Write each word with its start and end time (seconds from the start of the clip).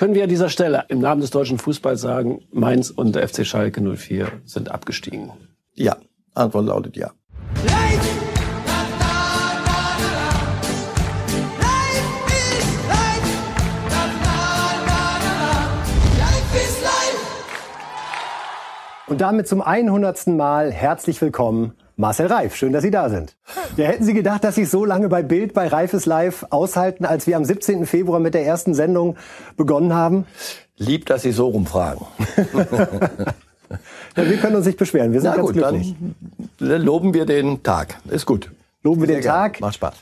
können 0.00 0.14
wir 0.14 0.22
an 0.22 0.30
dieser 0.30 0.48
Stelle 0.48 0.86
im 0.88 1.00
Namen 1.00 1.20
des 1.20 1.28
deutschen 1.28 1.58
Fußballs 1.58 2.00
sagen, 2.00 2.40
Mainz 2.50 2.88
und 2.88 3.14
der 3.14 3.28
FC 3.28 3.44
Schalke 3.46 3.82
04 3.82 4.28
sind 4.46 4.70
abgestiegen? 4.70 5.30
Ja, 5.74 5.98
Antwort 6.32 6.64
lautet 6.64 6.96
ja. 6.96 7.10
Und 19.06 19.20
damit 19.20 19.48
zum 19.48 19.60
100. 19.60 20.28
Mal 20.28 20.72
herzlich 20.72 21.20
willkommen, 21.20 21.74
Marcel 22.00 22.28
Reif. 22.28 22.56
Schön, 22.56 22.72
dass 22.72 22.82
Sie 22.82 22.90
da 22.90 23.10
sind. 23.10 23.36
Ja, 23.76 23.84
hätten 23.84 24.04
Sie 24.04 24.14
gedacht, 24.14 24.42
dass 24.42 24.54
Sie 24.54 24.64
so 24.64 24.86
lange 24.86 25.08
bei 25.08 25.22
Bild, 25.22 25.52
bei 25.52 25.68
Reifes 25.68 26.06
Live 26.06 26.46
aushalten, 26.48 27.04
als 27.04 27.26
wir 27.26 27.36
am 27.36 27.44
17. 27.44 27.84
Februar 27.86 28.20
mit 28.20 28.32
der 28.32 28.44
ersten 28.44 28.72
Sendung 28.74 29.16
begonnen 29.58 29.92
haben? 29.92 30.26
Lieb, 30.78 31.04
dass 31.06 31.22
Sie 31.22 31.32
so 31.32 31.48
rumfragen. 31.48 32.06
ja, 34.16 34.28
wir 34.28 34.36
können 34.38 34.56
uns 34.56 34.64
nicht 34.64 34.78
beschweren. 34.78 35.12
Wir 35.12 35.20
sind 35.20 35.30
Na 35.30 35.36
ganz 35.36 35.48
gut, 35.48 35.56
glücklich. 35.56 35.94
Dann 36.58 36.82
loben 36.82 37.12
wir 37.12 37.26
den 37.26 37.62
Tag. 37.62 37.98
Ist 38.08 38.24
gut. 38.24 38.50
Loben 38.82 39.02
wir 39.02 39.06
Sehr 39.06 39.16
den 39.16 39.24
Tag. 39.24 39.60
Macht 39.60 39.74
Spaß. 39.74 39.94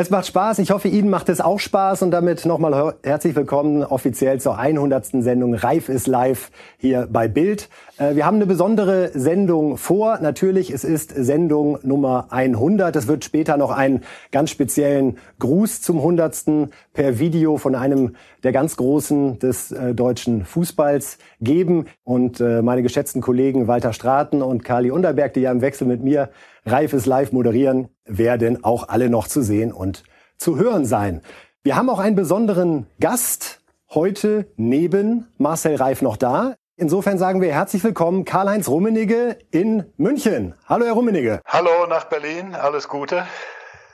Es 0.00 0.10
macht 0.10 0.28
Spaß. 0.28 0.60
Ich 0.60 0.70
hoffe, 0.70 0.86
Ihnen 0.86 1.10
macht 1.10 1.28
es 1.28 1.40
auch 1.40 1.58
Spaß. 1.58 2.02
Und 2.02 2.12
damit 2.12 2.46
nochmal 2.46 2.94
herzlich 3.02 3.34
willkommen 3.34 3.82
offiziell 3.82 4.40
zur 4.40 4.56
100. 4.56 5.06
Sendung 5.24 5.54
Reif 5.54 5.88
ist 5.88 6.06
live 6.06 6.52
hier 6.76 7.08
bei 7.10 7.26
Bild. 7.26 7.68
Äh, 7.96 8.14
wir 8.14 8.24
haben 8.24 8.36
eine 8.36 8.46
besondere 8.46 9.10
Sendung 9.12 9.76
vor. 9.76 10.20
Natürlich, 10.22 10.70
es 10.70 10.84
ist 10.84 11.12
Sendung 11.16 11.80
Nummer 11.82 12.28
100. 12.30 12.94
Es 12.94 13.08
wird 13.08 13.24
später 13.24 13.56
noch 13.56 13.72
einen 13.72 14.04
ganz 14.30 14.50
speziellen 14.50 15.18
Gruß 15.40 15.82
zum 15.82 15.96
100. 15.96 16.68
per 16.92 17.18
Video 17.18 17.56
von 17.56 17.74
einem 17.74 18.14
der 18.44 18.52
ganz 18.52 18.76
Großen 18.76 19.40
des 19.40 19.72
äh, 19.72 19.96
deutschen 19.96 20.44
Fußballs 20.44 21.18
geben. 21.40 21.86
Und 22.04 22.38
äh, 22.38 22.62
meine 22.62 22.84
geschätzten 22.84 23.20
Kollegen 23.20 23.66
Walter 23.66 23.92
Straten 23.92 24.42
und 24.42 24.64
Kali 24.64 24.92
Unterberg, 24.92 25.34
die 25.34 25.40
ja 25.40 25.50
im 25.50 25.60
Wechsel 25.60 25.88
mit 25.88 26.04
mir 26.04 26.28
Reifes 26.68 27.06
live 27.06 27.32
moderieren, 27.32 27.88
werden 28.04 28.64
auch 28.64 28.88
alle 28.88 29.10
noch 29.10 29.26
zu 29.28 29.42
sehen 29.42 29.72
und 29.72 30.04
zu 30.36 30.56
hören 30.56 30.84
sein. 30.84 31.22
Wir 31.62 31.76
haben 31.76 31.90
auch 31.90 31.98
einen 31.98 32.16
besonderen 32.16 32.86
Gast 33.00 33.60
heute 33.90 34.52
neben 34.56 35.28
Marcel 35.38 35.76
Reif 35.76 36.02
noch 36.02 36.16
da. 36.16 36.54
Insofern 36.76 37.18
sagen 37.18 37.40
wir 37.40 37.52
herzlich 37.52 37.82
willkommen 37.82 38.24
Karl-Heinz 38.24 38.68
Rummenigge 38.68 39.38
in 39.50 39.84
München. 39.96 40.54
Hallo, 40.66 40.84
Herr 40.84 40.92
Rummenigge. 40.92 41.40
Hallo 41.44 41.86
nach 41.88 42.04
Berlin, 42.04 42.54
alles 42.54 42.88
Gute. 42.88 43.24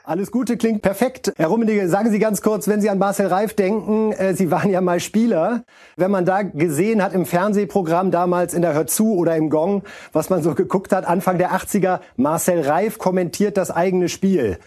Alles 0.07 0.29
Gute 0.31 0.55
klingt 0.55 0.83
perfekt. 0.83 1.33
Herr 1.35 1.47
Rummenigge, 1.47 1.89
sagen 1.89 2.11
Sie 2.11 2.19
ganz 2.19 2.43
kurz, 2.43 2.67
wenn 2.67 2.79
Sie 2.79 2.91
an 2.91 2.99
Marcel 2.99 3.25
Reif 3.25 3.55
denken, 3.55 4.11
äh, 4.11 4.35
Sie 4.35 4.51
waren 4.51 4.69
ja 4.69 4.79
mal 4.79 4.99
Spieler. 4.99 5.63
Wenn 5.95 6.11
man 6.11 6.25
da 6.25 6.43
gesehen 6.43 7.01
hat 7.01 7.13
im 7.13 7.25
Fernsehprogramm 7.25 8.11
damals 8.11 8.53
in 8.53 8.61
der 8.61 8.75
Hör 8.75 8.85
zu 8.85 9.15
oder 9.15 9.35
im 9.35 9.49
Gong, 9.49 9.81
was 10.13 10.29
man 10.29 10.43
so 10.43 10.53
geguckt 10.53 10.93
hat, 10.93 11.05
Anfang 11.05 11.39
der 11.39 11.53
80er, 11.53 12.01
Marcel 12.17 12.61
Reif 12.61 12.99
kommentiert 12.99 13.57
das 13.57 13.71
eigene 13.71 14.07
Spiel. 14.07 14.59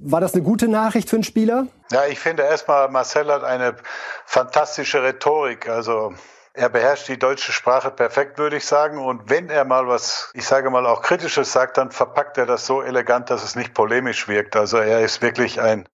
War 0.00 0.20
das 0.20 0.34
eine 0.34 0.42
gute 0.42 0.66
Nachricht 0.66 1.08
für 1.08 1.16
einen 1.16 1.24
Spieler? 1.24 1.68
Ja, 1.92 2.06
ich 2.10 2.18
finde 2.18 2.42
erstmal, 2.42 2.88
Marcel 2.88 3.30
hat 3.30 3.44
eine 3.44 3.76
fantastische 4.26 5.04
Rhetorik. 5.04 5.68
Also 5.68 6.14
er 6.52 6.68
beherrscht 6.68 7.08
die 7.08 7.18
deutsche 7.18 7.52
Sprache 7.52 7.90
perfekt, 7.90 8.38
würde 8.38 8.56
ich 8.56 8.66
sagen. 8.66 8.98
Und 8.98 9.30
wenn 9.30 9.50
er 9.50 9.64
mal 9.64 9.86
was, 9.86 10.30
ich 10.34 10.46
sage 10.46 10.70
mal 10.70 10.86
auch 10.86 11.02
Kritisches 11.02 11.52
sagt, 11.52 11.76
dann 11.78 11.90
verpackt 11.90 12.38
er 12.38 12.46
das 12.46 12.66
so 12.66 12.82
elegant, 12.82 13.30
dass 13.30 13.44
es 13.44 13.56
nicht 13.56 13.74
polemisch 13.74 14.28
wirkt. 14.28 14.56
Also 14.56 14.78
er 14.78 15.00
ist 15.00 15.22
wirklich 15.22 15.60
ein 15.60 15.88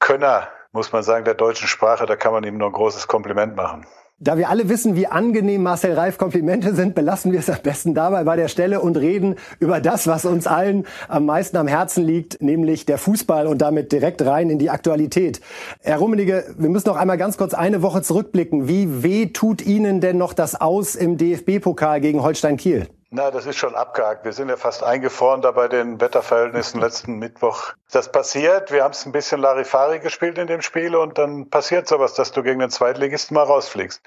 Könner, 0.00 0.48
muss 0.72 0.92
man 0.92 1.02
sagen, 1.02 1.24
der 1.24 1.34
deutschen 1.34 1.68
Sprache. 1.68 2.06
Da 2.06 2.16
kann 2.16 2.32
man 2.32 2.44
ihm 2.44 2.58
nur 2.58 2.68
ein 2.68 2.72
großes 2.72 3.06
Kompliment 3.06 3.54
machen. 3.56 3.86
Da 4.20 4.38
wir 4.38 4.48
alle 4.48 4.68
wissen, 4.68 4.94
wie 4.94 5.08
angenehm 5.08 5.64
Marcel 5.64 5.94
Reif 5.94 6.18
Komplimente 6.18 6.72
sind, 6.76 6.94
belassen 6.94 7.32
wir 7.32 7.40
es 7.40 7.50
am 7.50 7.58
besten 7.64 7.94
dabei 7.94 8.22
bei 8.22 8.36
der 8.36 8.46
Stelle 8.46 8.80
und 8.80 8.96
reden 8.96 9.34
über 9.58 9.80
das, 9.80 10.06
was 10.06 10.24
uns 10.24 10.46
allen 10.46 10.86
am 11.08 11.26
meisten 11.26 11.56
am 11.56 11.66
Herzen 11.66 12.04
liegt, 12.04 12.40
nämlich 12.40 12.86
der 12.86 12.98
Fußball 12.98 13.48
und 13.48 13.58
damit 13.58 13.90
direkt 13.90 14.24
rein 14.24 14.50
in 14.50 14.60
die 14.60 14.70
Aktualität. 14.70 15.40
Herr 15.80 15.96
Rummenigge, 15.96 16.54
wir 16.56 16.68
müssen 16.68 16.90
noch 16.90 16.96
einmal 16.96 17.18
ganz 17.18 17.36
kurz 17.36 17.54
eine 17.54 17.82
Woche 17.82 18.02
zurückblicken. 18.02 18.68
Wie 18.68 19.02
weh 19.02 19.26
tut 19.26 19.66
Ihnen 19.66 20.00
denn 20.00 20.16
noch 20.16 20.32
das 20.32 20.60
Aus 20.60 20.94
im 20.94 21.18
DFB-Pokal 21.18 22.00
gegen 22.00 22.22
Holstein 22.22 22.56
Kiel? 22.56 22.86
Na, 23.16 23.30
das 23.30 23.46
ist 23.46 23.58
schon 23.58 23.76
abgehakt. 23.76 24.24
Wir 24.24 24.32
sind 24.32 24.48
ja 24.48 24.56
fast 24.56 24.82
eingefroren 24.82 25.40
da 25.40 25.52
bei 25.52 25.68
den 25.68 26.00
Wetterverhältnissen 26.00 26.80
letzten 26.80 27.20
Mittwoch. 27.20 27.74
Das 27.92 28.10
passiert. 28.10 28.72
Wir 28.72 28.82
haben 28.82 28.90
es 28.90 29.06
ein 29.06 29.12
bisschen 29.12 29.40
Larifari 29.40 30.00
gespielt 30.00 30.36
in 30.36 30.48
dem 30.48 30.62
Spiel 30.62 30.96
und 30.96 31.16
dann 31.16 31.48
passiert 31.48 31.86
sowas, 31.86 32.14
dass 32.14 32.32
du 32.32 32.42
gegen 32.42 32.58
den 32.58 32.70
Zweitligisten 32.70 33.36
mal 33.36 33.44
rausfliegst. 33.44 34.02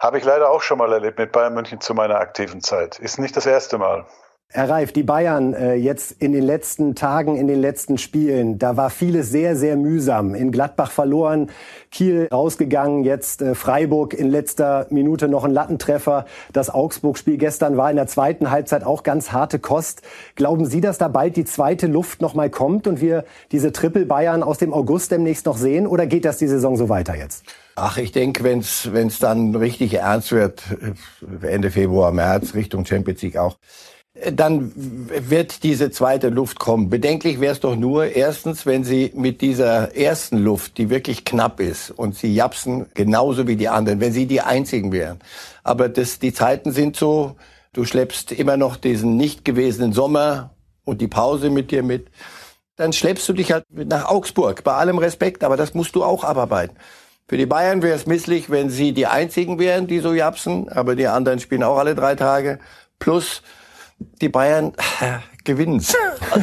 Habe 0.00 0.18
ich 0.18 0.24
leider 0.24 0.50
auch 0.50 0.60
schon 0.60 0.78
mal 0.78 0.92
erlebt 0.92 1.20
mit 1.20 1.30
Bayern 1.30 1.54
München 1.54 1.80
zu 1.80 1.94
meiner 1.94 2.18
aktiven 2.18 2.60
Zeit. 2.60 2.98
Ist 2.98 3.20
nicht 3.20 3.36
das 3.36 3.46
erste 3.46 3.78
Mal. 3.78 4.06
Herr 4.50 4.70
Reif, 4.70 4.92
die 4.92 5.02
Bayern 5.02 5.52
äh, 5.52 5.74
jetzt 5.74 6.10
in 6.10 6.32
den 6.32 6.42
letzten 6.42 6.94
Tagen, 6.94 7.36
in 7.36 7.48
den 7.48 7.60
letzten 7.60 7.98
Spielen, 7.98 8.58
da 8.58 8.78
war 8.78 8.88
vieles 8.88 9.30
sehr, 9.30 9.56
sehr 9.56 9.76
mühsam. 9.76 10.34
In 10.34 10.52
Gladbach 10.52 10.90
verloren, 10.90 11.50
Kiel 11.90 12.28
rausgegangen, 12.32 13.04
jetzt 13.04 13.42
äh, 13.42 13.54
Freiburg 13.54 14.14
in 14.14 14.30
letzter 14.30 14.86
Minute 14.88 15.28
noch 15.28 15.44
ein 15.44 15.50
Lattentreffer. 15.50 16.24
Das 16.50 16.70
Augsburg-Spiel 16.70 17.36
gestern 17.36 17.76
war 17.76 17.90
in 17.90 17.96
der 17.96 18.06
zweiten 18.06 18.50
Halbzeit 18.50 18.84
auch 18.84 19.02
ganz 19.02 19.32
harte 19.32 19.58
Kost. 19.58 20.00
Glauben 20.34 20.64
Sie, 20.64 20.80
dass 20.80 20.96
da 20.96 21.08
bald 21.08 21.36
die 21.36 21.44
zweite 21.44 21.86
Luft 21.86 22.22
noch 22.22 22.32
mal 22.32 22.48
kommt 22.48 22.86
und 22.86 23.02
wir 23.02 23.26
diese 23.52 23.70
Triple 23.70 24.06
Bayern 24.06 24.42
aus 24.42 24.56
dem 24.56 24.72
August 24.72 25.10
demnächst 25.10 25.44
noch 25.44 25.58
sehen? 25.58 25.86
Oder 25.86 26.06
geht 26.06 26.24
das 26.24 26.38
die 26.38 26.48
Saison 26.48 26.78
so 26.78 26.88
weiter 26.88 27.14
jetzt? 27.14 27.44
Ach, 27.76 27.98
ich 27.98 28.12
denke, 28.12 28.44
wenn 28.44 28.60
es 28.60 29.18
dann 29.20 29.54
richtig 29.54 29.92
ernst 29.92 30.32
wird, 30.32 30.62
äh, 31.42 31.46
Ende 31.46 31.70
Februar, 31.70 32.12
März, 32.12 32.54
Richtung 32.54 32.86
Champions 32.86 33.20
League 33.20 33.36
auch, 33.36 33.58
dann 34.32 34.72
wird 34.74 35.62
diese 35.62 35.90
zweite 35.90 36.28
Luft 36.28 36.58
kommen. 36.58 36.90
Bedenklich 36.90 37.40
wäre 37.40 37.52
es 37.52 37.60
doch 37.60 37.76
nur, 37.76 38.06
erstens, 38.06 38.66
wenn 38.66 38.84
Sie 38.84 39.12
mit 39.14 39.40
dieser 39.40 39.94
ersten 39.96 40.38
Luft, 40.38 40.78
die 40.78 40.90
wirklich 40.90 41.24
knapp 41.24 41.60
ist, 41.60 41.90
und 41.90 42.16
Sie 42.16 42.34
japsen 42.34 42.86
genauso 42.94 43.46
wie 43.46 43.56
die 43.56 43.68
anderen, 43.68 44.00
wenn 44.00 44.12
Sie 44.12 44.26
die 44.26 44.40
einzigen 44.40 44.92
wären. 44.92 45.20
Aber 45.62 45.88
das, 45.88 46.18
die 46.18 46.32
Zeiten 46.32 46.72
sind 46.72 46.96
so, 46.96 47.36
du 47.72 47.84
schleppst 47.84 48.32
immer 48.32 48.56
noch 48.56 48.76
diesen 48.76 49.16
nicht 49.16 49.44
gewesenen 49.44 49.92
Sommer 49.92 50.50
und 50.84 51.00
die 51.00 51.08
Pause 51.08 51.50
mit 51.50 51.70
dir 51.70 51.82
mit. 51.82 52.08
Dann 52.76 52.92
schleppst 52.92 53.28
du 53.28 53.32
dich 53.32 53.52
halt 53.52 53.64
nach 53.70 54.08
Augsburg, 54.08 54.64
bei 54.64 54.72
allem 54.72 54.98
Respekt, 54.98 55.44
aber 55.44 55.56
das 55.56 55.74
musst 55.74 55.94
du 55.94 56.02
auch 56.02 56.24
abarbeiten. 56.24 56.76
Für 57.28 57.36
die 57.36 57.46
Bayern 57.46 57.82
wäre 57.82 57.94
es 57.94 58.06
misslich, 58.06 58.48
wenn 58.50 58.70
sie 58.70 58.92
die 58.92 59.06
einzigen 59.06 59.58
wären, 59.58 59.86
die 59.86 59.98
so 59.98 60.14
japsen, 60.14 60.70
aber 60.70 60.96
die 60.96 61.06
anderen 61.06 61.40
spielen 61.40 61.62
auch 61.62 61.76
alle 61.76 61.94
drei 61.94 62.14
Tage. 62.14 62.58
Plus, 62.98 63.42
die 63.98 64.28
Bayern 64.28 64.72
äh, 65.00 65.18
gewinnen 65.44 65.84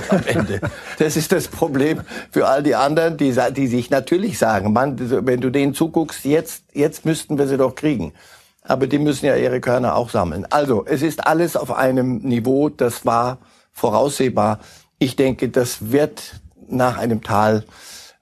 am 0.09 0.21
Ende. 0.25 0.61
Das 0.97 1.15
ist 1.15 1.31
das 1.31 1.47
Problem 1.47 2.01
für 2.31 2.47
all 2.47 2.63
die 2.63 2.75
anderen, 2.75 3.17
die, 3.17 3.35
die 3.51 3.67
sich 3.67 3.89
natürlich 3.89 4.37
sagen, 4.37 4.73
Mann, 4.73 4.97
wenn 5.25 5.41
du 5.41 5.49
denen 5.49 5.73
zuguckst, 5.73 6.25
jetzt, 6.25 6.63
jetzt 6.73 7.05
müssten 7.05 7.37
wir 7.37 7.47
sie 7.47 7.57
doch 7.57 7.75
kriegen. 7.75 8.13
Aber 8.63 8.87
die 8.87 8.97
müssen 8.97 9.27
ja 9.27 9.35
ihre 9.35 9.61
Körner 9.61 9.95
auch 9.95 10.09
sammeln. 10.09 10.47
Also, 10.49 10.85
es 10.85 11.03
ist 11.03 11.27
alles 11.27 11.55
auf 11.55 11.71
einem 11.71 12.17
Niveau, 12.17 12.69
das 12.69 13.05
war 13.05 13.37
voraussehbar. 13.71 14.59
Ich 14.97 15.15
denke, 15.15 15.49
das 15.49 15.91
wird 15.91 16.41
nach 16.67 16.97
einem 16.97 17.21
Tal, 17.21 17.63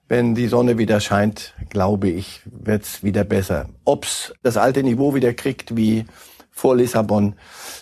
wenn 0.06 0.34
die 0.34 0.48
Sonne 0.48 0.76
wieder 0.76 1.00
scheint, 1.00 1.54
glaube 1.70 2.08
ich, 2.08 2.42
wird's 2.44 3.02
wieder 3.02 3.24
besser. 3.24 3.70
Ob's 3.84 4.34
das 4.42 4.58
alte 4.58 4.82
Niveau 4.82 5.14
wieder 5.14 5.32
kriegt 5.32 5.76
wie 5.76 6.04
vor 6.54 6.76
Lissabon, 6.76 7.34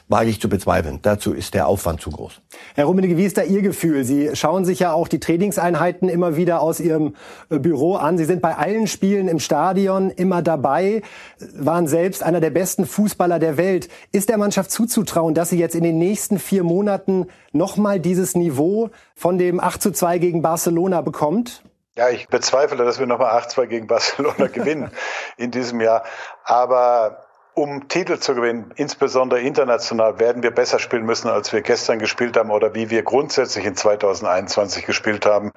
wage 0.09 0.31
ich 0.31 0.41
zu 0.41 0.49
bezweifeln. 0.49 0.99
Dazu 1.03 1.35
ist 1.35 1.53
der 1.53 1.67
Aufwand 1.67 2.01
zu 2.01 2.11
groß. 2.11 2.41
Herr 2.75 2.87
Rummenigge, 2.87 3.19
wie 3.19 3.27
ist 3.27 3.37
da 3.37 3.43
Ihr 3.43 3.61
Gefühl? 3.61 4.03
Sie 4.05 4.35
schauen 4.35 4.65
sich 4.65 4.79
ja 4.79 4.95
auch 4.95 5.09
die 5.09 5.21
Trainingseinheiten 5.21 6.09
immer 6.09 6.37
wieder 6.37 6.63
aus 6.63 6.81
Ihrem 6.81 7.15
äh, 7.51 7.59
Büro 7.59 7.97
an. 7.97 8.17
Sie 8.17 8.25
sind 8.25 8.41
bei 8.41 8.57
allen 8.57 8.87
Spielen 8.87 9.29
im 9.29 9.41
Stadion 9.41 10.11
immer 10.11 10.41
dabei, 10.41 11.03
waren 11.55 11.87
selbst 11.87 12.23
einer 12.23 12.41
der 12.41 12.49
besten 12.49 12.87
Fußballer 12.87 13.39
der 13.39 13.59
Welt. 13.59 13.91
Ist 14.11 14.31
der 14.31 14.39
Mannschaft 14.39 14.71
zuzutrauen, 14.71 15.35
dass 15.35 15.51
sie 15.51 15.59
jetzt 15.59 15.75
in 15.75 15.85
den 15.85 15.99
nächsten 15.99 16.39
vier 16.39 16.65
Monaten 16.65 17.27
nochmal 17.53 18.01
dieses 18.01 18.35
Niveau 18.35 18.89
von 19.15 19.37
dem 19.37 19.61
8 19.61 19.83
zu 19.83 19.91
2 19.93 20.17
gegen 20.17 20.41
Barcelona 20.41 21.03
bekommt? 21.03 21.63
Ja, 21.95 22.09
ich 22.09 22.29
bezweifle, 22.29 22.83
dass 22.83 22.99
wir 22.99 23.07
nochmal 23.07 23.39
8-2 23.39 23.67
gegen 23.67 23.87
Barcelona 23.87 24.47
gewinnen 24.53 24.91
in 25.37 25.51
diesem 25.51 25.81
Jahr. 25.83 26.05
Aber 26.45 27.27
um 27.55 27.89
Titel 27.89 28.19
zu 28.19 28.35
gewinnen, 28.35 28.73
insbesondere 28.77 29.41
international, 29.41 30.19
werden 30.19 30.43
wir 30.43 30.53
besser 30.53 30.79
spielen 30.79 31.05
müssen, 31.05 31.29
als 31.29 31.53
wir 31.53 31.61
gestern 31.61 31.99
gespielt 31.99 32.37
haben 32.37 32.51
oder 32.51 32.75
wie 32.75 32.89
wir 32.89 33.03
grundsätzlich 33.03 33.67
in 33.67 33.77
2021 33.77 34.87
gespielt 34.87 35.27
haben. 35.27 35.53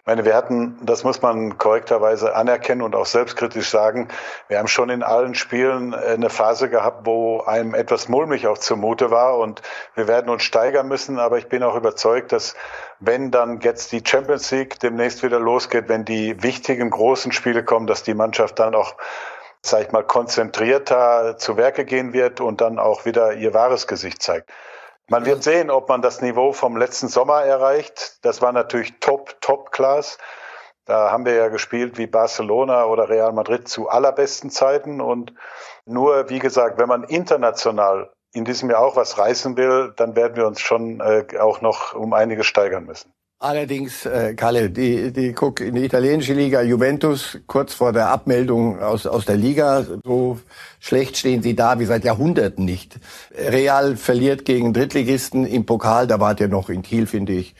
Ich 0.00 0.06
meine, 0.06 0.24
wir 0.24 0.34
hatten, 0.34 0.78
das 0.82 1.04
muss 1.04 1.20
man 1.20 1.58
korrekterweise 1.58 2.34
anerkennen 2.34 2.80
und 2.80 2.94
auch 2.94 3.06
selbstkritisch 3.06 3.68
sagen, 3.68 4.08
wir 4.48 4.58
haben 4.58 4.68
schon 4.68 4.88
in 4.88 5.02
allen 5.02 5.34
Spielen 5.34 5.94
eine 5.94 6.30
Phase 6.30 6.70
gehabt, 6.70 7.04
wo 7.04 7.40
einem 7.40 7.74
etwas 7.74 8.08
mulmig 8.08 8.46
auch 8.46 8.58
zumute 8.58 9.10
war 9.10 9.38
und 9.38 9.60
wir 9.94 10.08
werden 10.08 10.30
uns 10.30 10.42
steigern 10.42 10.88
müssen, 10.88 11.18
aber 11.18 11.36
ich 11.36 11.48
bin 11.48 11.62
auch 11.62 11.76
überzeugt, 11.76 12.32
dass 12.32 12.54
wenn 13.00 13.30
dann 13.30 13.60
jetzt 13.60 13.92
die 13.92 14.02
Champions 14.06 14.50
League 14.50 14.78
demnächst 14.80 15.22
wieder 15.22 15.40
losgeht, 15.40 15.88
wenn 15.88 16.06
die 16.06 16.42
wichtigen 16.42 16.88
großen 16.88 17.32
Spiele 17.32 17.64
kommen, 17.64 17.86
dass 17.86 18.02
die 18.02 18.14
Mannschaft 18.14 18.58
dann 18.58 18.74
auch 18.74 18.96
sag 19.64 19.82
ich 19.82 19.92
mal, 19.92 20.04
konzentrierter 20.04 21.38
zu 21.38 21.56
Werke 21.56 21.84
gehen 21.84 22.12
wird 22.12 22.40
und 22.40 22.60
dann 22.60 22.78
auch 22.78 23.06
wieder 23.06 23.32
ihr 23.32 23.54
wahres 23.54 23.86
Gesicht 23.86 24.22
zeigt. 24.22 24.50
Man 25.08 25.24
wird 25.24 25.42
sehen, 25.42 25.70
ob 25.70 25.88
man 25.88 26.02
das 26.02 26.20
Niveau 26.22 26.52
vom 26.52 26.76
letzten 26.76 27.08
Sommer 27.08 27.42
erreicht. 27.42 28.18
Das 28.22 28.42
war 28.42 28.52
natürlich 28.52 28.94
top, 29.00 29.40
top 29.40 29.70
Class. 29.70 30.18
Da 30.84 31.10
haben 31.10 31.24
wir 31.24 31.34
ja 31.34 31.48
gespielt 31.48 31.96
wie 31.96 32.06
Barcelona 32.06 32.84
oder 32.84 33.08
Real 33.08 33.32
Madrid 33.32 33.68
zu 33.68 33.88
allerbesten 33.88 34.50
Zeiten. 34.50 35.00
Und 35.00 35.32
nur, 35.86 36.28
wie 36.28 36.38
gesagt, 36.38 36.78
wenn 36.78 36.88
man 36.88 37.04
international 37.04 38.10
in 38.32 38.44
diesem 38.44 38.70
Jahr 38.70 38.80
auch 38.80 38.96
was 38.96 39.16
reißen 39.16 39.56
will, 39.56 39.94
dann 39.96 40.14
werden 40.14 40.36
wir 40.36 40.46
uns 40.46 40.60
schon 40.60 41.00
äh, 41.00 41.38
auch 41.38 41.62
noch 41.62 41.94
um 41.94 42.12
einiges 42.12 42.46
steigern 42.46 42.84
müssen. 42.84 43.12
Allerdings, 43.40 44.06
äh, 44.06 44.34
Kalle, 44.34 44.70
die, 44.70 45.12
die 45.12 45.32
guck 45.32 45.60
in 45.60 45.74
die 45.74 45.84
italienische 45.84 46.32
Liga 46.32 46.62
Juventus 46.62 47.38
kurz 47.46 47.74
vor 47.74 47.92
der 47.92 48.08
Abmeldung 48.08 48.80
aus, 48.80 49.06
aus 49.06 49.26
der 49.26 49.36
Liga. 49.36 49.84
So 50.02 50.38
schlecht 50.80 51.18
stehen 51.18 51.42
sie 51.42 51.54
da 51.54 51.78
wie 51.78 51.84
seit 51.84 52.04
Jahrhunderten 52.04 52.64
nicht. 52.64 52.98
Real 53.36 53.96
verliert 53.96 54.46
gegen 54.46 54.72
Drittligisten 54.72 55.46
im 55.46 55.66
Pokal. 55.66 56.06
Da 56.06 56.20
wart 56.20 56.40
ihr 56.40 56.48
noch 56.48 56.70
in 56.70 56.80
Kiel, 56.82 57.06
finde 57.06 57.34
ich 57.34 57.54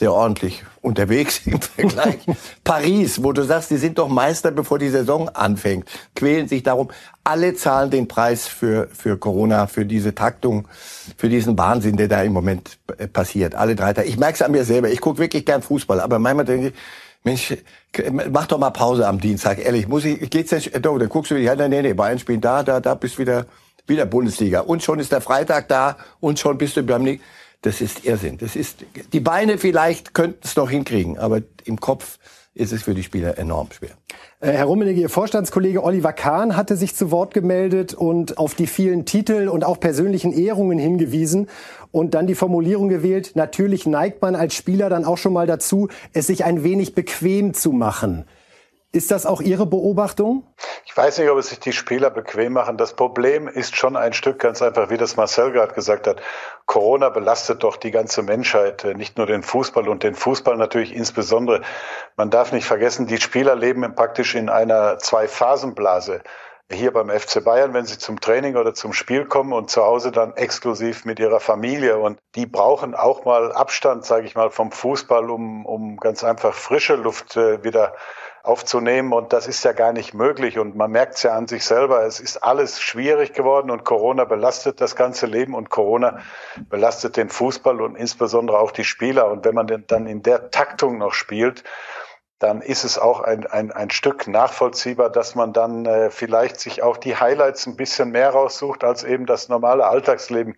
sehr 0.00 0.12
ordentlich 0.14 0.64
unterwegs 0.80 1.42
im 1.44 1.60
Vergleich. 1.60 2.18
Paris, 2.64 3.22
wo 3.22 3.32
du 3.32 3.42
sagst, 3.42 3.70
die 3.70 3.76
sind 3.76 3.98
doch 3.98 4.08
Meister, 4.08 4.50
bevor 4.50 4.78
die 4.78 4.88
Saison 4.88 5.28
anfängt, 5.28 5.88
quälen 6.16 6.48
sich 6.48 6.62
darum. 6.62 6.90
Alle 7.22 7.54
zahlen 7.54 7.90
den 7.90 8.08
Preis 8.08 8.48
für, 8.48 8.88
für 8.88 9.18
Corona, 9.18 9.66
für 9.66 9.84
diese 9.84 10.14
Taktung, 10.14 10.66
für 11.18 11.28
diesen 11.28 11.56
Wahnsinn, 11.58 11.96
der 11.98 12.08
da 12.08 12.22
im 12.22 12.32
Moment 12.32 12.78
passiert. 13.12 13.54
Alle 13.54 13.76
drei 13.76 13.92
Tage. 13.92 14.08
Ich 14.08 14.16
merke 14.16 14.34
es 14.34 14.42
an 14.42 14.52
mir 14.52 14.64
selber. 14.64 14.88
Ich 14.88 15.02
gucke 15.02 15.18
wirklich 15.18 15.44
gern 15.44 15.60
Fußball, 15.60 16.00
aber 16.00 16.18
manchmal 16.18 16.46
denke 16.46 16.68
ich, 16.68 16.74
Mensch, 17.22 17.54
mach 18.30 18.46
doch 18.46 18.56
mal 18.56 18.70
Pause 18.70 19.06
am 19.06 19.20
Dienstag, 19.20 19.62
ehrlich. 19.62 19.86
Muss 19.86 20.06
ich, 20.06 20.30
geht's 20.30 20.48
denn, 20.48 20.62
oh, 20.88 20.96
dann 20.96 21.10
guckst 21.10 21.30
du 21.30 21.36
wieder, 21.36 21.68
nee, 21.68 21.82
nee, 21.82 21.92
Bayern 21.92 22.18
spielen 22.18 22.40
da, 22.40 22.62
da, 22.62 22.80
da, 22.80 22.94
bist 22.94 23.18
wieder, 23.18 23.44
wieder 23.86 24.06
Bundesliga. 24.06 24.60
Und 24.60 24.82
schon 24.82 24.98
ist 24.98 25.12
der 25.12 25.20
Freitag 25.20 25.68
da 25.68 25.98
und 26.20 26.38
schon 26.38 26.56
bist 26.56 26.78
du 26.78 26.82
beim 26.82 27.02
nächsten. 27.02 27.22
Das 27.62 27.80
ist 27.80 28.04
Irrsinn. 28.04 28.38
Das 28.38 28.56
ist, 28.56 28.84
die 29.12 29.20
Beine 29.20 29.58
vielleicht 29.58 30.14
könnten 30.14 30.40
es 30.44 30.56
noch 30.56 30.70
hinkriegen, 30.70 31.18
aber 31.18 31.42
im 31.64 31.78
Kopf 31.78 32.18
ist 32.54 32.72
es 32.72 32.82
für 32.82 32.94
die 32.94 33.02
Spieler 33.02 33.38
enorm 33.38 33.68
schwer. 33.70 33.90
Äh, 34.40 34.52
Herr 34.52 34.64
Rummenigge, 34.64 35.00
Ihr 35.00 35.08
Vorstandskollege 35.08 35.84
Oliver 35.84 36.12
Kahn 36.12 36.56
hatte 36.56 36.76
sich 36.76 36.96
zu 36.96 37.10
Wort 37.10 37.32
gemeldet 37.32 37.94
und 37.94 38.38
auf 38.38 38.54
die 38.54 38.66
vielen 38.66 39.04
Titel 39.04 39.48
und 39.48 39.64
auch 39.64 39.78
persönlichen 39.78 40.32
Ehrungen 40.32 40.78
hingewiesen 40.78 41.48
und 41.92 42.14
dann 42.14 42.26
die 42.26 42.34
Formulierung 42.34 42.88
gewählt, 42.88 43.32
natürlich 43.34 43.86
neigt 43.86 44.20
man 44.22 44.34
als 44.34 44.54
Spieler 44.54 44.88
dann 44.88 45.04
auch 45.04 45.18
schon 45.18 45.32
mal 45.32 45.46
dazu, 45.46 45.88
es 46.12 46.26
sich 46.26 46.44
ein 46.44 46.64
wenig 46.64 46.94
bequem 46.94 47.54
zu 47.54 47.72
machen. 47.72 48.24
Ist 48.92 49.12
das 49.12 49.24
auch 49.24 49.40
Ihre 49.40 49.66
Beobachtung? 49.66 50.42
Ich 50.84 50.96
weiß 50.96 51.18
nicht, 51.18 51.30
ob 51.30 51.38
es 51.38 51.50
sich 51.50 51.60
die 51.60 51.72
Spieler 51.72 52.10
bequem 52.10 52.54
machen. 52.54 52.76
Das 52.76 52.94
Problem 52.94 53.46
ist 53.46 53.76
schon 53.76 53.96
ein 53.96 54.12
Stück 54.12 54.40
ganz 54.40 54.62
einfach, 54.62 54.90
wie 54.90 54.96
das 54.96 55.16
Marcel 55.16 55.52
gerade 55.52 55.72
gesagt 55.74 56.08
hat. 56.08 56.20
Corona 56.66 57.08
belastet 57.08 57.62
doch 57.62 57.76
die 57.76 57.92
ganze 57.92 58.24
Menschheit, 58.24 58.84
äh, 58.84 58.94
nicht 58.94 59.16
nur 59.16 59.26
den 59.26 59.44
Fußball 59.44 59.88
und 59.88 60.02
den 60.02 60.16
Fußball 60.16 60.56
natürlich 60.56 60.92
insbesondere. 60.92 61.62
Man 62.16 62.30
darf 62.30 62.50
nicht 62.50 62.66
vergessen, 62.66 63.06
die 63.06 63.20
Spieler 63.20 63.54
leben 63.54 63.94
praktisch 63.94 64.34
in 64.34 64.48
einer 64.48 64.98
Zwei-Phasen-Blase 64.98 66.22
hier 66.72 66.92
beim 66.92 67.10
FC 67.10 67.44
Bayern, 67.44 67.74
wenn 67.74 67.86
sie 67.86 67.98
zum 67.98 68.20
Training 68.20 68.56
oder 68.56 68.74
zum 68.74 68.92
Spiel 68.92 69.24
kommen 69.24 69.52
und 69.52 69.70
zu 69.70 69.82
Hause 69.82 70.12
dann 70.12 70.34
exklusiv 70.34 71.04
mit 71.04 71.18
ihrer 71.18 71.40
Familie. 71.40 71.98
Und 71.98 72.18
die 72.34 72.46
brauchen 72.46 72.94
auch 72.94 73.24
mal 73.24 73.52
Abstand, 73.52 74.04
sage 74.04 74.26
ich 74.26 74.34
mal, 74.34 74.50
vom 74.50 74.70
Fußball, 74.70 75.30
um, 75.30 75.66
um 75.66 75.96
ganz 75.96 76.22
einfach 76.22 76.54
frische 76.54 76.94
Luft 76.96 77.36
äh, 77.36 77.64
wieder 77.64 77.94
aufzunehmen. 78.42 79.12
Und 79.12 79.32
das 79.32 79.46
ist 79.46 79.64
ja 79.64 79.72
gar 79.72 79.92
nicht 79.92 80.14
möglich. 80.14 80.58
Und 80.58 80.76
man 80.76 80.90
merkt 80.90 81.16
es 81.16 81.22
ja 81.22 81.34
an 81.34 81.46
sich 81.46 81.64
selber. 81.64 82.04
Es 82.04 82.20
ist 82.20 82.38
alles 82.38 82.80
schwierig 82.80 83.32
geworden 83.32 83.70
und 83.70 83.84
Corona 83.84 84.24
belastet 84.24 84.80
das 84.80 84.96
ganze 84.96 85.26
Leben 85.26 85.54
und 85.54 85.70
Corona 85.70 86.20
belastet 86.68 87.16
den 87.16 87.28
Fußball 87.28 87.80
und 87.80 87.96
insbesondere 87.96 88.58
auch 88.58 88.70
die 88.70 88.84
Spieler. 88.84 89.30
Und 89.30 89.44
wenn 89.44 89.54
man 89.54 89.84
dann 89.86 90.06
in 90.06 90.22
der 90.22 90.50
Taktung 90.50 90.98
noch 90.98 91.12
spielt, 91.12 91.64
dann 92.40 92.62
ist 92.62 92.84
es 92.84 92.98
auch 92.98 93.20
ein, 93.20 93.46
ein, 93.46 93.70
ein 93.70 93.90
Stück 93.90 94.26
nachvollziehbar, 94.26 95.10
dass 95.10 95.34
man 95.34 95.52
dann 95.52 95.84
äh, 95.84 96.10
vielleicht 96.10 96.58
sich 96.58 96.82
auch 96.82 96.96
die 96.96 97.16
Highlights 97.16 97.66
ein 97.66 97.76
bisschen 97.76 98.10
mehr 98.10 98.30
raussucht 98.30 98.82
als 98.82 99.04
eben 99.04 99.26
das 99.26 99.50
normale 99.50 99.86
Alltagsleben, 99.86 100.56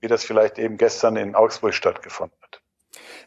wie 0.00 0.08
das 0.08 0.24
vielleicht 0.24 0.58
eben 0.58 0.76
gestern 0.76 1.16
in 1.16 1.34
Augsburg 1.34 1.72
stattgefunden 1.72 2.36
hat. 2.42 2.51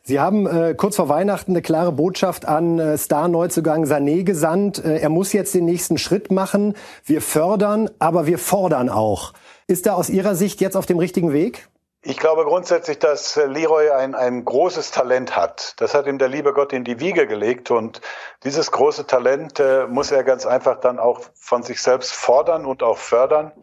Sie 0.08 0.20
haben 0.20 0.46
äh, 0.46 0.76
kurz 0.76 0.98
vor 0.98 1.10
Weihnachten 1.10 1.54
eine 1.54 1.64
klare 1.64 1.92
Botschaft 1.92 2.48
an 2.48 2.78
äh, 2.78 2.96
Star-Neuzugang 2.96 3.86
Sané 3.86 4.24
gesandt. 4.24 4.78
Äh, 4.86 5.00
er 5.00 5.10
muss 5.10 5.34
jetzt 5.34 5.56
den 5.56 5.66
nächsten 5.66 5.98
Schritt 5.98 6.30
machen. 6.32 6.76
Wir 7.06 7.24
fördern, 7.24 7.90
aber 7.98 8.28
wir 8.28 8.38
fordern 8.38 8.90
auch. 8.90 9.34
Ist 9.66 9.88
er 9.88 9.96
aus 9.96 10.12
Ihrer 10.12 10.36
Sicht 10.36 10.62
jetzt 10.62 10.78
auf 10.78 10.86
dem 10.86 11.00
richtigen 11.00 11.34
Weg? 11.34 11.70
Ich 12.04 12.18
glaube 12.18 12.44
grundsätzlich, 12.44 13.00
dass 13.00 13.36
äh, 13.36 13.48
Leroy 13.48 13.90
ein, 13.90 14.14
ein 14.14 14.46
großes 14.46 14.92
Talent 14.92 15.36
hat. 15.36 15.74
Das 15.78 15.96
hat 15.96 16.06
ihm 16.06 16.20
der 16.20 16.28
liebe 16.28 16.54
Gott 16.54 16.72
in 16.72 16.84
die 16.84 17.00
Wiege 17.00 17.26
gelegt 17.26 17.72
und 17.72 18.00
dieses 18.44 18.70
große 18.70 19.08
Talent 19.08 19.60
äh, 19.60 19.88
muss 19.88 20.12
er 20.12 20.24
ganz 20.24 20.46
einfach 20.46 20.80
dann 20.80 21.00
auch 21.00 21.22
von 21.34 21.64
sich 21.64 21.82
selbst 21.82 22.14
fordern 22.14 22.68
und 22.68 22.84
auch 22.84 23.00
fördern 23.00 23.54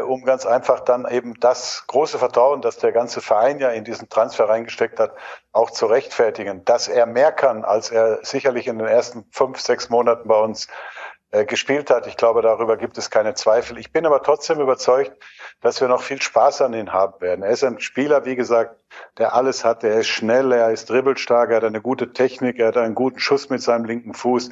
um 0.00 0.24
ganz 0.24 0.46
einfach 0.46 0.80
dann 0.80 1.06
eben 1.10 1.34
das 1.40 1.84
große 1.86 2.18
Vertrauen, 2.18 2.62
das 2.62 2.78
der 2.78 2.92
ganze 2.92 3.20
Verein 3.20 3.58
ja 3.58 3.70
in 3.70 3.84
diesen 3.84 4.08
Transfer 4.08 4.48
reingesteckt 4.48 4.98
hat, 4.98 5.14
auch 5.52 5.70
zu 5.70 5.86
rechtfertigen. 5.86 6.64
Dass 6.64 6.88
er 6.88 7.06
mehr 7.06 7.32
kann, 7.32 7.64
als 7.64 7.90
er 7.90 8.24
sicherlich 8.24 8.66
in 8.66 8.78
den 8.78 8.88
ersten 8.88 9.24
fünf, 9.30 9.60
sechs 9.60 9.90
Monaten 9.90 10.28
bei 10.28 10.38
uns 10.38 10.68
äh, 11.32 11.46
gespielt 11.46 11.90
hat. 11.90 12.06
Ich 12.06 12.18
glaube, 12.18 12.42
darüber 12.42 12.76
gibt 12.76 12.98
es 12.98 13.08
keine 13.08 13.32
Zweifel. 13.32 13.78
Ich 13.78 13.90
bin 13.90 14.04
aber 14.04 14.22
trotzdem 14.22 14.60
überzeugt, 14.60 15.12
dass 15.62 15.80
wir 15.80 15.88
noch 15.88 16.02
viel 16.02 16.20
Spaß 16.20 16.60
an 16.60 16.74
ihn 16.74 16.92
haben 16.92 17.20
werden. 17.22 17.42
Er 17.42 17.50
ist 17.50 17.64
ein 17.64 17.80
Spieler, 17.80 18.26
wie 18.26 18.36
gesagt, 18.36 18.76
der 19.16 19.34
alles 19.34 19.64
hat. 19.64 19.82
Er 19.82 19.98
ist 19.98 20.08
schnell, 20.08 20.52
er 20.52 20.70
ist 20.70 20.90
dribbelstark, 20.90 21.48
er 21.48 21.56
hat 21.56 21.64
eine 21.64 21.80
gute 21.80 22.12
Technik, 22.12 22.58
er 22.58 22.68
hat 22.68 22.76
einen 22.76 22.94
guten 22.94 23.18
Schuss 23.18 23.48
mit 23.48 23.62
seinem 23.62 23.86
linken 23.86 24.12
Fuß. 24.12 24.50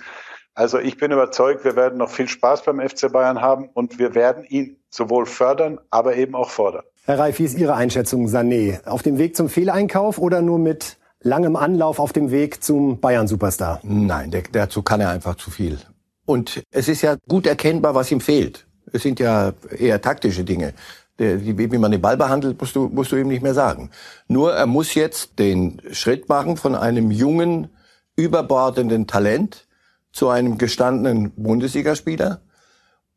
Also 0.55 0.79
ich 0.79 0.97
bin 0.97 1.13
überzeugt, 1.13 1.65
wir 1.65 1.77
werden 1.77 1.99
noch 1.99 2.11
viel 2.11 2.29
Spaß 2.29 2.63
beim 2.63 2.81
FC 2.81 3.13
Bayern 3.13 3.43
haben 3.43 3.69
und 3.69 3.99
wir 3.99 4.15
werden 4.15 4.45
ihn 4.45 4.80
sowohl 4.91 5.27
fördern, 5.27 5.79
aber 5.91 6.17
eben 6.17 6.35
auch 6.35 6.51
fordern. 6.51 6.83
Herr 7.05 7.19
Reif, 7.19 7.39
wie 7.39 7.45
ist 7.45 7.59
Ihre 7.59 7.75
Einschätzung, 7.75 8.27
Sané? 8.27 8.85
Auf 8.87 9.03
dem 9.03 9.19
Weg 9.19 9.37
zum 9.37 9.49
Fehleinkauf 9.49 10.19
oder 10.19 10.43
nur 10.43 10.59
mit 10.59 10.99
langem 11.23 11.57
Anlauf 11.57 11.99
auf 11.99 12.13
dem 12.13 12.31
Weg 12.31 12.63
zum 12.63 13.01
Bayern-Superstar? 13.01 13.81
Nein, 13.83 14.31
der, 14.31 14.43
dazu 14.53 14.83
kann 14.83 15.01
er 15.01 15.11
einfach 15.11 15.37
zu 15.37 15.51
viel. 15.51 15.79
Und 16.27 16.63
es 16.71 16.89
ist 16.89 17.03
ja 17.03 17.17
gut 17.29 17.47
erkennbar, 17.47 17.95
was 17.95 18.11
ihm 18.11 18.21
fehlt. 18.21 18.67
Es 18.93 19.03
sind 19.03 19.21
ja 19.21 19.53
eher 19.77 20.01
taktische 20.01 20.45
Dinge. 20.45 20.75
Wie 21.17 21.79
man 21.79 21.91
den 21.91 22.01
Ball 22.01 22.17
behandelt, 22.17 22.59
musst 22.61 22.75
du, 22.75 22.89
musst 22.89 23.13
du 23.13 23.17
ihm 23.17 23.29
nicht 23.29 23.43
mehr 23.43 23.55
sagen. 23.55 23.91
Nur 24.27 24.55
er 24.55 24.67
muss 24.67 24.95
jetzt 24.95 25.39
den 25.39 25.83
Schritt 25.93 26.29
machen 26.29 26.57
von 26.57 26.75
einem 26.75 27.11
jungen, 27.11 27.69
überbordenden 28.17 29.07
Talent 29.07 29.67
zu 30.13 30.29
einem 30.29 30.57
gestandenen 30.57 31.31
Bundesligaspieler 31.33 32.41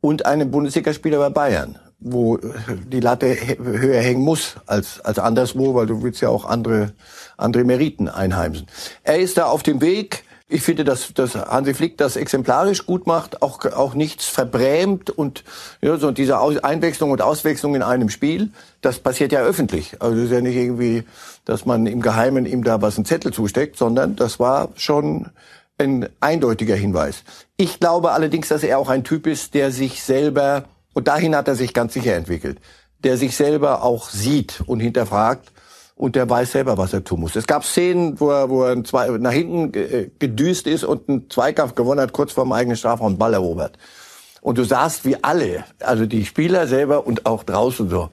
und 0.04 0.26
einem 0.26 0.52
Bundesligaspieler 0.52 1.18
bei 1.18 1.30
Bayern, 1.30 1.80
wo 2.02 2.38
die 2.92 3.00
Latte 3.00 3.38
höher 3.58 4.02
hängen 4.02 4.22
muss 4.22 4.58
als, 4.66 5.00
als 5.00 5.18
anderswo, 5.18 5.76
weil 5.76 5.86
du 5.86 6.04
willst 6.04 6.20
ja 6.20 6.28
auch 6.28 6.44
andere, 6.44 6.92
andere 7.38 7.64
Meriten 7.64 8.10
einheimsen. 8.10 8.68
Er 9.04 9.20
ist 9.20 9.38
da 9.38 9.46
auf 9.46 9.64
dem 9.64 9.80
Weg. 9.80 10.26
Ich 10.50 10.62
finde, 10.62 10.84
dass, 10.84 11.14
dass 11.14 11.36
Hansi 11.36 11.74
Flick 11.74 11.98
das 11.98 12.18
exemplarisch 12.18 12.86
gut 12.86 13.08
macht, 13.08 13.42
auch, 13.42 13.64
auch 13.64 13.94
nichts 13.94 14.26
verbrämt 14.26 15.10
und 15.10 15.46
ja, 15.82 15.96
so 15.96 16.12
diese 16.12 16.38
Einwechslung 16.38 17.12
und 17.12 17.22
Auswechslung 17.22 17.74
in 17.74 17.82
einem 17.82 18.10
Spiel, 18.10 18.52
das 18.82 19.00
passiert 19.00 19.32
ja 19.32 19.40
öffentlich. 19.40 19.96
Also 20.02 20.18
das 20.18 20.26
ist 20.26 20.32
ja 20.32 20.42
nicht 20.42 20.58
irgendwie, 20.58 21.06
dass 21.46 21.66
man 21.66 21.86
im 21.86 22.02
Geheimen 22.02 22.46
ihm 22.46 22.66
da 22.66 22.82
was 22.82 22.98
einen 22.98 23.06
Zettel 23.06 23.32
zusteckt, 23.32 23.78
sondern 23.78 24.18
das 24.18 24.38
war 24.38 24.68
schon 24.76 25.30
ein 25.78 26.08
eindeutiger 26.20 26.76
Hinweis. 26.76 27.24
Ich 27.58 27.80
glaube 27.80 28.12
allerdings, 28.12 28.48
dass 28.50 28.64
er 28.64 28.80
auch 28.80 28.90
ein 28.90 29.04
Typ 29.04 29.28
ist, 29.28 29.54
der 29.54 29.72
sich 29.72 30.04
selber, 30.04 30.66
und 30.94 31.08
dahin 31.08 31.36
hat 31.36 31.48
er 31.48 31.56
sich 31.56 31.74
ganz 31.74 31.94
sicher 31.94 32.16
entwickelt, 32.16 32.60
der 33.04 33.18
sich 33.18 33.36
selber 33.36 33.84
auch 33.84 34.10
sieht 34.10 34.62
und 34.66 34.80
hinterfragt 34.80 35.52
und 35.96 36.16
der 36.16 36.30
weiß 36.30 36.52
selber, 36.52 36.78
was 36.78 36.94
er 36.94 37.04
tun 37.04 37.22
muss. 37.22 37.36
Es 37.36 37.48
gab 37.48 37.66
Szenen, 37.66 38.20
wo 38.20 38.32
er, 38.32 38.50
wo 38.50 38.64
er 38.64 38.76
nach 39.20 39.32
hinten 39.32 39.74
äh, 39.78 40.10
gedüst 40.20 40.68
ist 40.68 40.84
und 40.84 41.10
einen 41.10 41.30
Zweikampf 41.30 41.76
gewonnen 41.76 42.02
hat, 42.02 42.14
kurz 42.14 42.32
vor 42.32 42.46
dem 42.46 42.52
eigenen 42.52 42.78
Strafraum 42.78 43.18
Ball 43.18 43.34
erobert. 43.34 43.78
Und 44.42 44.58
du 44.58 44.64
sahst 44.64 45.06
wie 45.06 45.24
alle, 45.24 45.64
also 45.80 46.06
die 46.06 46.26
Spieler 46.26 46.68
selber 46.68 47.08
und 47.08 47.26
auch 47.26 47.44
draußen 47.44 47.90
so. 47.90 48.10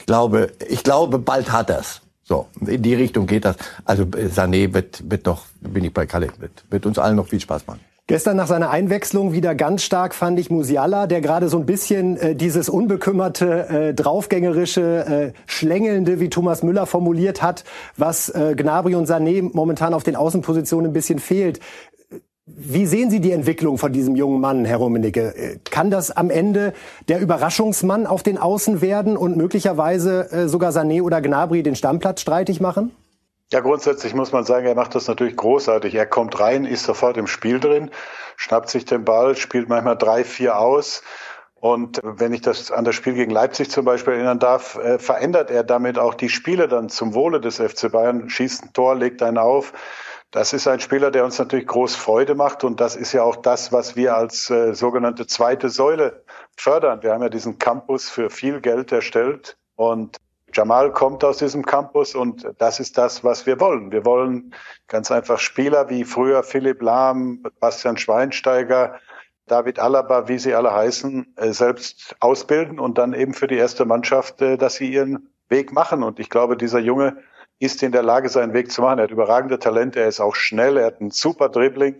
Ich 0.00 0.06
glaube, 0.06 0.52
ich 0.68 0.82
glaube, 0.82 1.18
bald 1.18 1.52
hat 1.52 1.68
er's. 1.68 2.00
So, 2.28 2.46
in 2.66 2.82
die 2.82 2.94
Richtung 2.94 3.26
geht 3.26 3.44
das. 3.44 3.56
Also 3.84 4.02
äh, 4.02 4.26
Sané 4.26 4.74
wird, 4.74 5.08
wird 5.08 5.26
doch, 5.28 5.44
bin 5.60 5.84
ich 5.84 5.94
bei 5.94 6.06
Kalle, 6.06 6.28
wird, 6.38 6.64
wird 6.70 6.84
uns 6.84 6.98
allen 6.98 7.14
noch 7.14 7.28
viel 7.28 7.38
Spaß 7.40 7.66
machen. 7.68 7.80
Gestern 8.08 8.36
nach 8.36 8.46
seiner 8.46 8.70
Einwechslung 8.70 9.32
wieder 9.32 9.56
ganz 9.56 9.82
stark 9.82 10.14
fand 10.14 10.38
ich 10.38 10.48
Musiala, 10.48 11.08
der 11.08 11.20
gerade 11.20 11.48
so 11.48 11.58
ein 11.58 11.66
bisschen 11.66 12.16
äh, 12.16 12.36
dieses 12.36 12.68
unbekümmerte, 12.68 13.68
äh, 13.68 13.94
draufgängerische, 13.94 15.32
äh, 15.34 15.38
schlängelnde, 15.46 16.20
wie 16.20 16.28
Thomas 16.28 16.62
Müller 16.62 16.86
formuliert 16.86 17.42
hat, 17.42 17.64
was 17.96 18.28
äh, 18.28 18.54
Gnabry 18.56 18.94
und 18.94 19.08
Sané 19.08 19.48
momentan 19.52 19.92
auf 19.92 20.04
den 20.04 20.14
Außenpositionen 20.14 20.90
ein 20.90 20.92
bisschen 20.92 21.18
fehlt. 21.18 21.60
Wie 22.48 22.86
sehen 22.86 23.10
Sie 23.10 23.18
die 23.18 23.32
Entwicklung 23.32 23.76
von 23.76 23.92
diesem 23.92 24.14
jungen 24.14 24.40
Mann, 24.40 24.64
Herr 24.64 24.76
Rummenigge? 24.76 25.58
Kann 25.68 25.90
das 25.90 26.12
am 26.12 26.30
Ende 26.30 26.74
der 27.08 27.20
Überraschungsmann 27.20 28.06
auf 28.06 28.22
den 28.22 28.38
Außen 28.38 28.80
werden 28.80 29.16
und 29.16 29.36
möglicherweise 29.36 30.30
äh, 30.30 30.46
sogar 30.46 30.70
Sané 30.70 31.02
oder 31.02 31.20
Gnabry 31.20 31.64
den 31.64 31.74
Stammplatz 31.74 32.20
streitig 32.20 32.60
machen? 32.60 32.94
Ja, 33.50 33.58
grundsätzlich 33.58 34.14
muss 34.14 34.30
man 34.30 34.44
sagen, 34.44 34.64
er 34.64 34.76
macht 34.76 34.94
das 34.94 35.08
natürlich 35.08 35.34
großartig. 35.34 35.96
Er 35.96 36.06
kommt 36.06 36.38
rein, 36.38 36.66
ist 36.66 36.84
sofort 36.84 37.16
im 37.16 37.26
Spiel 37.26 37.58
drin, 37.58 37.90
schnappt 38.36 38.70
sich 38.70 38.84
den 38.84 39.04
Ball, 39.04 39.36
spielt 39.36 39.68
manchmal 39.68 39.96
drei, 39.96 40.22
vier 40.22 40.56
aus. 40.56 41.02
Und 41.56 42.00
wenn 42.04 42.32
ich 42.32 42.42
das 42.42 42.70
an 42.70 42.84
das 42.84 42.94
Spiel 42.94 43.14
gegen 43.14 43.32
Leipzig 43.32 43.72
zum 43.72 43.84
Beispiel 43.84 44.14
erinnern 44.14 44.38
darf, 44.38 44.76
äh, 44.76 45.00
verändert 45.00 45.50
er 45.50 45.64
damit 45.64 45.98
auch 45.98 46.14
die 46.14 46.28
Spiele 46.28 46.68
dann 46.68 46.90
zum 46.90 47.12
Wohle 47.12 47.40
des 47.40 47.56
FC 47.56 47.90
Bayern, 47.90 48.30
schießt 48.30 48.66
ein 48.66 48.72
Tor, 48.72 48.94
legt 48.94 49.20
einen 49.20 49.38
auf. 49.38 49.72
Das 50.30 50.52
ist 50.52 50.66
ein 50.66 50.80
Spieler, 50.80 51.10
der 51.10 51.24
uns 51.24 51.38
natürlich 51.38 51.66
groß 51.66 51.94
Freude 51.94 52.34
macht 52.34 52.64
und 52.64 52.80
das 52.80 52.96
ist 52.96 53.12
ja 53.12 53.22
auch 53.22 53.36
das, 53.36 53.72
was 53.72 53.96
wir 53.96 54.16
als 54.16 54.50
äh, 54.50 54.74
sogenannte 54.74 55.26
zweite 55.26 55.68
Säule 55.68 56.24
fördern. 56.56 57.02
Wir 57.02 57.12
haben 57.12 57.22
ja 57.22 57.28
diesen 57.28 57.58
Campus 57.58 58.10
für 58.10 58.28
viel 58.28 58.60
Geld 58.60 58.92
erstellt 58.92 59.56
und 59.76 60.18
Jamal 60.52 60.92
kommt 60.92 61.22
aus 61.24 61.38
diesem 61.38 61.64
Campus 61.64 62.14
und 62.14 62.46
das 62.58 62.80
ist 62.80 62.96
das, 62.98 63.24
was 63.24 63.46
wir 63.46 63.60
wollen. 63.60 63.92
Wir 63.92 64.04
wollen 64.04 64.54
ganz 64.88 65.10
einfach 65.10 65.38
Spieler 65.38 65.90
wie 65.90 66.04
früher 66.04 66.42
Philipp 66.42 66.82
Lahm, 66.82 67.42
Bastian 67.60 67.96
Schweinsteiger, 67.96 68.98
David 69.46 69.78
Alaba, 69.78 70.28
wie 70.28 70.38
sie 70.38 70.54
alle 70.54 70.72
heißen, 70.72 71.34
äh, 71.36 71.52
selbst 71.52 72.16
ausbilden 72.20 72.80
und 72.80 72.98
dann 72.98 73.12
eben 73.12 73.32
für 73.34 73.46
die 73.46 73.56
erste 73.56 73.84
Mannschaft, 73.84 74.42
äh, 74.42 74.56
dass 74.56 74.74
sie 74.74 74.92
ihren 74.92 75.30
Weg 75.48 75.72
machen. 75.72 76.02
Und 76.02 76.18
ich 76.18 76.30
glaube, 76.30 76.56
dieser 76.56 76.80
Junge 76.80 77.18
ist 77.58 77.82
in 77.82 77.92
der 77.92 78.02
Lage, 78.02 78.28
seinen 78.28 78.52
Weg 78.52 78.70
zu 78.70 78.82
machen. 78.82 78.98
Er 78.98 79.04
hat 79.04 79.10
überragende 79.10 79.58
Talente, 79.58 80.00
er 80.00 80.08
ist 80.08 80.20
auch 80.20 80.34
schnell, 80.34 80.76
er 80.76 80.86
hat 80.86 81.00
einen 81.00 81.10
super 81.10 81.48
Dribbling. 81.48 81.96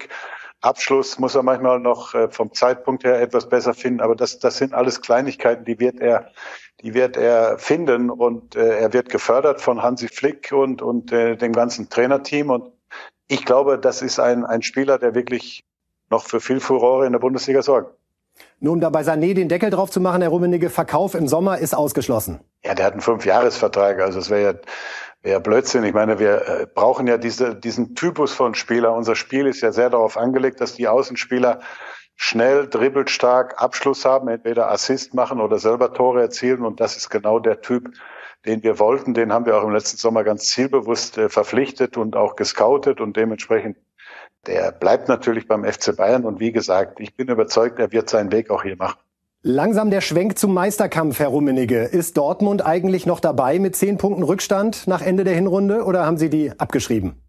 Abschluss 0.61 1.19
muss 1.19 1.35
er 1.35 1.43
manchmal 1.43 1.81
noch 1.81 2.15
äh, 2.15 2.29
vom 2.29 2.53
Zeitpunkt 2.53 3.05
her 3.05 3.21
etwas 3.21 3.49
besser 3.49 3.75
finden, 3.75 4.01
aber 4.01 4.17
das, 4.17 4.39
das 4.39 4.57
sind 4.57 4.75
alles 4.75 5.01
Kleinigkeiten, 5.03 5.65
die 5.65 5.79
wird 5.79 6.01
er 6.01 6.31
die 6.83 6.95
wird 6.95 7.17
er 7.17 7.59
finden 7.59 8.11
und 8.11 8.55
äh, 8.55 8.79
er 8.79 8.93
wird 8.93 9.09
gefördert 9.09 9.61
von 9.61 9.83
Hansi 9.83 10.09
Flick 10.09 10.53
und, 10.53 10.83
und 10.83 11.13
äh, 11.13 11.37
dem 11.37 11.53
ganzen 11.53 11.89
Trainerteam. 11.89 12.51
Und 12.51 12.73
ich 13.29 13.45
glaube, 13.45 13.79
das 13.79 14.03
ist 14.03 14.21
ein, 14.21 14.45
ein 14.45 14.63
Spieler, 14.63 14.99
der 14.99 15.15
wirklich 15.15 15.65
noch 16.11 16.25
für 16.25 16.41
viel 16.41 16.61
Furore 16.61 17.07
in 17.07 17.13
der 17.13 17.19
Bundesliga 17.19 17.63
sorgt. 17.63 17.97
Nur 18.61 18.73
um 18.73 18.81
da 18.81 18.91
bei 18.91 19.03
Sané 19.03 19.35
den 19.35 19.49
Deckel 19.49 19.71
drauf 19.71 19.91
zu 19.91 20.01
machen, 20.01 20.23
Herr 20.23 20.31
Rummenigge, 20.31 20.71
Verkauf 20.71 21.15
im 21.15 21.29
Sommer 21.29 21.59
ist 21.59 21.75
ausgeschlossen. 21.75 22.41
Ja, 22.65 22.75
der 22.75 22.87
hat 22.87 22.93
einen 22.93 23.03
Fünfjahresvertrag, 23.03 24.01
also 24.01 24.19
es 24.19 24.31
wäre 24.31 24.55
ja, 24.55 24.61
wär 25.23 25.41
Blödsinn. 25.41 25.85
Ich 25.85 25.95
meine, 25.95 26.19
wir 26.19 26.49
äh, 26.49 26.67
brauchen 26.73 27.07
ja 27.07 27.19
diese, 27.19 27.55
diesen 27.55 27.95
Typus 27.95 28.33
von 28.33 28.55
Spieler. 28.55 28.95
Unser 28.95 29.15
Spiel 29.15 29.47
ist 29.47 29.61
ja 29.61 29.73
sehr 29.73 29.91
darauf 29.91 30.17
angelegt, 30.17 30.61
dass 30.61 30.75
die 30.75 30.89
Außenspieler 30.89 31.61
schnell, 32.15 32.67
dribbelstark 32.69 33.61
Abschluss 33.61 34.05
haben, 34.05 34.29
entweder 34.29 34.71
Assist 34.71 35.15
machen 35.15 35.41
oder 35.41 35.59
selber 35.59 35.93
Tore 35.93 36.23
erzielen. 36.23 36.65
Und 36.65 36.81
das 36.81 36.97
ist 36.97 37.11
genau 37.11 37.39
der 37.39 37.61
Typ, 37.61 37.91
den 38.47 38.63
wir 38.63 38.79
wollten. 38.79 39.15
Den 39.15 39.33
haben 39.33 39.47
wir 39.47 39.57
auch 39.57 39.65
im 39.65 39.73
letzten 39.73 39.99
Sommer 39.99 40.25
ganz 40.25 40.47
zielbewusst 40.47 41.19
äh, 41.19 41.29
verpflichtet 41.29 41.97
und 41.97 42.17
auch 42.17 42.37
gescoutet 42.37 43.01
und 43.01 43.17
dementsprechend 43.17 43.77
der 44.47 44.73
bleibt 44.73 45.09
natürlich 45.09 45.49
beim 45.49 45.65
FC 45.65 45.97
Bayern 45.97 46.25
und 46.25 46.41
wie 46.41 46.53
gesagt, 46.53 47.01
ich 47.01 47.17
bin 47.17 47.29
überzeugt, 47.29 47.79
er 47.79 47.93
wird 47.93 48.09
seinen 48.09 48.33
Weg 48.33 48.51
auch 48.51 48.63
hier 48.63 48.77
machen. 48.77 48.99
Langsam 49.43 49.91
der 49.91 50.01
Schwenk 50.01 50.39
zum 50.39 50.53
Meisterkampf, 50.55 51.21
Herr 51.21 51.29
Rummenigge. 51.29 51.85
Ist 51.85 52.17
Dortmund 52.17 52.67
eigentlich 52.67 53.07
noch 53.07 53.21
dabei 53.21 53.59
mit 53.59 53.77
zehn 53.77 53.97
Punkten 53.97 54.25
Rückstand 54.25 54.89
nach 54.89 55.03
Ende 55.03 55.23
der 55.23 55.35
Hinrunde 55.35 55.85
oder 55.85 56.05
haben 56.05 56.19
Sie 56.19 56.31
die 56.31 56.53
abgeschrieben? 56.59 57.23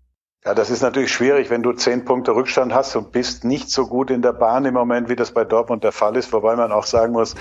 Ja, 0.44 0.56
das 0.56 0.70
ist 0.70 0.82
natürlich 0.82 1.12
schwierig, 1.12 1.50
wenn 1.50 1.62
du 1.62 1.74
zehn 1.74 2.06
Punkte 2.06 2.34
Rückstand 2.34 2.74
hast 2.74 2.96
und 2.96 3.12
bist 3.12 3.44
nicht 3.44 3.70
so 3.70 3.86
gut 3.86 4.10
in 4.10 4.22
der 4.22 4.34
Bahn 4.34 4.66
im 4.66 4.74
Moment, 4.74 5.10
wie 5.10 5.16
das 5.16 5.32
bei 5.32 5.44
Dortmund 5.44 5.84
der 5.84 5.92
Fall 5.92 6.16
ist. 6.16 6.32
Wobei 6.34 6.56
man 6.56 6.72
auch 6.72 6.86
sagen 6.86 7.14
muss, 7.14 7.36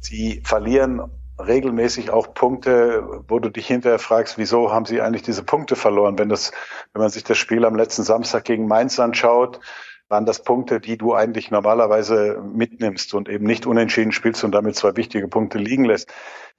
sie 0.00 0.42
verlieren 0.44 1.02
regelmäßig 1.38 2.10
auch 2.10 2.34
Punkte, 2.34 3.22
wo 3.28 3.38
du 3.38 3.48
dich 3.50 3.66
hinterher 3.66 3.98
fragst, 3.98 4.38
wieso 4.38 4.72
haben 4.72 4.84
sie 4.84 5.00
eigentlich 5.00 5.22
diese 5.22 5.42
Punkte 5.42 5.76
verloren? 5.76 6.18
Wenn 6.18 6.28
das, 6.28 6.52
wenn 6.92 7.02
man 7.02 7.10
sich 7.10 7.24
das 7.24 7.38
Spiel 7.38 7.64
am 7.64 7.76
letzten 7.76 8.02
Samstag 8.02 8.44
gegen 8.44 8.66
Mainz 8.66 8.98
anschaut, 8.98 9.60
waren 10.08 10.24
das 10.24 10.42
Punkte, 10.42 10.80
die 10.80 10.96
du 10.96 11.14
eigentlich 11.14 11.50
normalerweise 11.50 12.42
mitnimmst 12.42 13.12
und 13.14 13.28
eben 13.28 13.46
nicht 13.46 13.66
unentschieden 13.66 14.12
spielst 14.12 14.42
und 14.42 14.52
damit 14.52 14.76
zwei 14.76 14.96
wichtige 14.96 15.28
Punkte 15.28 15.58
liegen 15.58 15.84
lässt. 15.84 16.10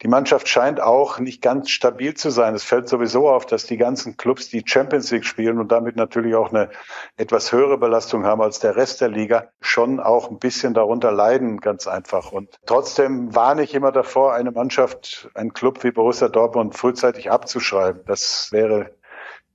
Die 0.01 0.07
Mannschaft 0.07 0.47
scheint 0.47 0.79
auch 0.79 1.19
nicht 1.19 1.41
ganz 1.41 1.69
stabil 1.69 2.13
zu 2.13 2.29
sein. 2.29 2.55
Es 2.55 2.63
fällt 2.63 2.87
sowieso 2.87 3.27
auf, 3.27 3.45
dass 3.45 3.65
die 3.65 3.75
ganzen 3.75 4.15
Clubs 4.15 4.49
die 4.49 4.63
Champions 4.65 5.11
League 5.11 5.25
spielen 5.25 5.59
und 5.59 5.71
damit 5.73 5.97
natürlich 5.97 6.35
auch 6.35 6.53
eine 6.53 6.69
etwas 7.17 7.51
höhere 7.51 7.77
Belastung 7.77 8.25
haben 8.25 8.41
als 8.41 8.59
der 8.59 8.77
Rest 8.77 9.01
der 9.01 9.09
Liga, 9.09 9.49
schon 9.59 9.99
auch 9.99 10.29
ein 10.29 10.39
bisschen 10.39 10.73
darunter 10.73 11.11
leiden, 11.11 11.59
ganz 11.59 11.85
einfach. 11.87 12.31
Und 12.31 12.59
trotzdem 12.65 13.35
warne 13.35 13.63
ich 13.63 13.73
immer 13.73 13.91
davor, 13.91 14.33
eine 14.33 14.51
Mannschaft, 14.51 15.29
einen 15.33 15.53
Club 15.53 15.83
wie 15.83 15.91
Borussia 15.91 16.29
Dortmund 16.29 16.75
frühzeitig 16.75 17.29
abzuschreiben. 17.29 18.03
Das 18.05 18.53
wäre 18.53 18.91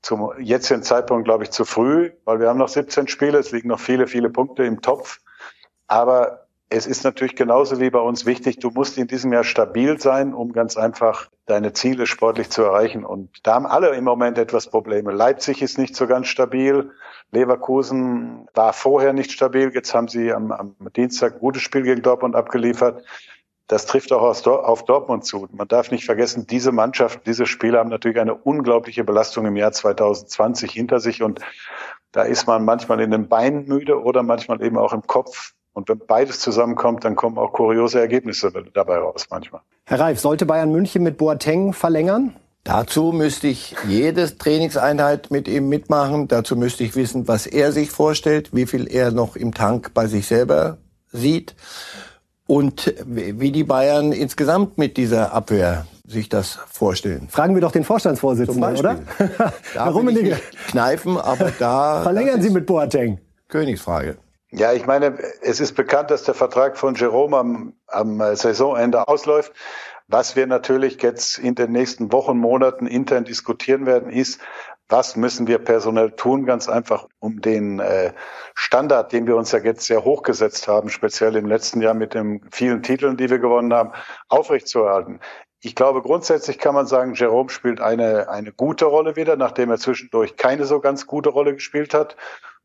zum 0.05 0.33
jetzigen 0.39 0.83
Zeitpunkt, 0.83 1.25
glaube 1.25 1.45
ich, 1.45 1.51
zu 1.51 1.65
früh, 1.65 2.13
weil 2.25 2.39
wir 2.39 2.49
haben 2.49 2.59
noch 2.59 2.69
17 2.69 3.09
Spiele, 3.09 3.39
es 3.39 3.53
liegen 3.53 3.69
noch 3.69 3.81
viele, 3.81 4.07
viele 4.07 4.29
Punkte 4.29 4.63
im 4.65 4.83
Topf. 4.83 5.21
Aber 5.87 6.47
es 6.69 6.87
ist 6.87 7.05
natürlich 7.05 7.37
genauso 7.37 7.81
wie 7.81 7.89
bei 7.89 8.01
uns 8.01 8.27
wichtig, 8.27 8.59
du 8.59 8.71
musst 8.71 8.99
in 8.99 9.07
diesem 9.07 9.33
Jahr 9.33 9.45
stabil 9.45 9.99
sein, 9.99 10.35
um 10.35 10.53
ganz 10.53 10.77
einfach 10.77 11.31
deine 11.47 11.73
Ziele 11.73 12.07
sportlich 12.07 12.51
zu 12.51 12.63
erreichen. 12.63 13.05
Und 13.05 13.31
da 13.45 13.55
haben 13.55 13.67
alle 13.67 13.95
im 13.95 14.05
Moment 14.05 14.37
etwas 14.37 14.69
Probleme. 14.69 15.11
Leipzig 15.11 15.63
ist 15.63 15.79
nicht 15.79 15.97
so 15.97 16.07
ganz 16.07 16.27
stabil. 16.27 16.91
Leverkusen 17.31 18.47
war 18.53 18.75
vorher 18.75 19.15
nicht 19.15 19.33
stabil. 19.33 19.71
Jetzt 19.73 19.95
haben 19.95 20.09
sie 20.09 20.33
am, 20.33 20.53
am 20.53 20.77
Dienstag 20.95 21.35
ein 21.35 21.41
gutes 21.41 21.63
Spiel 21.63 21.83
gegen 21.83 22.03
Dortmund 22.03 22.35
abgeliefert. 22.35 23.05
Das 23.67 23.87
trifft 23.87 24.13
auch 24.13 24.23
auf 24.23 24.85
Dortmund 24.85 25.25
zu. 25.25 25.49
Man 25.53 25.69
darf 25.69 25.91
nicht 25.91 26.05
vergessen, 26.05 26.47
diese 26.47 26.71
Mannschaft, 26.71 27.27
diese 27.27 27.47
Spieler 27.47 27.79
haben 27.79 27.89
natürlich 27.89 28.21
eine 28.21 28.35
unglaubliche 28.35 29.05
Belastung 29.05 29.47
im 29.47 29.57
Jahr 29.57 29.73
2020 29.73 30.71
hinter 30.71 31.01
sich 31.01 31.23
und 31.23 31.41
da 32.13 32.23
ist 32.23 32.47
man 32.47 32.65
manchmal 32.65 33.01
in 33.01 33.11
den 33.11 33.29
Beinen 33.29 33.67
müde 33.67 34.03
oder 34.03 34.23
manchmal 34.23 34.63
eben 34.63 34.77
auch 34.77 34.93
im 34.93 35.03
Kopf. 35.03 35.53
Und 35.73 35.89
wenn 35.89 35.99
beides 35.99 36.39
zusammenkommt, 36.41 37.05
dann 37.05 37.17
kommen 37.17 37.37
auch 37.39 37.53
kuriose 37.53 37.99
Ergebnisse 37.99 38.53
dabei 38.75 38.99
raus 38.99 39.27
manchmal. 39.31 39.63
Herr 39.87 39.99
Reif, 39.99 40.21
sollte 40.21 40.47
Bayern 40.47 40.71
München 40.71 41.03
mit 41.03 41.19
Boateng 41.19 41.73
verlängern? 41.73 42.37
Dazu 42.63 43.13
müsste 43.13 43.49
ich 43.49 43.75
jedes 43.89 44.39
Trainingseinheit 44.39 45.31
mit 45.31 45.49
ihm 45.49 45.69
mitmachen. 45.69 46.29
Dazu 46.29 46.55
müsste 46.55 46.85
ich 46.85 46.95
wissen, 46.95 47.27
was 47.27 47.47
er 47.47 47.73
sich 47.73 47.91
vorstellt, 47.91 48.55
wie 48.55 48.67
viel 48.67 48.87
er 48.87 49.11
noch 49.11 49.37
im 49.37 49.53
Tank 49.53 49.93
bei 49.95 50.07
sich 50.07 50.27
selber 50.27 50.79
sieht 51.11 51.57
und 52.47 52.95
wie 53.07 53.53
die 53.53 53.65
Bayern 53.65 54.13
insgesamt 54.13 54.79
mit 54.79 54.97
dieser 54.97 55.33
Abwehr 55.33 55.87
sich 56.07 56.29
das 56.29 56.59
vorstellen. 56.71 57.29
Fragen 57.31 57.55
wir 57.55 57.63
doch 57.63 57.73
den 57.73 57.85
Vorstandsvorsitzenden, 57.85 58.77
oder? 58.77 58.99
Herr 59.73 59.89
Rummenigge. 59.91 60.39
Kneifen, 60.69 61.17
aber 61.17 61.51
da... 61.59 62.01
Verlängern 62.03 62.43
Sie 62.43 62.51
mit 62.51 62.67
Boateng. 62.67 63.21
Königsfrage. 63.49 64.19
Ja, 64.51 64.73
ich 64.73 64.87
meine, 64.87 65.19
es 65.43 65.61
ist 65.61 65.75
bekannt, 65.75 66.11
dass 66.11 66.25
der 66.25 66.35
Vertrag 66.35 66.77
von 66.77 66.95
Jerome 66.95 67.37
am, 67.37 67.73
am 67.89 68.37
Saisonende 68.37 69.09
ausläuft. 69.09 69.53
Was 70.07 70.37
wir 70.37 70.47
natürlich 70.47 71.01
jetzt 71.03 71.39
in 71.39 71.55
den 71.55 71.73
nächsten 71.73 72.13
Wochen, 72.13 72.37
Monaten 72.37 72.87
intern 72.87 73.25
diskutieren 73.25 73.87
werden, 73.87 74.11
ist, 74.11 74.41
was 74.89 75.17
müssen 75.17 75.47
wir 75.47 75.59
personell 75.59 76.11
tun, 76.13 76.45
ganz 76.45 76.69
einfach, 76.69 77.09
um 77.19 77.41
den 77.41 77.81
äh, 77.81 78.13
Standard, 78.55 79.13
den 79.13 79.27
wir 79.27 79.37
uns 79.37 79.53
ja 79.53 79.59
jetzt 79.59 79.87
sehr 79.87 80.05
hochgesetzt 80.05 80.69
haben, 80.69 80.91
speziell 80.91 81.37
im 81.37 81.47
letzten 81.47 81.81
Jahr 81.81 81.95
mit 81.95 82.15
den 82.15 82.47
vielen 82.53 82.83
Titeln, 82.83 83.17
die 83.17 83.31
wir 83.31 83.39
gewonnen 83.39 83.73
haben, 83.73 83.93
aufrechtzuerhalten. 84.29 85.21
Ich 85.61 85.75
glaube, 85.75 86.03
grundsätzlich 86.03 86.59
kann 86.59 86.75
man 86.75 86.87
sagen, 86.87 87.15
Jerome 87.15 87.49
spielt 87.49 87.81
eine, 87.81 88.29
eine 88.29 88.53
gute 88.53 88.85
Rolle 88.85 89.17
wieder, 89.17 89.37
nachdem 89.37 89.71
er 89.71 89.79
zwischendurch 89.79 90.37
keine 90.37 90.67
so 90.67 90.81
ganz 90.81 91.07
gute 91.07 91.31
Rolle 91.31 91.55
gespielt 91.55 91.95
hat. 91.95 92.17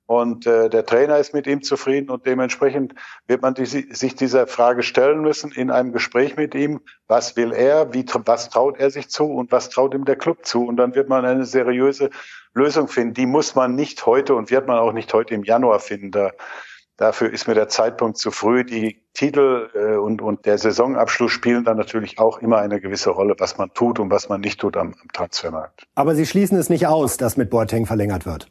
Und 0.09 0.47
äh, 0.47 0.69
der 0.71 0.87
Trainer 0.87 1.19
ist 1.19 1.35
mit 1.35 1.45
ihm 1.45 1.61
zufrieden 1.61 2.09
und 2.09 2.25
dementsprechend 2.25 2.95
wird 3.27 3.43
man 3.43 3.53
die, 3.53 3.67
sich 3.67 4.15
dieser 4.15 4.47
Frage 4.47 4.81
stellen 4.81 5.21
müssen 5.21 5.51
in 5.51 5.69
einem 5.69 5.91
Gespräch 5.91 6.35
mit 6.35 6.55
ihm, 6.55 6.79
was 7.07 7.37
will 7.37 7.53
er, 7.53 7.93
wie, 7.93 8.03
was 8.25 8.49
traut 8.49 8.79
er 8.79 8.89
sich 8.89 9.11
zu 9.11 9.25
und 9.25 9.51
was 9.51 9.69
traut 9.69 9.93
ihm 9.93 10.05
der 10.05 10.15
Club 10.15 10.47
zu. 10.47 10.65
Und 10.65 10.77
dann 10.77 10.95
wird 10.95 11.09
man 11.09 11.25
eine 11.25 11.45
seriöse 11.45 12.09
Lösung 12.55 12.87
finden. 12.87 13.13
Die 13.13 13.27
muss 13.27 13.53
man 13.53 13.75
nicht 13.75 14.03
heute 14.07 14.33
und 14.33 14.49
wird 14.49 14.65
man 14.65 14.79
auch 14.79 14.93
nicht 14.93 15.13
heute 15.13 15.35
im 15.35 15.43
Januar 15.43 15.79
finden. 15.79 16.09
Da, 16.09 16.31
dafür 16.97 17.31
ist 17.31 17.47
mir 17.47 17.53
der 17.53 17.67
Zeitpunkt 17.67 18.17
zu 18.17 18.31
früh. 18.31 18.63
Die 18.63 19.03
Titel 19.13 19.69
äh, 19.75 19.97
und, 19.97 20.23
und 20.23 20.47
der 20.47 20.57
Saisonabschluss 20.57 21.31
spielen 21.31 21.65
dann 21.65 21.77
natürlich 21.77 22.17
auch 22.17 22.39
immer 22.39 22.57
eine 22.57 22.81
gewisse 22.81 23.11
Rolle, 23.11 23.35
was 23.37 23.59
man 23.59 23.75
tut 23.75 23.99
und 23.99 24.09
was 24.09 24.27
man 24.27 24.41
nicht 24.41 24.59
tut 24.59 24.75
am, 24.75 24.95
am 24.99 25.07
Transfermarkt. 25.13 25.85
Aber 25.93 26.15
Sie 26.15 26.25
schließen 26.25 26.57
es 26.57 26.67
nicht 26.67 26.87
aus, 26.87 27.17
dass 27.17 27.37
mit 27.37 27.51
Boateng 27.51 27.85
verlängert 27.85 28.25
wird. 28.25 28.47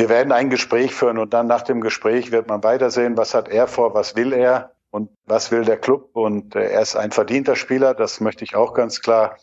Wir 0.00 0.08
werden 0.08 0.32
ein 0.32 0.48
Gespräch 0.48 0.94
führen 0.94 1.18
und 1.18 1.34
dann 1.34 1.46
nach 1.46 1.60
dem 1.60 1.82
Gespräch 1.82 2.32
wird 2.32 2.48
man 2.48 2.64
weitersehen, 2.64 3.18
was 3.18 3.34
hat 3.34 3.50
er 3.50 3.66
vor, 3.66 3.92
was 3.92 4.16
will 4.16 4.32
er 4.32 4.70
und 4.88 5.10
was 5.26 5.52
will 5.52 5.66
der 5.66 5.76
Club. 5.76 6.16
Und 6.16 6.56
äh, 6.56 6.70
er 6.70 6.80
ist 6.80 6.96
ein 6.96 7.10
verdienter 7.10 7.54
Spieler, 7.54 7.92
das 7.92 8.18
möchte 8.18 8.42
ich 8.42 8.56
auch 8.56 8.72
ganz 8.72 9.02
klar 9.02 9.36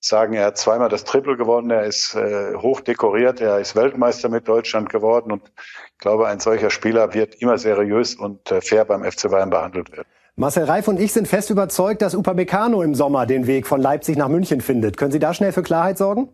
sagen. 0.00 0.34
Er 0.34 0.44
hat 0.44 0.58
zweimal 0.58 0.90
das 0.90 1.04
Triple 1.04 1.38
gewonnen, 1.38 1.70
er 1.70 1.84
ist 1.84 2.14
äh, 2.14 2.54
hoch 2.56 2.82
dekoriert, 2.82 3.40
er 3.40 3.58
ist 3.58 3.74
Weltmeister 3.74 4.28
mit 4.28 4.46
Deutschland 4.46 4.90
geworden 4.90 5.32
und 5.32 5.50
glaube, 5.96 6.28
ein 6.28 6.40
solcher 6.40 6.68
Spieler 6.68 7.14
wird 7.14 7.36
immer 7.36 7.56
seriös 7.56 8.14
und 8.14 8.52
äh, 8.52 8.60
fair 8.60 8.84
beim 8.84 9.10
FC 9.10 9.30
Bayern 9.30 9.48
behandelt 9.48 9.92
werden. 9.92 10.08
Marcel 10.36 10.64
Reif 10.64 10.88
und 10.88 11.00
ich 11.00 11.14
sind 11.14 11.26
fest 11.26 11.48
überzeugt, 11.48 12.02
dass 12.02 12.14
Upamecano 12.14 12.82
im 12.82 12.94
Sommer 12.94 13.24
den 13.24 13.46
Weg 13.46 13.66
von 13.66 13.80
Leipzig 13.80 14.18
nach 14.18 14.28
München 14.28 14.60
findet. 14.60 14.98
Können 14.98 15.12
Sie 15.12 15.20
da 15.20 15.32
schnell 15.32 15.52
für 15.52 15.62
Klarheit 15.62 15.96
sorgen? 15.96 16.28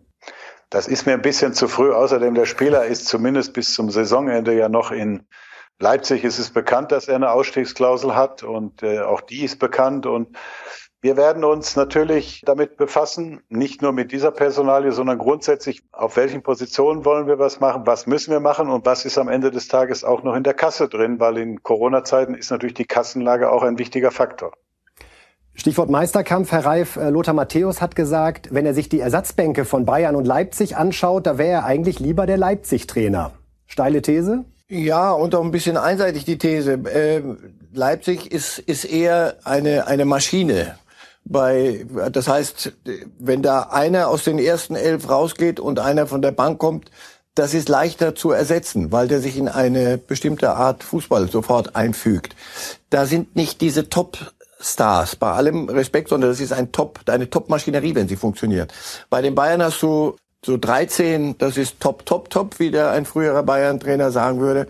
Das 0.70 0.86
ist 0.86 1.06
mir 1.06 1.12
ein 1.12 1.22
bisschen 1.22 1.54
zu 1.54 1.66
früh. 1.66 1.92
Außerdem, 1.92 2.34
der 2.34 2.46
Spieler 2.46 2.84
ist 2.84 3.06
zumindest 3.06 3.54
bis 3.54 3.72
zum 3.72 3.90
Saisonende 3.90 4.54
ja 4.54 4.68
noch 4.68 4.90
in 4.90 5.26
Leipzig. 5.78 6.24
Ist 6.24 6.38
es 6.38 6.50
bekannt, 6.50 6.92
dass 6.92 7.08
er 7.08 7.16
eine 7.16 7.30
Ausstiegsklausel 7.30 8.14
hat 8.14 8.42
und 8.42 8.82
äh, 8.82 9.00
auch 9.00 9.22
die 9.22 9.44
ist 9.44 9.58
bekannt. 9.58 10.04
Und 10.04 10.36
wir 11.00 11.16
werden 11.16 11.44
uns 11.44 11.76
natürlich 11.76 12.42
damit 12.44 12.76
befassen, 12.76 13.40
nicht 13.48 13.82
nur 13.82 13.92
mit 13.92 14.10
dieser 14.10 14.32
Personalie, 14.32 14.92
sondern 14.92 15.16
grundsätzlich, 15.16 15.84
auf 15.92 16.16
welchen 16.16 16.42
Positionen 16.42 17.04
wollen 17.04 17.28
wir 17.28 17.38
was 17.38 17.60
machen, 17.60 17.86
was 17.86 18.06
müssen 18.06 18.32
wir 18.32 18.40
machen 18.40 18.68
und 18.68 18.84
was 18.84 19.04
ist 19.04 19.16
am 19.16 19.28
Ende 19.28 19.50
des 19.50 19.68
Tages 19.68 20.02
auch 20.02 20.24
noch 20.24 20.34
in 20.34 20.42
der 20.42 20.54
Kasse 20.54 20.88
drin, 20.88 21.20
weil 21.20 21.38
in 21.38 21.62
Corona-Zeiten 21.62 22.34
ist 22.34 22.50
natürlich 22.50 22.74
die 22.74 22.84
Kassenlage 22.84 23.50
auch 23.50 23.62
ein 23.62 23.78
wichtiger 23.78 24.10
Faktor. 24.10 24.52
Stichwort 25.58 25.90
Meisterkampf, 25.90 26.52
Herr 26.52 26.64
Reif, 26.64 26.94
äh, 26.94 27.10
Lothar 27.10 27.34
Matthäus 27.34 27.80
hat 27.80 27.96
gesagt, 27.96 28.48
wenn 28.52 28.64
er 28.64 28.74
sich 28.74 28.88
die 28.88 29.00
Ersatzbänke 29.00 29.64
von 29.64 29.84
Bayern 29.84 30.14
und 30.14 30.24
Leipzig 30.24 30.76
anschaut, 30.76 31.26
da 31.26 31.36
wäre 31.36 31.50
er 31.50 31.64
eigentlich 31.64 31.98
lieber 31.98 32.26
der 32.26 32.36
Leipzig-Trainer. 32.36 33.32
Steile 33.66 34.00
These? 34.00 34.44
Ja, 34.68 35.10
und 35.10 35.34
auch 35.34 35.42
ein 35.42 35.50
bisschen 35.50 35.76
einseitig 35.76 36.24
die 36.24 36.38
These. 36.38 36.74
Äh, 36.74 37.22
Leipzig 37.72 38.30
ist, 38.30 38.60
ist 38.60 38.84
eher 38.84 39.34
eine, 39.42 39.88
eine 39.88 40.04
Maschine 40.04 40.76
bei, 41.24 41.84
das 42.12 42.28
heißt, 42.28 42.72
wenn 43.18 43.42
da 43.42 43.62
einer 43.62 44.08
aus 44.08 44.22
den 44.22 44.38
ersten 44.38 44.76
elf 44.76 45.10
rausgeht 45.10 45.58
und 45.58 45.80
einer 45.80 46.06
von 46.06 46.22
der 46.22 46.32
Bank 46.32 46.58
kommt, 46.60 46.90
das 47.34 47.52
ist 47.54 47.68
leichter 47.68 48.14
zu 48.14 48.30
ersetzen, 48.30 48.90
weil 48.92 49.08
der 49.08 49.20
sich 49.20 49.36
in 49.36 49.48
eine 49.48 49.98
bestimmte 49.98 50.50
Art 50.50 50.82
Fußball 50.84 51.28
sofort 51.28 51.76
einfügt. 51.76 52.34
Da 52.90 53.06
sind 53.06 53.36
nicht 53.36 53.60
diese 53.60 53.88
Top-Stars, 54.58 55.16
bei 55.16 55.32
allem 55.32 55.68
Respekt, 55.68 56.08
sondern 56.08 56.30
das 56.30 56.40
ist 56.40 56.52
ein 56.52 56.72
Top, 56.72 57.00
eine 57.06 57.30
Top-Maschinerie, 57.30 57.94
wenn 57.94 58.08
sie 58.08 58.16
funktioniert. 58.16 58.72
Bei 59.10 59.22
den 59.22 59.34
Bayern 59.34 59.62
hast 59.62 59.82
du 59.82 60.16
so 60.44 60.56
13, 60.56 61.38
das 61.38 61.56
ist 61.56 61.80
Top, 61.80 62.06
Top, 62.06 62.30
Top, 62.30 62.58
wie 62.58 62.70
der 62.70 62.90
ein 62.90 63.04
früherer 63.04 63.42
Bayern-Trainer 63.42 64.10
sagen 64.10 64.40
würde. 64.40 64.68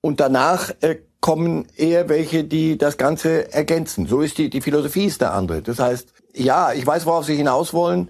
Und 0.00 0.20
danach 0.20 0.70
äh, 0.80 0.96
kommen 1.20 1.66
eher 1.76 2.08
welche, 2.08 2.44
die 2.44 2.78
das 2.78 2.96
Ganze 2.96 3.52
ergänzen. 3.52 4.06
So 4.06 4.20
ist 4.20 4.38
die, 4.38 4.50
die 4.50 4.60
Philosophie 4.60 5.06
ist 5.06 5.20
der 5.20 5.34
andere. 5.34 5.62
Das 5.62 5.78
heißt, 5.78 6.12
ja, 6.34 6.72
ich 6.72 6.86
weiß, 6.86 7.06
worauf 7.06 7.24
Sie 7.24 7.36
hinaus 7.36 7.72
wollen. 7.72 8.08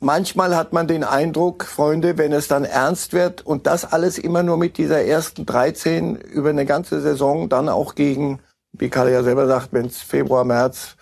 Manchmal 0.00 0.54
hat 0.54 0.72
man 0.74 0.86
den 0.86 1.02
Eindruck, 1.02 1.64
Freunde, 1.64 2.18
wenn 2.18 2.32
es 2.32 2.46
dann 2.46 2.64
ernst 2.64 3.14
wird 3.14 3.46
und 3.46 3.66
das 3.66 3.90
alles 3.90 4.18
immer 4.18 4.42
nur 4.42 4.58
mit 4.58 4.76
dieser 4.76 5.02
ersten 5.02 5.46
13 5.46 6.16
über 6.16 6.50
eine 6.50 6.66
ganze 6.66 7.00
Saison, 7.00 7.48
dann 7.48 7.70
auch 7.70 7.94
gegen, 7.94 8.40
wie 8.74 8.88
Karl 8.88 9.10
ja 9.10 9.22
selber 9.22 9.46
sagt, 9.46 9.68
wenn 9.72 9.86
es 9.86 9.98
Februar, 9.98 10.44
März, 10.44 10.96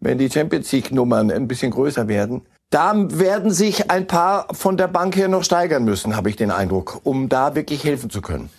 wenn 0.00 0.18
die 0.18 0.30
Champions 0.30 0.72
League 0.72 0.92
Nummern 0.92 1.30
ein 1.30 1.48
bisschen 1.48 1.70
größer 1.70 2.08
werden, 2.08 2.42
da 2.70 2.92
werden 2.96 3.50
sich 3.50 3.90
ein 3.90 4.06
paar 4.06 4.46
von 4.52 4.76
der 4.76 4.88
Bank 4.88 5.16
her 5.16 5.28
noch 5.28 5.44
steigern 5.44 5.84
müssen, 5.84 6.16
habe 6.16 6.28
ich 6.28 6.36
den 6.36 6.50
Eindruck, 6.50 7.00
um 7.04 7.28
da 7.28 7.54
wirklich 7.54 7.84
helfen 7.84 8.10
zu 8.10 8.20
können. 8.20 8.50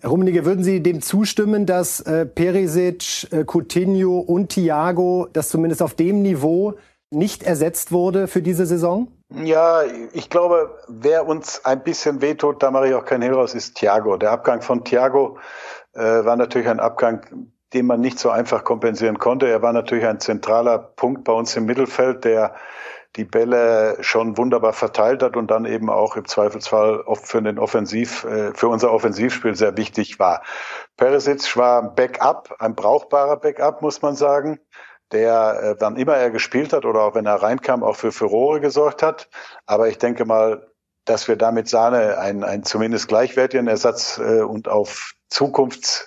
Herr 0.00 0.10
Rummenigge, 0.10 0.44
würden 0.44 0.62
Sie 0.62 0.82
dem 0.82 1.00
zustimmen, 1.00 1.64
dass 1.64 2.00
äh, 2.00 2.26
Perisic, 2.26 3.32
äh, 3.32 3.44
Coutinho 3.44 4.18
und 4.18 4.50
Thiago, 4.50 5.28
das 5.32 5.48
zumindest 5.48 5.82
auf 5.82 5.94
dem 5.94 6.22
Niveau 6.22 6.74
nicht 7.10 7.42
ersetzt 7.42 7.90
wurde 7.90 8.28
für 8.28 8.42
diese 8.42 8.66
Saison? 8.66 9.08
Ja, 9.34 9.82
ich 10.12 10.30
glaube, 10.30 10.78
wer 10.88 11.26
uns 11.26 11.64
ein 11.64 11.82
bisschen 11.82 12.20
wehtut, 12.20 12.62
da 12.62 12.70
mache 12.70 12.88
ich 12.88 12.94
auch 12.94 13.04
keinen 13.04 13.22
Hehl 13.22 13.34
raus, 13.34 13.54
ist 13.54 13.76
Thiago. 13.76 14.18
Der 14.18 14.30
Abgang 14.30 14.62
von 14.62 14.84
Thiago 14.84 15.38
äh, 15.94 16.00
war 16.00 16.36
natürlich 16.36 16.68
ein 16.68 16.80
Abgang, 16.80 17.50
den 17.74 17.86
man 17.86 18.00
nicht 18.00 18.18
so 18.18 18.30
einfach 18.30 18.64
kompensieren 18.64 19.18
konnte. 19.18 19.48
Er 19.48 19.62
war 19.62 19.72
natürlich 19.72 20.06
ein 20.06 20.20
zentraler 20.20 20.78
Punkt 20.78 21.24
bei 21.24 21.32
uns 21.32 21.54
im 21.56 21.66
Mittelfeld, 21.66 22.24
der 22.24 22.54
die 23.16 23.24
Bälle 23.24 23.96
schon 24.00 24.36
wunderbar 24.36 24.72
verteilt 24.72 25.22
hat 25.22 25.36
und 25.36 25.50
dann 25.50 25.64
eben 25.64 25.90
auch 25.90 26.16
im 26.16 26.26
Zweifelsfall 26.26 27.00
oft 27.00 27.26
für 27.26 27.42
den 27.42 27.58
Offensiv, 27.58 28.24
äh, 28.24 28.52
für 28.54 28.68
unser 28.68 28.92
Offensivspiel 28.92 29.54
sehr 29.54 29.76
wichtig 29.76 30.18
war. 30.18 30.42
Perisic 30.96 31.56
war 31.56 31.82
ein 31.82 31.94
Backup, 31.94 32.54
ein 32.58 32.74
brauchbarer 32.74 33.36
Backup, 33.36 33.82
muss 33.82 34.02
man 34.02 34.14
sagen, 34.14 34.60
der, 35.10 35.62
äh, 35.62 35.80
wann 35.80 35.96
immer 35.96 36.16
er 36.16 36.30
gespielt 36.30 36.72
hat 36.72 36.84
oder 36.84 37.00
auch 37.00 37.14
wenn 37.14 37.26
er 37.26 37.42
reinkam, 37.42 37.82
auch 37.82 37.96
für 37.96 38.12
Furore 38.12 38.60
gesorgt 38.60 39.02
hat. 39.02 39.28
Aber 39.66 39.88
ich 39.88 39.98
denke 39.98 40.26
mal, 40.26 40.66
dass 41.06 41.28
wir 41.28 41.36
damit 41.36 41.68
Sahne 41.68 42.18
einen, 42.18 42.44
einen 42.44 42.64
zumindest 42.64 43.08
gleichwertigen 43.08 43.68
Ersatz 43.68 44.18
äh, 44.18 44.42
und 44.42 44.68
auf 44.68 45.12
Zukunfts- 45.30 46.06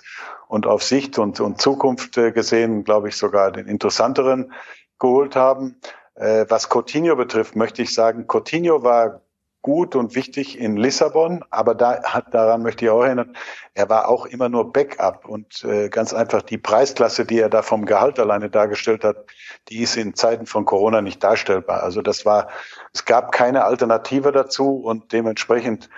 und 0.52 0.66
auf 0.66 0.82
Sicht 0.82 1.18
und, 1.18 1.40
und 1.40 1.62
Zukunft 1.62 2.12
gesehen, 2.12 2.84
glaube 2.84 3.08
ich, 3.08 3.16
sogar 3.16 3.52
den 3.52 3.66
interessanteren 3.66 4.52
geholt 4.98 5.34
haben. 5.34 5.80
Äh, 6.14 6.44
was 6.46 6.68
Coutinho 6.68 7.16
betrifft, 7.16 7.56
möchte 7.56 7.80
ich 7.80 7.94
sagen, 7.94 8.26
Coutinho 8.28 8.82
war 8.82 9.22
gut 9.62 9.96
und 9.96 10.14
wichtig 10.14 10.58
in 10.58 10.76
Lissabon, 10.76 11.42
aber 11.48 11.74
da 11.74 12.02
hat, 12.02 12.34
daran 12.34 12.62
möchte 12.62 12.84
ich 12.84 12.90
auch 12.90 13.02
erinnern, 13.02 13.34
er 13.72 13.88
war 13.88 14.08
auch 14.08 14.26
immer 14.26 14.50
nur 14.50 14.74
Backup 14.74 15.26
und 15.26 15.64
äh, 15.64 15.88
ganz 15.88 16.12
einfach 16.12 16.42
die 16.42 16.58
Preisklasse, 16.58 17.24
die 17.24 17.38
er 17.38 17.48
da 17.48 17.62
vom 17.62 17.86
Gehalt 17.86 18.18
alleine 18.20 18.50
dargestellt 18.50 19.04
hat, 19.04 19.24
die 19.70 19.78
ist 19.78 19.96
in 19.96 20.14
Zeiten 20.14 20.44
von 20.44 20.66
Corona 20.66 21.00
nicht 21.00 21.24
darstellbar. 21.24 21.82
Also 21.82 22.02
das 22.02 22.26
war, 22.26 22.48
es 22.92 23.06
gab 23.06 23.32
keine 23.32 23.64
Alternative 23.64 24.32
dazu 24.32 24.82
und 24.84 25.14
dementsprechend 25.14 25.88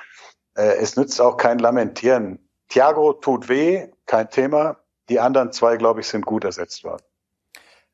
äh, 0.54 0.76
es 0.76 0.94
nützt 0.94 1.20
auch 1.20 1.38
kein 1.38 1.58
Lamentieren. 1.58 2.38
Thiago 2.68 3.12
tut 3.12 3.48
weh, 3.48 3.88
kein 4.06 4.30
Thema. 4.30 4.76
Die 5.08 5.20
anderen 5.20 5.52
zwei, 5.52 5.76
glaube 5.76 6.00
ich, 6.00 6.08
sind 6.08 6.24
gut 6.24 6.44
ersetzt 6.44 6.84
worden. 6.84 7.02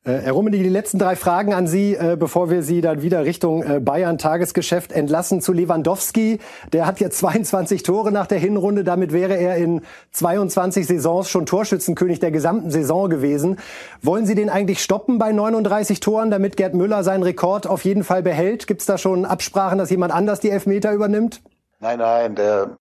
Äh, 0.03 0.13
Herr 0.13 0.31
Rummenigge, 0.31 0.63
die 0.63 0.69
letzten 0.69 0.97
drei 0.97 1.15
Fragen 1.15 1.53
an 1.53 1.67
Sie, 1.67 1.93
äh, 1.93 2.17
bevor 2.17 2.49
wir 2.49 2.63
Sie 2.63 2.81
dann 2.81 3.03
wieder 3.03 3.23
Richtung 3.23 3.61
äh, 3.61 3.79
Bayern 3.79 4.17
Tagesgeschäft 4.17 4.91
entlassen 4.91 5.41
zu 5.41 5.53
Lewandowski. 5.53 6.39
Der 6.73 6.87
hat 6.87 6.99
jetzt 6.99 7.19
22 7.19 7.83
Tore 7.83 8.11
nach 8.11 8.25
der 8.25 8.39
Hinrunde. 8.39 8.83
Damit 8.83 9.13
wäre 9.13 9.35
er 9.35 9.57
in 9.57 9.81
22 10.11 10.87
Saisons 10.87 11.29
schon 11.29 11.45
Torschützenkönig 11.45 12.19
der 12.19 12.31
gesamten 12.31 12.71
Saison 12.71 13.11
gewesen. 13.11 13.59
Wollen 14.01 14.25
Sie 14.25 14.33
den 14.33 14.49
eigentlich 14.49 14.81
stoppen 14.81 15.19
bei 15.19 15.31
39 15.31 15.99
Toren, 15.99 16.31
damit 16.31 16.57
Gerd 16.57 16.73
Müller 16.73 17.03
seinen 17.03 17.21
Rekord 17.21 17.67
auf 17.67 17.85
jeden 17.85 18.03
Fall 18.03 18.23
behält? 18.23 18.65
Gibt 18.65 18.81
es 18.81 18.87
da 18.87 18.97
schon 18.97 19.23
Absprachen, 19.23 19.77
dass 19.77 19.91
jemand 19.91 20.13
anders 20.13 20.39
die 20.39 20.49
Elfmeter 20.49 20.93
übernimmt? 20.93 21.43
Nein, 21.79 21.99
nein, 21.99 22.33
der 22.33 22.77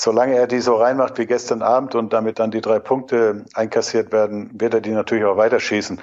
solange 0.00 0.36
er 0.36 0.46
die 0.46 0.60
so 0.60 0.76
reinmacht 0.76 1.18
wie 1.18 1.26
gestern 1.26 1.60
Abend 1.60 1.94
und 1.94 2.12
damit 2.12 2.38
dann 2.38 2.50
die 2.50 2.62
drei 2.62 2.78
Punkte 2.78 3.44
einkassiert 3.54 4.12
werden, 4.12 4.50
wird 4.54 4.72
er 4.72 4.80
die 4.80 4.92
natürlich 4.92 5.24
auch 5.24 5.36
weiterschießen. 5.36 6.00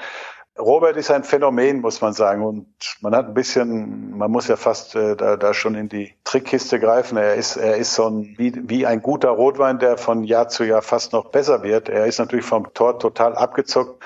Robert 0.59 0.97
ist 0.97 1.11
ein 1.11 1.23
Phänomen, 1.23 1.81
muss 1.81 2.01
man 2.01 2.13
sagen. 2.13 2.43
Und 2.43 2.67
man 3.01 3.15
hat 3.15 3.27
ein 3.27 3.33
bisschen, 3.33 4.17
man 4.17 4.31
muss 4.31 4.47
ja 4.47 4.55
fast 4.55 4.95
äh, 4.95 5.15
da, 5.15 5.35
da 5.35 5.53
schon 5.53 5.75
in 5.75 5.89
die 5.89 6.13
Trickkiste 6.23 6.79
greifen. 6.79 7.17
Er 7.17 7.35
ist, 7.35 7.57
er 7.57 7.77
ist 7.77 7.93
so 7.93 8.07
ein, 8.07 8.35
wie, 8.37 8.53
wie 8.67 8.85
ein 8.85 9.01
guter 9.01 9.29
Rotwein, 9.29 9.79
der 9.79 9.97
von 9.97 10.23
Jahr 10.23 10.47
zu 10.47 10.63
Jahr 10.63 10.81
fast 10.81 11.13
noch 11.13 11.29
besser 11.29 11.63
wird. 11.63 11.89
Er 11.89 12.05
ist 12.05 12.19
natürlich 12.19 12.45
vom 12.45 12.73
Tor 12.73 12.97
total 12.97 13.35
abgezockt, 13.35 14.03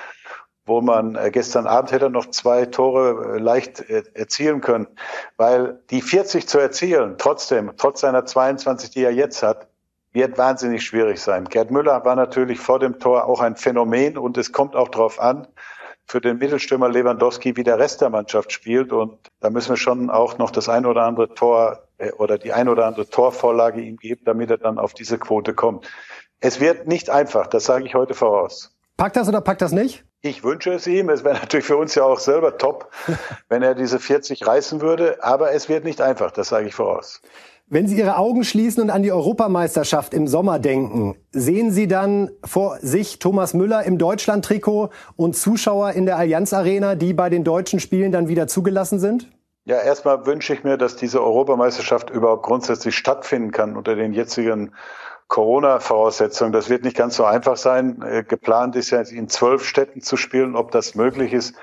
wo 0.65 0.81
man 0.81 1.15
äh, 1.15 1.31
gestern 1.31 1.67
Abend 1.67 1.91
hätte 1.91 2.09
noch 2.09 2.27
zwei 2.27 2.65
Tore 2.65 3.35
äh, 3.35 3.39
leicht 3.39 3.89
äh, 3.89 4.03
erzielen 4.13 4.59
können. 4.59 4.87
Weil 5.37 5.81
die 5.89 6.01
40 6.01 6.47
zu 6.47 6.59
erzielen, 6.59 7.15
trotzdem, 7.17 7.71
trotz 7.77 8.01
seiner 8.01 8.25
22, 8.25 8.89
die 8.91 9.03
er 9.03 9.13
jetzt 9.13 9.41
hat, 9.41 9.70
wird 10.13 10.37
wahnsinnig 10.37 10.83
schwierig 10.83 11.21
sein. 11.21 11.45
Gerd 11.45 11.71
Müller 11.71 12.03
war 12.03 12.15
natürlich 12.15 12.59
vor 12.59 12.79
dem 12.79 12.99
Tor 12.99 13.25
auch 13.25 13.39
ein 13.39 13.55
Phänomen 13.55 14.17
und 14.17 14.37
es 14.37 14.51
kommt 14.51 14.75
auch 14.75 14.89
darauf 14.89 15.19
an, 15.19 15.47
für 16.05 16.19
den 16.19 16.37
Mittelstürmer 16.37 16.89
Lewandowski 16.89 17.55
wie 17.55 17.63
der 17.63 17.79
Rest 17.79 18.01
der 18.01 18.09
Mannschaft 18.09 18.51
spielt. 18.51 18.91
Und 18.91 19.17
da 19.39 19.49
müssen 19.49 19.69
wir 19.69 19.77
schon 19.77 20.09
auch 20.09 20.37
noch 20.37 20.51
das 20.51 20.67
ein 20.67 20.85
oder 20.85 21.03
andere 21.03 21.33
Tor 21.33 21.83
äh, 21.97 22.11
oder 22.11 22.37
die 22.37 22.51
ein 22.51 22.67
oder 22.67 22.85
andere 22.85 23.09
Torvorlage 23.09 23.81
ihm 23.81 23.97
geben, 23.97 24.21
damit 24.25 24.51
er 24.51 24.57
dann 24.57 24.77
auf 24.77 24.93
diese 24.93 25.17
Quote 25.17 25.53
kommt. 25.53 25.89
Es 26.41 26.59
wird 26.59 26.87
nicht 26.87 27.09
einfach, 27.09 27.47
das 27.47 27.65
sage 27.65 27.85
ich 27.85 27.95
heute 27.95 28.13
voraus. 28.13 28.75
Packt 28.97 29.15
das 29.15 29.29
oder 29.29 29.41
packt 29.41 29.61
das 29.61 29.71
nicht? 29.71 30.03
Ich 30.21 30.43
wünsche 30.43 30.73
es 30.73 30.85
ihm. 30.85 31.09
Es 31.09 31.23
wäre 31.23 31.35
natürlich 31.35 31.65
für 31.65 31.77
uns 31.77 31.95
ja 31.95 32.03
auch 32.03 32.19
selber 32.19 32.57
top, 32.57 32.91
wenn 33.49 33.63
er 33.63 33.73
diese 33.73 33.99
40 33.99 34.45
reißen 34.45 34.81
würde. 34.81 35.23
Aber 35.23 35.53
es 35.53 35.69
wird 35.69 35.85
nicht 35.85 36.01
einfach, 36.01 36.31
das 36.31 36.49
sage 36.49 36.67
ich 36.67 36.75
voraus. 36.75 37.21
Wenn 37.73 37.87
Sie 37.87 37.97
Ihre 37.97 38.17
Augen 38.17 38.43
schließen 38.43 38.83
und 38.83 38.89
an 38.89 39.01
die 39.01 39.13
Europameisterschaft 39.13 40.13
im 40.13 40.27
Sommer 40.27 40.59
denken, 40.59 41.15
sehen 41.31 41.71
Sie 41.71 41.87
dann 41.87 42.29
vor 42.43 42.77
sich 42.81 43.17
Thomas 43.17 43.53
Müller 43.53 43.83
im 43.83 43.97
Deutschland-Trikot 43.97 44.89
und 45.15 45.37
Zuschauer 45.37 45.91
in 45.91 46.05
der 46.05 46.17
Allianz 46.17 46.51
Arena, 46.51 46.95
die 46.95 47.13
bei 47.13 47.29
den 47.29 47.45
deutschen 47.45 47.79
Spielen 47.79 48.11
dann 48.11 48.27
wieder 48.27 48.47
zugelassen 48.47 48.99
sind? 48.99 49.31
Ja, 49.63 49.77
erstmal 49.77 50.25
wünsche 50.25 50.53
ich 50.53 50.65
mir, 50.65 50.75
dass 50.75 50.97
diese 50.97 51.23
Europameisterschaft 51.23 52.09
überhaupt 52.09 52.43
grundsätzlich 52.43 52.97
stattfinden 52.97 53.51
kann 53.51 53.77
unter 53.77 53.95
den 53.95 54.11
jetzigen 54.11 54.73
Corona-Voraussetzungen. 55.29 56.51
Das 56.51 56.69
wird 56.69 56.83
nicht 56.83 56.97
ganz 56.97 57.15
so 57.15 57.23
einfach 57.23 57.55
sein. 57.55 58.01
Äh, 58.01 58.25
geplant 58.27 58.75
ist 58.75 58.89
ja 58.89 58.99
in 58.99 59.29
zwölf 59.29 59.63
Städten 59.63 60.01
zu 60.01 60.17
spielen. 60.17 60.57
Ob 60.57 60.71
das 60.71 60.93
möglich 60.93 61.31
ist, 61.31 61.55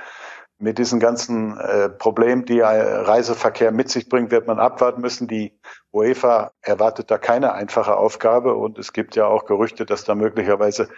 mit 0.58 0.78
diesen 0.78 0.98
ganzen 0.98 1.56
äh, 1.56 1.88
Problemen, 1.88 2.44
die 2.44 2.60
Reiseverkehr 2.60 3.70
mit 3.70 3.90
sich 3.90 4.08
bringt, 4.08 4.32
wird 4.32 4.48
man 4.48 4.58
abwarten 4.58 5.00
müssen. 5.00 5.28
Die 5.28 5.56
UEFA 5.92 6.52
erwartet 6.60 7.10
da 7.10 7.18
keine 7.18 7.52
einfache 7.52 7.96
Aufgabe 7.96 8.54
und 8.54 8.78
es 8.78 8.92
gibt 8.92 9.14
ja 9.14 9.26
auch 9.26 9.46
Gerüchte, 9.46 9.86
dass 9.86 10.04
da 10.04 10.16
möglicherweise 10.16 10.88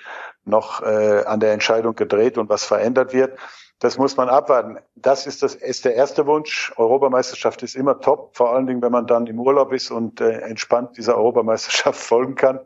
noch 0.44 0.82
äh, 0.82 1.24
an 1.24 1.40
der 1.40 1.52
Entscheidung 1.52 1.94
gedreht 1.94 2.38
und 2.38 2.48
was 2.48 2.64
verändert 2.64 3.12
wird. 3.12 3.38
Das 3.80 3.98
muss 3.98 4.16
man 4.16 4.28
abwarten. 4.28 4.78
Das 4.94 5.26
ist 5.26 5.42
das 5.42 5.54
ist 5.54 5.84
der 5.84 5.94
erste 5.94 6.26
Wunsch. 6.26 6.72
Europameisterschaft 6.76 7.62
ist 7.62 7.76
immer 7.76 8.00
top, 8.00 8.36
vor 8.36 8.54
allen 8.54 8.66
Dingen, 8.66 8.82
wenn 8.82 8.92
man 8.92 9.06
dann 9.06 9.26
im 9.26 9.38
Urlaub 9.38 9.72
ist 9.72 9.90
und 9.90 10.22
äh, 10.22 10.40
entspannt 10.40 10.96
dieser 10.96 11.16
Europameisterschaft 11.16 12.00
folgen 12.00 12.34
kann. 12.34 12.60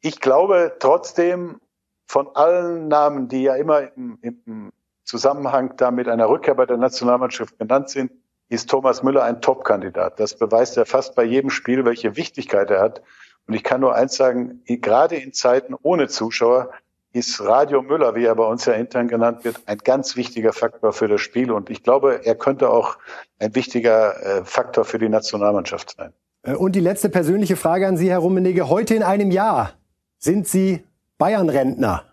Ich 0.00 0.20
glaube 0.20 0.76
trotzdem 0.78 1.60
von 2.06 2.28
allen 2.34 2.88
Namen, 2.88 3.28
die 3.28 3.44
ja 3.44 3.54
immer 3.56 3.96
im, 3.96 4.18
im 4.20 4.72
Zusammenhang 5.12 5.74
da 5.76 5.90
mit 5.90 6.08
einer 6.08 6.30
Rückkehr 6.30 6.54
bei 6.54 6.64
der 6.64 6.78
Nationalmannschaft 6.78 7.58
genannt 7.58 7.90
sind, 7.90 8.12
ist 8.48 8.70
Thomas 8.70 9.02
Müller 9.02 9.22
ein 9.24 9.42
Top-Kandidat. 9.42 10.18
Das 10.18 10.38
beweist 10.38 10.78
er 10.78 10.86
fast 10.86 11.14
bei 11.14 11.22
jedem 11.22 11.50
Spiel, 11.50 11.84
welche 11.84 12.16
Wichtigkeit 12.16 12.70
er 12.70 12.80
hat. 12.80 13.02
Und 13.46 13.52
ich 13.52 13.62
kann 13.62 13.82
nur 13.82 13.94
eins 13.94 14.16
sagen, 14.16 14.62
gerade 14.66 15.16
in 15.16 15.34
Zeiten 15.34 15.74
ohne 15.82 16.08
Zuschauer 16.08 16.70
ist 17.12 17.42
Radio 17.42 17.82
Müller, 17.82 18.14
wie 18.14 18.24
er 18.24 18.34
bei 18.34 18.46
uns 18.46 18.64
ja 18.64 18.72
intern 18.72 19.06
genannt 19.06 19.44
wird, 19.44 19.60
ein 19.66 19.76
ganz 19.76 20.16
wichtiger 20.16 20.54
Faktor 20.54 20.94
für 20.94 21.08
das 21.08 21.20
Spiel. 21.20 21.52
Und 21.52 21.68
ich 21.68 21.82
glaube, 21.82 22.24
er 22.24 22.34
könnte 22.34 22.70
auch 22.70 22.96
ein 23.38 23.54
wichtiger 23.54 24.16
äh, 24.16 24.44
Faktor 24.46 24.86
für 24.86 24.98
die 24.98 25.10
Nationalmannschaft 25.10 25.94
sein. 25.98 26.14
Äh, 26.42 26.54
und 26.54 26.72
die 26.74 26.80
letzte 26.80 27.10
persönliche 27.10 27.56
Frage 27.56 27.86
an 27.86 27.98
Sie, 27.98 28.08
Herr 28.08 28.20
Rummenigge. 28.20 28.70
Heute 28.70 28.94
in 28.94 29.02
einem 29.02 29.30
Jahr 29.30 29.74
sind 30.16 30.48
Sie 30.48 30.84
Bayern-Rentner. 31.18 32.11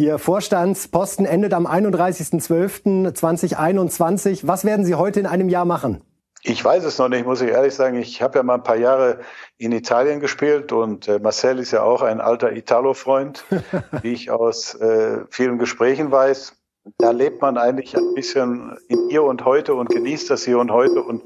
Ihr 0.00 0.18
Vorstandsposten 0.18 1.26
endet 1.26 1.52
am 1.52 1.66
31.12.2021. 1.66 4.46
Was 4.46 4.64
werden 4.64 4.84
Sie 4.84 4.94
heute 4.94 5.18
in 5.18 5.26
einem 5.26 5.48
Jahr 5.48 5.64
machen? 5.64 6.04
Ich 6.44 6.64
weiß 6.64 6.84
es 6.84 6.98
noch 6.98 7.08
nicht, 7.08 7.26
muss 7.26 7.40
ich 7.40 7.50
ehrlich 7.50 7.74
sagen. 7.74 7.96
Ich 7.96 8.22
habe 8.22 8.38
ja 8.38 8.44
mal 8.44 8.54
ein 8.54 8.62
paar 8.62 8.76
Jahre 8.76 9.18
in 9.56 9.72
Italien 9.72 10.20
gespielt 10.20 10.70
und 10.70 11.08
äh, 11.08 11.18
Marcel 11.18 11.58
ist 11.58 11.72
ja 11.72 11.82
auch 11.82 12.02
ein 12.02 12.20
alter 12.20 12.52
Italo-Freund, 12.52 13.44
wie 14.02 14.12
ich 14.12 14.30
aus 14.30 14.76
äh, 14.76 15.24
vielen 15.30 15.58
Gesprächen 15.58 16.12
weiß. 16.12 16.52
Da 16.98 17.10
lebt 17.10 17.42
man 17.42 17.58
eigentlich 17.58 17.96
ein 17.96 18.14
bisschen 18.14 18.78
in 18.86 19.10
ihr 19.10 19.24
und 19.24 19.44
heute 19.44 19.74
und 19.74 19.90
genießt 19.90 20.30
das 20.30 20.44
hier 20.44 20.60
und 20.60 20.70
heute 20.70 21.02
und 21.02 21.24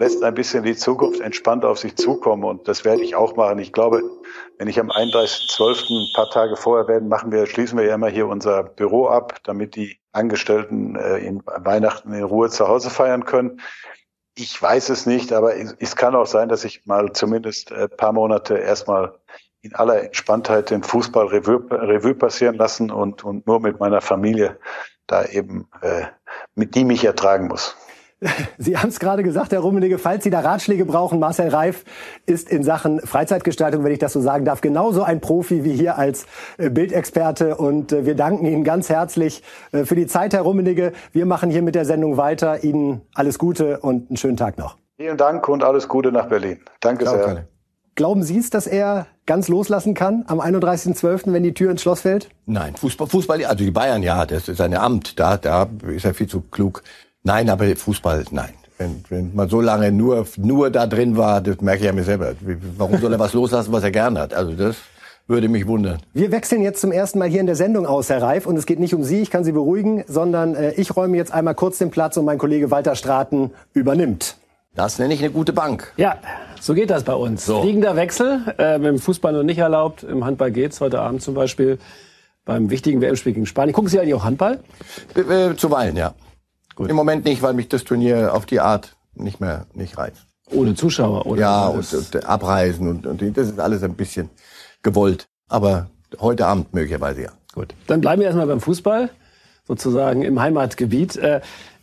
lässt 0.00 0.24
ein 0.24 0.34
bisschen 0.34 0.64
die 0.64 0.74
Zukunft 0.74 1.20
entspannt 1.20 1.64
auf 1.64 1.78
sich 1.78 1.94
zukommen. 1.94 2.44
Und 2.44 2.66
das 2.66 2.86
werde 2.86 3.02
ich 3.02 3.14
auch 3.14 3.36
machen. 3.36 3.58
Ich 3.58 3.72
glaube, 3.72 4.02
wenn 4.56 4.66
ich 4.66 4.80
am 4.80 4.90
31.12. 4.90 6.08
ein 6.08 6.12
paar 6.14 6.30
Tage 6.30 6.56
vorher 6.56 6.88
werden, 6.88 7.08
machen 7.08 7.30
wir, 7.30 7.46
schließen 7.46 7.78
wir 7.78 7.84
ja 7.84 7.94
immer 7.94 8.08
hier 8.08 8.26
unser 8.26 8.62
Büro 8.62 9.08
ab, 9.08 9.40
damit 9.44 9.76
die 9.76 10.00
Angestellten 10.12 10.96
äh, 10.96 11.18
in 11.18 11.42
Weihnachten 11.44 12.14
in 12.14 12.24
Ruhe 12.24 12.48
zu 12.48 12.66
Hause 12.66 12.88
feiern 12.88 13.26
können. 13.26 13.60
Ich 14.34 14.60
weiß 14.60 14.88
es 14.88 15.04
nicht, 15.04 15.34
aber 15.34 15.54
es 15.56 15.96
kann 15.96 16.14
auch 16.14 16.26
sein, 16.26 16.48
dass 16.48 16.64
ich 16.64 16.86
mal 16.86 17.12
zumindest 17.12 17.70
ein 17.70 17.90
paar 17.90 18.12
Monate 18.12 18.56
erstmal 18.56 19.18
in 19.60 19.74
aller 19.74 20.02
Entspanntheit 20.02 20.70
den 20.70 20.82
Fußball 20.82 21.26
Revue, 21.26 21.62
Revue 21.70 22.14
passieren 22.14 22.54
lassen 22.54 22.90
und, 22.90 23.22
und 23.22 23.46
nur 23.46 23.60
mit 23.60 23.80
meiner 23.80 24.00
Familie 24.00 24.58
da 25.06 25.26
eben, 25.26 25.68
äh, 25.82 26.06
mit 26.54 26.74
die 26.74 26.84
mich 26.84 27.04
ertragen 27.04 27.48
muss. 27.48 27.76
Sie 28.58 28.76
haben 28.76 28.90
es 28.90 29.00
gerade 29.00 29.22
gesagt, 29.22 29.52
Herr 29.52 29.60
Rummenigge, 29.60 29.98
falls 29.98 30.24
Sie 30.24 30.30
da 30.30 30.40
Ratschläge 30.40 30.84
brauchen, 30.84 31.18
Marcel 31.18 31.48
Reif 31.48 31.84
ist 32.26 32.50
in 32.50 32.62
Sachen 32.62 33.00
Freizeitgestaltung, 33.00 33.82
wenn 33.84 33.92
ich 33.92 33.98
das 33.98 34.12
so 34.12 34.20
sagen 34.20 34.44
darf, 34.44 34.60
genauso 34.60 35.02
ein 35.02 35.20
Profi 35.20 35.64
wie 35.64 35.72
hier 35.72 35.96
als 35.96 36.26
äh, 36.58 36.68
Bildexperte. 36.68 37.56
Und 37.56 37.92
äh, 37.92 38.04
wir 38.04 38.14
danken 38.14 38.44
Ihnen 38.46 38.64
ganz 38.64 38.88
herzlich 38.88 39.42
äh, 39.72 39.84
für 39.84 39.94
die 39.94 40.06
Zeit, 40.06 40.34
Herr 40.34 40.42
Rummenigge. 40.42 40.92
Wir 41.12 41.26
machen 41.26 41.50
hier 41.50 41.62
mit 41.62 41.74
der 41.74 41.84
Sendung 41.84 42.16
weiter. 42.16 42.62
Ihnen 42.62 43.02
alles 43.14 43.38
Gute 43.38 43.80
und 43.80 44.10
einen 44.10 44.16
schönen 44.16 44.36
Tag 44.36 44.58
noch. 44.58 44.76
Vielen 44.96 45.16
Dank 45.16 45.48
und 45.48 45.64
alles 45.64 45.88
Gute 45.88 46.12
nach 46.12 46.26
Berlin. 46.26 46.60
Danke 46.80 47.04
Ciao, 47.04 47.16
sehr. 47.16 47.24
Keine. 47.24 47.48
Glauben 47.94 48.22
Sie 48.22 48.38
es, 48.38 48.50
dass 48.50 48.66
er 48.66 49.06
ganz 49.26 49.48
loslassen 49.48 49.94
kann 49.94 50.24
am 50.26 50.40
31.12., 50.40 51.32
wenn 51.32 51.42
die 51.42 51.54
Tür 51.54 51.70
ins 51.70 51.82
Schloss 51.82 52.02
fällt? 52.02 52.28
Nein, 52.46 52.74
Fußball, 52.76 53.08
Fußball, 53.08 53.44
also 53.44 53.64
die 53.64 53.70
Bayern, 53.70 54.02
ja, 54.02 54.26
das 54.26 54.48
ist 54.48 54.58
sein 54.58 54.74
Amt. 54.74 55.18
Da, 55.18 55.36
da 55.36 55.68
ist 55.86 56.04
er 56.04 56.14
viel 56.14 56.26
zu 56.26 56.40
klug. 56.40 56.82
Nein, 57.22 57.50
aber 57.50 57.76
Fußball, 57.76 58.24
nein. 58.30 58.50
Wenn, 58.78 59.04
wenn 59.10 59.34
man 59.34 59.48
so 59.48 59.60
lange 59.60 59.92
nur, 59.92 60.26
nur 60.38 60.70
da 60.70 60.86
drin 60.86 61.16
war, 61.16 61.42
das 61.42 61.60
merke 61.60 61.80
ich 61.80 61.86
ja 61.86 61.92
mir 61.92 62.04
selber. 62.04 62.32
Warum 62.78 62.98
soll 62.98 63.12
er 63.12 63.18
was 63.18 63.32
loslassen, 63.34 63.72
was 63.72 63.84
er 63.84 63.90
gern 63.90 64.18
hat? 64.18 64.32
Also 64.32 64.52
das 64.52 64.76
würde 65.26 65.48
mich 65.48 65.66
wundern. 65.66 66.00
Wir 66.12 66.32
wechseln 66.32 66.62
jetzt 66.62 66.80
zum 66.80 66.90
ersten 66.90 67.18
Mal 67.18 67.28
hier 67.28 67.40
in 67.40 67.46
der 67.46 67.56
Sendung 67.56 67.86
aus, 67.86 68.08
Herr 68.08 68.22
Reif. 68.22 68.46
Und 68.46 68.56
es 68.56 68.66
geht 68.66 68.80
nicht 68.80 68.94
um 68.94 69.04
Sie, 69.04 69.20
ich 69.20 69.30
kann 69.30 69.44
Sie 69.44 69.52
beruhigen, 69.52 70.04
sondern 70.08 70.54
äh, 70.54 70.72
ich 70.72 70.96
räume 70.96 71.16
jetzt 71.16 71.32
einmal 71.32 71.54
kurz 71.54 71.78
den 71.78 71.90
Platz 71.90 72.16
und 72.16 72.24
mein 72.24 72.38
Kollege 72.38 72.70
Walter 72.70 72.96
Straten 72.96 73.50
übernimmt. 73.74 74.36
Das 74.74 74.98
nenne 74.98 75.12
ich 75.14 75.20
eine 75.20 75.30
gute 75.30 75.52
Bank. 75.52 75.92
Ja, 75.96 76.16
so 76.60 76.74
geht 76.74 76.90
das 76.90 77.04
bei 77.04 77.14
uns. 77.14 77.44
So. 77.44 77.62
Fliegender 77.62 77.96
Wechsel, 77.96 78.54
äh, 78.58 78.76
im 78.76 78.98
Fußball 78.98 79.32
noch 79.32 79.42
nicht 79.42 79.58
erlaubt, 79.58 80.04
im 80.04 80.24
Handball 80.24 80.52
geht's 80.52 80.80
heute 80.80 81.00
Abend 81.00 81.22
zum 81.22 81.34
Beispiel 81.34 81.78
beim 82.44 82.70
wichtigen 82.70 83.00
WM-Spiel 83.00 83.34
gegen 83.34 83.46
Spanien. 83.46 83.74
Gucken 83.74 83.90
Sie 83.90 84.00
eigentlich 84.00 84.14
auch 84.14 84.24
Handball? 84.24 84.60
Äh, 85.14 85.54
zuweilen, 85.56 85.96
ja. 85.96 86.14
Gut. 86.74 86.88
Im 86.88 86.96
Moment 86.96 87.24
nicht, 87.24 87.42
weil 87.42 87.54
mich 87.54 87.68
das 87.68 87.84
Turnier 87.84 88.34
auf 88.34 88.46
die 88.46 88.60
Art 88.60 88.96
nicht 89.14 89.40
mehr 89.40 89.66
nicht 89.74 89.98
reizt. 89.98 90.26
Ohne 90.50 90.74
Zuschauer, 90.74 91.26
oder? 91.26 91.40
Ja, 91.40 91.66
und, 91.68 91.92
und, 91.92 92.26
Abreisen 92.26 92.88
und, 92.88 93.06
und 93.06 93.36
das 93.36 93.48
ist 93.48 93.60
alles 93.60 93.82
ein 93.82 93.94
bisschen 93.94 94.30
gewollt. 94.82 95.28
Aber 95.48 95.90
heute 96.20 96.46
Abend 96.46 96.74
möglicherweise 96.74 97.22
ja. 97.22 97.30
Gut. 97.52 97.74
Dann 97.86 98.00
bleiben 98.00 98.20
wir 98.20 98.26
erstmal 98.26 98.46
beim 98.46 98.60
Fußball, 98.60 99.10
sozusagen 99.66 100.22
im 100.22 100.40
Heimatgebiet. 100.40 101.16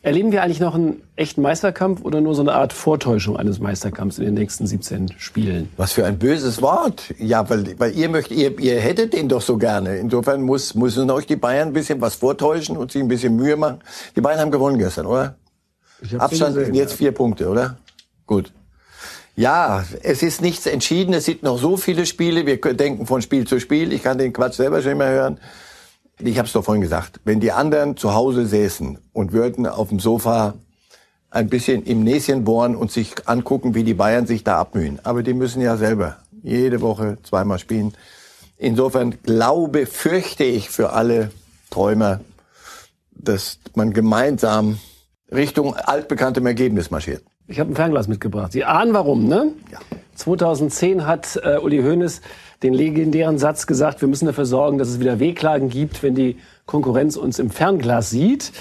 Erleben 0.04 0.32
wir 0.32 0.44
eigentlich 0.44 0.60
noch 0.60 0.76
einen 0.76 1.02
echten 1.16 1.42
Meisterkampf 1.42 2.02
oder 2.04 2.22
nur 2.22 2.36
so 2.36 2.42
eine 2.42 2.54
Art 2.54 2.72
Vortäuschung 2.72 3.36
eines 3.36 3.60
Meisterkampfs 3.60 4.20
in 4.20 4.26
den 4.26 4.36
nächsten 4.36 4.68
17 4.68 5.14
Spielen? 5.18 5.70
Was 5.76 5.92
für 5.92 6.06
ein 6.06 6.20
böses 6.20 6.62
Wort. 6.62 7.14
Ja, 7.18 7.50
weil, 7.50 7.78
weil 7.80 7.92
ihr 7.96 8.08
möchtet, 8.08 8.38
ihr, 8.38 8.60
ihr 8.60 8.80
hättet 8.80 9.14
den 9.14 9.28
doch 9.28 9.42
so 9.42 9.58
gerne. 9.58 9.98
Insofern 9.98 10.44
muss, 10.44 10.76
müssen 10.76 11.10
euch 11.10 11.26
die 11.26 11.36
Bayern 11.36 11.70
ein 11.70 11.74
bisschen 11.74 12.00
was 12.00 12.16
vortäuschen 12.16 12.78
und 12.78 12.92
sich 12.92 13.02
ein 13.02 13.08
bisschen 13.08 13.36
Mühe 13.36 13.58
machen. 13.58 13.80
Die 14.16 14.22
Bayern 14.22 14.40
haben 14.40 14.52
gewonnen 14.52 14.78
gestern, 14.78 15.08
oder? 15.08 15.36
Abstand 16.20 16.56
gesehen, 16.56 16.76
jetzt 16.76 16.92
ja. 16.92 16.98
vier 16.98 17.12
Punkte, 17.12 17.50
oder? 17.50 17.78
Gut. 18.28 18.54
Ja, 19.36 19.84
es 20.04 20.24
ist 20.24 20.42
nichts 20.42 20.66
entschieden. 20.66 21.14
Es 21.14 21.26
sind 21.26 21.44
noch 21.44 21.58
so 21.58 21.78
viele 21.78 22.06
Spiele. 22.06 22.46
Wir 22.46 22.58
denken 22.60 23.06
von 23.06 23.22
Spiel 23.22 23.46
zu 23.46 23.60
Spiel. 23.60 23.94
Ich 23.94 24.04
kann 24.04 24.18
den 24.18 24.34
Quatsch 24.34 24.56
selber 24.56 24.82
schon 24.82 24.94
immer 24.94 25.10
hören. 25.10 25.40
Ich 26.20 26.38
habe 26.38 26.48
es 26.48 26.54
doch 26.54 26.64
vorhin 26.64 26.82
gesagt, 26.82 27.20
wenn 27.26 27.40
die 27.40 27.52
anderen 27.52 27.96
zu 27.96 28.14
Hause 28.14 28.48
säßen 28.48 28.98
und 29.14 29.34
würden 29.34 29.68
auf 29.68 29.90
dem 29.90 30.00
Sofa 30.00 30.56
ein 31.30 31.48
bisschen 31.48 31.84
im 31.84 32.04
Näschen 32.04 32.44
bohren 32.44 32.76
und 32.76 32.92
sich 32.92 33.28
angucken, 33.28 33.76
wie 33.76 33.84
die 33.84 33.94
Bayern 33.94 34.26
sich 34.26 34.44
da 34.44 34.58
abmühen. 34.58 35.00
Aber 35.04 35.22
die 35.22 35.34
müssen 35.34 35.62
ja 35.62 35.78
selber 35.78 36.18
jede 36.42 36.82
Woche 36.82 37.18
zweimal 37.24 37.60
spielen. 37.60 37.94
Insofern 38.58 39.22
glaube, 39.22 39.86
fürchte 39.86 40.44
ich 40.44 40.70
für 40.70 40.94
alle 40.94 41.32
Träumer, 41.70 42.22
dass 43.12 43.60
man 43.76 43.94
gemeinsam 43.94 44.80
Richtung 45.32 45.76
altbekanntem 45.76 46.46
Ergebnis 46.48 46.90
marschiert. 46.90 47.24
Ich 47.48 47.60
habe 47.60 47.72
ein 47.72 47.76
Fernglas 47.76 48.08
mitgebracht. 48.08 48.52
Sie 48.52 48.64
ahnen 48.64 48.94
warum, 48.94 49.28
ne? 49.28 49.52
Ja. 49.72 49.80
2010 50.18 51.06
hat 51.06 51.40
äh, 51.44 51.58
Uli 51.58 51.82
Hoeneß 51.82 52.22
den 52.64 52.74
legendären 52.74 53.38
Satz 53.38 53.68
gesagt, 53.68 54.02
wir 54.02 54.08
müssen 54.08 54.26
dafür 54.26 54.46
sorgen, 54.46 54.78
dass 54.78 54.90
es 54.90 55.00
wieder 55.00 55.20
Wehklagen 55.20 55.70
gibt, 55.70 56.04
wenn 56.04 56.16
die 56.16 56.38
Konkurrenz 56.66 57.16
uns 57.16 57.40
im 57.40 57.50
Fernglas 57.50 58.10
sieht. 58.10 58.52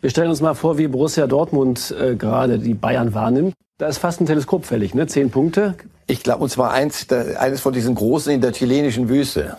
Wir 0.00 0.10
stellen 0.10 0.30
uns 0.30 0.40
mal 0.40 0.54
vor, 0.54 0.78
wie 0.78 0.88
Borussia 0.88 1.26
Dortmund 1.26 1.94
äh, 1.98 2.16
gerade 2.16 2.58
die 2.58 2.74
Bayern 2.74 3.14
wahrnimmt. 3.14 3.54
Da 3.78 3.86
ist 3.86 3.98
fast 3.98 4.20
ein 4.20 4.26
Teleskop 4.26 4.64
fällig, 4.64 4.94
ne? 4.94 5.06
Zehn 5.06 5.30
Punkte. 5.30 5.74
Ich 6.06 6.22
glaube, 6.22 6.42
und 6.42 6.50
zwar 6.50 6.72
eins, 6.72 7.06
eines 7.10 7.60
von 7.60 7.72
diesen 7.72 7.94
großen 7.94 8.32
in 8.32 8.40
der 8.40 8.52
chilenischen 8.52 9.08
Wüste, 9.08 9.56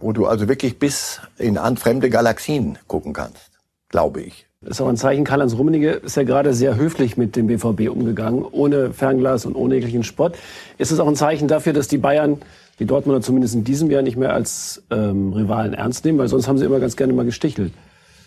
wo 0.00 0.12
du 0.12 0.26
also 0.26 0.48
wirklich 0.48 0.78
bis 0.78 1.20
in 1.38 1.56
fremde 1.76 2.10
Galaxien 2.10 2.78
gucken 2.86 3.12
kannst, 3.12 3.50
glaube 3.88 4.22
ich. 4.22 4.46
Das 4.64 4.78
ist 4.78 4.80
auch 4.80 4.88
ein 4.88 4.96
Zeichen. 4.96 5.24
Karl-Heinz 5.24 5.54
Rummenigge 5.56 5.90
ist 5.90 6.16
ja 6.16 6.22
gerade 6.22 6.54
sehr 6.54 6.76
höflich 6.76 7.16
mit 7.16 7.36
dem 7.36 7.46
BVB 7.46 7.90
umgegangen, 7.90 8.44
ohne 8.50 8.92
Fernglas 8.92 9.44
und 9.44 9.54
ohne 9.54 9.74
jeglichen 9.74 10.04
Spott. 10.04 10.36
Ist 10.78 10.90
es 10.90 11.00
auch 11.00 11.08
ein 11.08 11.16
Zeichen 11.16 11.48
dafür, 11.48 11.72
dass 11.72 11.86
die 11.88 11.98
Bayern 11.98 12.38
die 12.78 12.86
Dortmunder 12.86 13.20
zumindest 13.20 13.54
in 13.54 13.64
diesem 13.64 13.90
Jahr 13.90 14.02
nicht 14.02 14.16
mehr 14.16 14.32
als 14.32 14.82
ähm, 14.90 15.32
Rivalen 15.32 15.74
ernst 15.74 16.04
nehmen, 16.04 16.18
weil 16.18 16.28
sonst 16.28 16.48
haben 16.48 16.58
sie 16.58 16.64
immer 16.64 16.80
ganz 16.80 16.96
gerne 16.96 17.12
mal 17.12 17.24
gestichelt. 17.24 17.72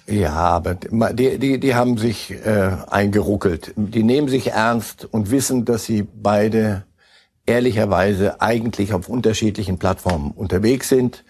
Ja, 0.08 0.34
aber 0.34 0.76
die, 0.76 1.38
die, 1.38 1.60
die 1.60 1.76
haben 1.76 1.98
sich 1.98 2.32
äh, 2.32 2.72
eingeruckelt. 2.90 3.74
Die 3.76 4.04
nehmen 4.04 4.30
sich 4.30 4.52
ernst 4.52 5.06
und 5.12 5.32
wissen, 5.32 5.66
dass 5.66 5.84
sie 5.84 6.04
beide 6.04 6.84
ehrlicherweise 7.46 8.40
eigentlich 8.40 8.94
auf 8.94 9.10
unterschiedlichen 9.10 9.80
Plattformen 9.80 10.32
unterwegs 10.32 10.88
sind. 10.88 11.26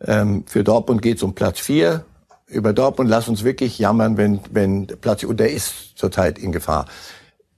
Ähm, 0.00 0.44
für 0.46 0.64
Dortmund 0.64 1.02
geht's 1.02 1.22
um 1.22 1.34
Platz 1.34 1.60
vier. 1.60 2.04
Über 2.46 2.72
Dortmund 2.72 3.08
lass 3.08 3.28
uns 3.28 3.42
wirklich 3.42 3.78
jammern, 3.78 4.16
wenn, 4.16 4.40
wenn 4.50 4.86
Platz, 4.86 5.24
und 5.24 5.40
der 5.40 5.50
ist 5.50 5.96
zurzeit 5.96 6.38
in 6.38 6.52
Gefahr 6.52 6.86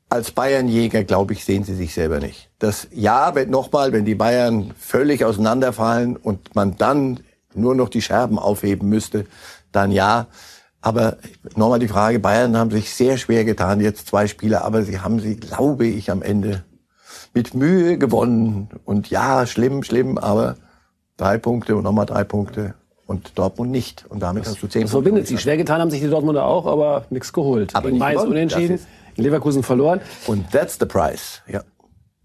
als 0.09 0.31
Bayernjäger, 0.31 1.05
glaube 1.05 1.33
ich, 1.33 1.45
sehen 1.45 1.65
sie 1.65 1.75
sich 1.75 1.95
selber 1.95 2.21
nicht. 2.21 2.49
Das 2.59 2.89
Ja, 2.93 3.35
wenn 3.35 3.51
nochmal, 3.51 3.93
wenn 3.93 4.05
die 4.05 4.15
Bayern 4.15 4.73
völlig 4.79 5.25
auseinanderfallen 5.25 6.17
und 6.17 6.55
man 6.55 6.77
dann 6.77 7.21
nur 7.55 7.75
noch 7.75 7.89
die 7.89 8.03
Scherben 8.03 8.39
aufheben 8.39 8.89
müsste, 8.89 9.27
dann 9.73 9.91
ja. 9.91 10.27
Aber 10.81 11.17
nochmal 11.57 11.81
die 11.81 11.89
Frage, 11.89 12.21
Bayern 12.21 12.57
haben 12.57 12.71
sich 12.71 12.95
sehr 12.95 13.19
schwer 13.19 13.45
getan, 13.45 13.81
jetzt 13.81 14.07
zwei 14.07 14.29
Spiele, 14.29 14.63
aber 14.63 14.85
sie 14.85 15.01
haben 15.01 15.19
sie, 15.19 15.37
glaube 15.37 15.87
ich, 15.87 16.11
am 16.11 16.23
Ende 16.23 16.65
mit 17.35 17.55
Mühe 17.55 17.99
gewonnen. 17.99 18.69
Und 18.85 19.11
ja, 19.11 19.47
schlimm, 19.47 19.83
schlimm, 19.83 20.19
aber 20.19 20.57
drei 21.17 21.39
Punkte 21.39 21.75
und 21.75 21.83
nochmal 21.83 22.07
drei 22.07 22.23
Punkte 22.23 22.75
und 23.07 23.39
Dortmund 23.39 23.71
nicht. 23.71 24.05
Und 24.09 24.21
damit 24.21 24.45
das, 24.45 24.53
hast 24.53 24.63
du 24.63 24.67
zehn 24.67 24.83
Das 24.83 24.91
verbindet 24.91 25.27
sie. 25.27 25.39
Schwer 25.39 25.57
getan 25.57 25.81
haben 25.81 25.91
sich 25.91 26.01
die 26.01 26.09
Dortmunder 26.09 26.45
auch, 26.45 26.67
aber 26.67 27.05
nichts 27.11 27.33
geholt. 27.33 27.75
Aber 27.75 27.89
Gegen 27.89 27.99
Mainz 27.99 28.23
unentschieden, 28.23 28.81
in 29.17 29.25
Leverkusen 29.25 29.63
verloren. 29.63 30.01
Und 30.27 30.51
that's 30.51 30.77
the 30.79 30.87
price, 30.87 31.43
ja. 31.49 31.63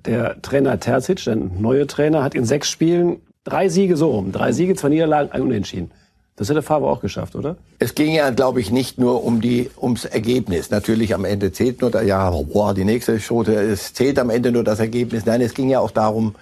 Der 0.05 0.41
Trainer 0.41 0.79
Terzic, 0.79 1.23
der 1.25 1.35
neue 1.35 1.85
Trainer, 1.85 2.23
hat 2.23 2.33
in 2.33 2.43
sechs 2.43 2.69
Spielen 2.69 3.21
drei 3.43 3.69
Siege 3.69 3.95
so 3.97 4.09
rum. 4.09 4.31
Drei 4.31 4.51
Siege, 4.51 4.75
zwei 4.75 4.89
Niederlagen, 4.89 5.31
ein 5.31 5.41
Unentschieden. 5.41 5.91
Das 6.37 6.49
hätte 6.49 6.63
Favre 6.63 6.87
auch 6.87 7.01
geschafft, 7.01 7.35
oder? 7.35 7.57
Es 7.77 7.93
ging 7.93 8.15
ja, 8.15 8.31
glaube 8.31 8.61
ich, 8.61 8.71
nicht 8.71 8.97
nur 8.97 9.23
um 9.23 9.41
die, 9.41 9.69
ums 9.79 10.05
Ergebnis. 10.05 10.71
Natürlich 10.71 11.13
am 11.13 11.23
Ende 11.23 11.51
zählt 11.51 11.81
nur, 11.81 12.01
ja, 12.01 12.31
boah, 12.31 12.73
die 12.73 12.83
nächste 12.83 13.19
Schote, 13.19 13.53
es 13.53 13.93
zählt 13.93 14.17
am 14.17 14.31
Ende 14.31 14.51
nur 14.51 14.63
das 14.63 14.79
Ergebnis. 14.79 15.25
Nein, 15.25 15.41
es 15.41 15.53
ging 15.53 15.69
ja 15.69 15.79
auch 15.79 15.91
darum, 15.91 16.35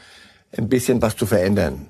ein 0.57 0.69
bisschen 0.69 1.01
was 1.01 1.17
zu 1.17 1.25
verändern. 1.25 1.87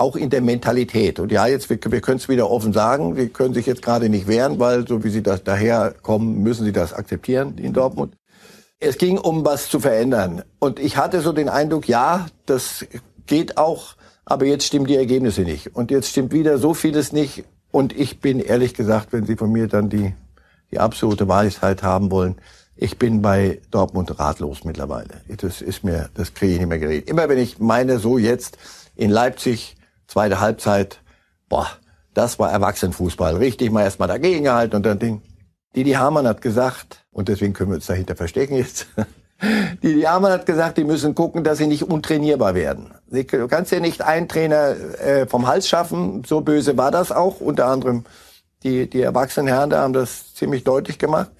Auch 0.00 0.16
in 0.16 0.30
der 0.30 0.40
Mentalität. 0.40 1.20
Und 1.20 1.30
ja, 1.30 1.46
jetzt, 1.46 1.68
wir, 1.68 1.78
wir 1.84 2.00
können 2.00 2.18
es 2.18 2.28
wieder 2.28 2.50
offen 2.50 2.72
sagen, 2.72 3.16
wir 3.16 3.28
können 3.28 3.54
sich 3.54 3.66
jetzt 3.66 3.82
gerade 3.82 4.08
nicht 4.08 4.26
wehren, 4.26 4.58
weil 4.58 4.86
so 4.86 5.04
wie 5.04 5.10
sie 5.10 5.22
das 5.22 5.44
daherkommen, 5.44 6.42
müssen 6.42 6.64
sie 6.64 6.72
das 6.72 6.92
akzeptieren 6.92 7.58
in 7.58 7.72
Dortmund. 7.72 8.16
Es 8.78 8.96
ging 8.96 9.18
um 9.18 9.44
was 9.44 9.68
zu 9.68 9.78
verändern. 9.78 10.42
Und 10.58 10.78
ich 10.78 10.96
hatte 10.96 11.20
so 11.20 11.32
den 11.32 11.48
Eindruck, 11.48 11.86
ja, 11.86 12.26
das 12.46 12.86
geht 13.26 13.58
auch 13.58 13.96
aber 14.30 14.46
jetzt 14.46 14.64
stimmen 14.64 14.86
die 14.86 14.94
Ergebnisse 14.94 15.42
nicht. 15.42 15.74
Und 15.74 15.90
jetzt 15.90 16.08
stimmt 16.08 16.32
wieder 16.32 16.58
so 16.58 16.72
vieles 16.72 17.10
nicht. 17.10 17.42
Und 17.72 17.98
ich 17.98 18.20
bin 18.20 18.38
ehrlich 18.38 18.74
gesagt, 18.74 19.12
wenn 19.12 19.26
Sie 19.26 19.34
von 19.34 19.50
mir 19.50 19.66
dann 19.66 19.90
die, 19.90 20.14
die 20.70 20.78
absolute 20.78 21.26
Weisheit 21.26 21.82
haben 21.82 22.12
wollen, 22.12 22.36
ich 22.76 22.96
bin 22.96 23.22
bei 23.22 23.60
Dortmund 23.72 24.20
ratlos 24.20 24.62
mittlerweile. 24.62 25.20
Das 25.36 25.60
ist 25.60 25.82
mir, 25.82 26.10
das 26.14 26.32
kriege 26.32 26.52
ich 26.52 26.58
nicht 26.60 26.68
mehr 26.68 26.78
geredet. 26.78 27.10
Immer 27.10 27.28
wenn 27.28 27.38
ich 27.38 27.58
meine, 27.58 27.98
so 27.98 28.18
jetzt 28.18 28.56
in 28.94 29.10
Leipzig, 29.10 29.76
zweite 30.10 30.40
Halbzeit, 30.40 31.00
boah, 31.48 31.68
das 32.14 32.38
war 32.38 32.50
Erwachsenenfußball. 32.50 33.36
Richtig 33.36 33.70
mal 33.70 33.82
erstmal 33.82 34.08
dagegen 34.08 34.44
gehalten 34.44 34.76
und 34.76 34.84
dann 34.84 34.98
Ding. 34.98 35.22
Didi 35.76 35.92
Hamann 35.92 36.26
hat 36.26 36.42
gesagt, 36.42 37.04
und 37.12 37.28
deswegen 37.28 37.52
können 37.52 37.70
wir 37.70 37.76
uns 37.76 37.86
dahinter 37.86 38.16
verstecken 38.16 38.56
jetzt, 38.56 38.88
Die 39.82 39.94
Diamann 39.94 40.32
hat 40.32 40.46
gesagt, 40.46 40.76
die 40.76 40.84
müssen 40.84 41.14
gucken, 41.14 41.44
dass 41.44 41.58
sie 41.58 41.66
nicht 41.66 41.84
untrainierbar 41.84 42.54
werden. 42.54 42.92
Du 43.08 43.48
kannst 43.48 43.72
ja 43.72 43.80
nicht 43.80 44.02
einen 44.02 44.28
Trainer 44.28 44.76
äh, 45.00 45.26
vom 45.26 45.46
Hals 45.46 45.68
schaffen. 45.68 46.22
So 46.26 46.42
böse 46.42 46.76
war 46.76 46.90
das 46.90 47.10
auch. 47.10 47.40
Unter 47.40 47.66
anderem 47.66 48.04
die, 48.62 48.88
die 48.90 49.00
erwachsenen 49.00 49.48
Herren 49.48 49.70
da 49.70 49.82
haben 49.82 49.94
das 49.94 50.34
ziemlich 50.34 50.64
deutlich 50.64 50.98
gemacht. 50.98 51.30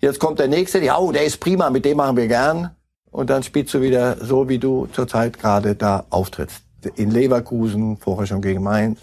Jetzt 0.00 0.18
kommt 0.18 0.38
der 0.38 0.48
nächste, 0.48 0.82
ja, 0.82 0.98
oh, 0.98 1.12
der 1.12 1.24
ist 1.24 1.40
prima, 1.40 1.68
mit 1.68 1.84
dem 1.84 1.98
machen 1.98 2.16
wir 2.16 2.28
gern. 2.28 2.70
Und 3.10 3.28
dann 3.28 3.42
spielst 3.42 3.74
du 3.74 3.82
wieder 3.82 4.16
so, 4.24 4.48
wie 4.48 4.58
du 4.58 4.86
zurzeit 4.92 5.38
gerade 5.38 5.74
da 5.74 6.06
auftrittst. 6.08 6.62
In 6.96 7.10
Leverkusen, 7.10 7.96
vorher 7.96 8.26
schon 8.26 8.42
gegen 8.42 8.62
Mainz. 8.62 8.98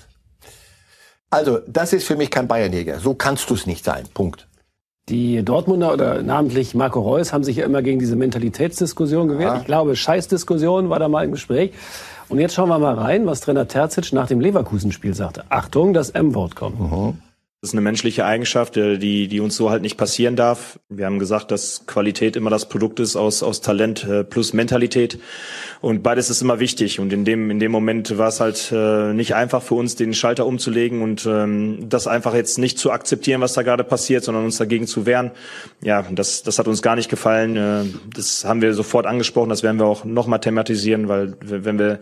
Also, 1.30 1.60
das 1.68 1.94
ist 1.94 2.06
für 2.06 2.16
mich 2.16 2.32
kein 2.32 2.48
Bayernjäger. 2.48 3.00
So 3.00 3.13
kannst 3.13 3.50
du 3.50 3.54
es 3.54 3.66
nicht 3.66 3.84
sein. 3.84 4.06
Punkt. 4.13 4.48
Die 5.10 5.44
Dortmunder 5.44 5.94
oder 5.94 6.22
namentlich 6.22 6.76
Marco 6.76 7.00
Reus 7.00 7.32
haben 7.32 7.44
sich 7.44 7.58
ja 7.58 7.66
immer 7.66 7.82
gegen 7.82 8.00
diese 8.00 8.18
Mentalitätsdiskussion 8.18 9.30
gewehrt. 9.30 9.54
Ja. 9.54 9.60
Ich 9.60 9.66
glaube, 9.66 9.96
Scheißdiskussion 9.96 10.90
war 10.90 11.00
da 11.00 11.08
mal 11.08 11.24
im 11.24 11.32
Gespräch. 11.32 11.72
Und 12.30 12.40
jetzt 12.40 12.56
schauen 12.56 12.68
wir 12.68 12.78
mal 12.78 12.96
rein, 12.96 13.26
was 13.26 13.40
Trainer 13.40 13.68
Terzic 13.68 14.12
nach 14.12 14.28
dem 14.28 14.42
Leverkusen-Spiel 14.42 15.13
sagte. 15.13 15.46
Achtung, 15.48 15.94
das 15.94 16.10
M-Wort 16.10 16.56
kommt. 16.56 16.80
Mhm. 16.80 17.18
Ist 17.67 17.73
eine 17.73 17.82
menschliche 17.82 18.23
Eigenschaft, 18.23 18.77
äh, 18.77 18.97
die, 18.97 19.27
die 19.27 19.41
uns 19.41 19.58
so 19.58 19.69
halt 19.69 19.82
nicht 19.82 19.97
passieren 19.97 20.38
darf. 20.38 20.80
Wir 20.88 21.06
haben 21.06 21.19
gesagt, 21.19 21.51
dass 21.51 21.86
Qualität 21.86 22.38
immer 22.38 22.49
das 22.49 22.69
Produkt 22.69 23.01
ist 23.01 23.17
aus, 23.17 23.43
aus 23.43 23.60
Talent 23.60 24.06
äh, 24.06 24.23
plus 24.23 24.53
Mentalität. 24.53 25.19
Und 25.82 26.01
beides 26.01 26.30
ist 26.30 26.41
immer 26.41 26.62
wichtig. 26.62 27.01
Und 27.01 27.12
in 27.12 27.25
dem, 27.25 27.51
in 27.51 27.60
dem 27.60 27.73
Moment 27.73 28.17
war 28.17 28.30
es 28.30 28.39
halt 28.39 28.71
äh, 28.71 29.12
nicht 29.12 29.36
einfach 29.36 29.62
für 29.62 29.73
uns, 29.73 29.97
den 29.97 30.13
Schalter 30.13 30.45
umzulegen 30.45 31.01
und 31.01 31.25
ähm, 31.25 31.89
das 31.89 32.08
einfach 32.08 32.34
jetzt 32.36 32.58
nicht 32.58 32.80
zu 32.80 32.89
akzeptieren, 32.89 33.41
was 33.41 33.51
da 33.51 33.63
gerade 33.63 33.84
passiert, 33.84 34.23
sondern 34.23 34.45
uns 34.45 34.56
dagegen 34.56 34.88
zu 34.88 35.06
wehren. 35.06 35.32
Ja, 35.84 36.06
das, 36.10 36.43
das 36.43 36.60
hat 36.60 36.69
uns 36.69 36.82
gar 36.82 36.95
nicht 36.95 37.10
gefallen. 37.10 37.99
Das 38.15 38.45
haben 38.45 38.62
wir 38.62 38.73
sofort 38.75 39.06
angesprochen. 39.06 39.49
Das 39.49 39.62
werden 39.62 39.77
wir 39.77 39.88
auch 39.88 40.06
nochmal 40.06 40.39
thematisieren, 40.39 41.10
weil 41.10 41.34
wenn 41.41 41.77
wir 41.77 41.99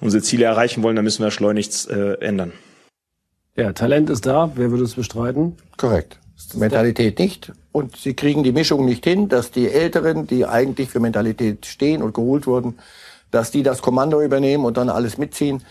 unsere 0.00 0.24
Ziele 0.24 0.46
erreichen 0.46 0.82
wollen, 0.82 0.96
dann 0.96 1.04
müssen 1.04 1.22
wir 1.22 1.30
schleunigst 1.30 1.88
ändern. 1.88 2.52
Ja, 3.56 3.72
Talent 3.72 4.10
ist 4.10 4.26
da. 4.26 4.50
Wer 4.54 4.70
würde 4.70 4.84
es 4.84 4.94
bestreiten? 4.94 5.56
Korrekt. 5.76 6.18
Mentalität 6.54 7.18
nicht. 7.18 7.52
Und 7.72 7.96
sie 7.96 8.14
kriegen 8.14 8.42
die 8.42 8.52
Mischung 8.52 8.84
nicht 8.84 9.04
hin, 9.04 9.28
dass 9.28 9.50
die 9.50 9.68
Älteren, 9.68 10.26
die 10.26 10.44
eigentlich 10.44 10.90
für 10.90 11.00
Mentalität 11.00 11.66
stehen 11.66 12.02
und 12.02 12.14
geholt 12.14 12.46
wurden, 12.46 12.78
dass 13.30 13.50
die 13.50 13.62
das 13.62 13.82
Kommando 13.82 14.20
übernehmen 14.20 14.64
und 14.64 14.76
dann 14.76 14.88
alles 14.88 15.18
mitziehen, 15.18 15.62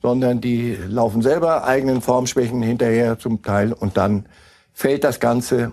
sondern 0.00 0.40
die 0.40 0.76
laufen 0.88 1.22
selber 1.22 1.64
eigenen 1.64 2.00
Formschwächen 2.00 2.62
hinterher 2.62 3.18
zum 3.18 3.42
Teil 3.42 3.72
und 3.72 3.96
dann 3.96 4.26
fällt 4.72 5.04
das 5.04 5.20
Ganze 5.20 5.72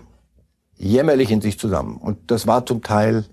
jämmerlich 0.76 1.30
in 1.30 1.40
sich 1.40 1.58
zusammen. 1.58 1.96
Und 1.96 2.30
das 2.30 2.46
war 2.46 2.66
zum 2.66 2.82
Teil 2.82 3.24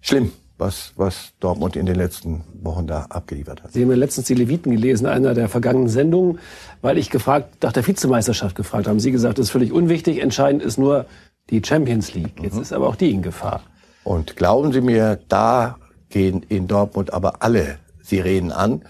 schlimm 0.00 0.32
was, 0.58 0.92
was 0.96 1.32
Dortmund 1.40 1.76
in 1.76 1.86
den 1.86 1.94
letzten 1.94 2.44
Wochen 2.60 2.86
da 2.86 3.06
abgeliefert 3.08 3.62
hat. 3.62 3.72
Sie 3.72 3.82
haben 3.82 3.90
ja 3.90 3.96
letztens 3.96 4.26
die 4.26 4.34
Leviten 4.34 4.72
gelesen, 4.72 5.06
einer 5.06 5.34
der 5.34 5.48
vergangenen 5.48 5.88
Sendungen, 5.88 6.38
weil 6.82 6.98
ich 6.98 7.10
gefragt, 7.10 7.62
nach 7.62 7.72
der 7.72 7.86
Vizemeisterschaft 7.86 8.56
gefragt 8.56 8.86
haben. 8.86 9.00
Sie 9.00 9.12
gesagt, 9.12 9.38
das 9.38 9.46
ist 9.46 9.50
völlig 9.50 9.72
unwichtig, 9.72 10.20
entscheidend 10.20 10.62
ist 10.62 10.78
nur 10.78 11.06
die 11.50 11.62
Champions 11.64 12.14
League. 12.14 12.42
Jetzt 12.42 12.56
mhm. 12.56 12.62
ist 12.62 12.72
aber 12.72 12.88
auch 12.88 12.96
die 12.96 13.10
in 13.10 13.22
Gefahr. 13.22 13.62
Und 14.04 14.36
glauben 14.36 14.72
Sie 14.72 14.80
mir, 14.80 15.18
da 15.28 15.76
gehen 16.08 16.44
in 16.48 16.66
Dortmund 16.66 17.12
aber 17.12 17.42
alle 17.42 17.78
Sirenen 18.00 18.52
an. 18.52 18.82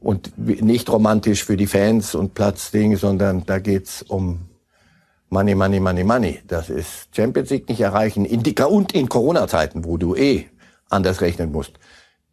Und 0.00 0.36
nicht 0.38 0.90
romantisch 0.90 1.44
für 1.44 1.56
die 1.56 1.66
Fans 1.66 2.14
und 2.14 2.34
Platzding, 2.34 2.96
sondern 2.96 3.44
da 3.46 3.58
geht's 3.58 4.02
um 4.02 4.40
Money, 5.30 5.54
Money, 5.54 5.80
Money, 5.80 6.04
Money. 6.04 6.40
Das 6.46 6.70
ist 6.70 7.08
Champions 7.14 7.50
League 7.50 7.68
nicht 7.68 7.80
erreichen. 7.80 8.24
In 8.24 8.42
die, 8.42 8.54
und 8.54 8.92
in 8.92 9.08
Corona-Zeiten, 9.08 9.84
wo 9.84 9.96
du 9.96 10.14
eh 10.14 10.46
anders 10.88 11.20
rechnen 11.20 11.50
musst, 11.50 11.72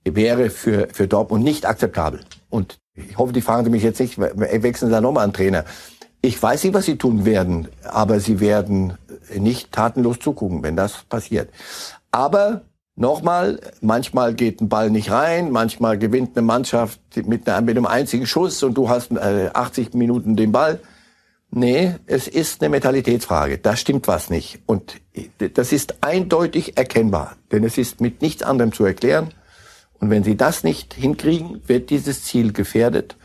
wäre 0.05 0.49
für, 0.49 0.87
für 0.91 1.07
Dortmund 1.07 1.43
nicht 1.43 1.65
akzeptabel. 1.65 2.21
Und 2.49 2.79
ich 2.95 3.17
hoffe, 3.17 3.33
die 3.33 3.41
fragen 3.41 3.65
Sie 3.65 3.71
mich 3.71 3.83
jetzt 3.83 3.99
nicht, 3.99 4.19
wechseln 4.19 4.89
Sie 4.89 4.93
da 4.93 5.01
nochmal 5.01 5.23
einen 5.23 5.33
Trainer. 5.33 5.65
Ich 6.21 6.41
weiß 6.41 6.63
nicht, 6.63 6.73
was 6.73 6.85
Sie 6.85 6.97
tun 6.97 7.25
werden, 7.25 7.67
aber 7.83 8.19
Sie 8.19 8.39
werden 8.39 8.97
nicht 9.35 9.71
tatenlos 9.71 10.19
zugucken, 10.19 10.63
wenn 10.63 10.75
das 10.75 11.03
passiert. 11.09 11.49
Aber 12.11 12.61
nochmal, 12.95 13.59
manchmal 13.81 14.33
geht 14.33 14.61
ein 14.61 14.69
Ball 14.69 14.89
nicht 14.89 15.11
rein, 15.11 15.51
manchmal 15.51 15.97
gewinnt 15.97 16.37
eine 16.37 16.45
Mannschaft 16.45 16.99
mit, 17.25 17.49
einer, 17.49 17.61
mit 17.61 17.75
einem 17.75 17.87
einzigen 17.87 18.27
Schuss 18.27 18.61
und 18.63 18.75
du 18.75 18.89
hast 18.89 19.11
äh, 19.11 19.49
80 19.53 19.95
Minuten 19.95 20.35
den 20.35 20.51
Ball. 20.51 20.79
Nee, 21.55 21.95
es 22.07 22.27
ist 22.27 22.61
eine 22.61 22.69
Mentalitätsfrage. 22.69 23.59
Da 23.59 23.75
stimmt 23.75 24.07
was 24.07 24.31
nicht. 24.31 24.59
Und 24.65 25.01
das 25.37 25.71
ist 25.71 25.95
eindeutig 26.01 26.77
erkennbar. 26.77 27.35
Denn 27.51 27.63
es 27.63 27.77
ist 27.77 28.01
mit 28.01 28.23
nichts 28.23 28.41
anderem 28.41 28.71
zu 28.71 28.85
erklären. 28.85 29.29
Und 30.03 30.09
wenn 30.09 30.25
Sie 30.25 30.35
das 30.35 30.65
nicht 30.65 30.93
hinkriegen, 30.93 31.61
wird 31.65 31.89
dieses 31.89 32.25
Ziel 32.25 32.51
gefährdet. 32.51 33.15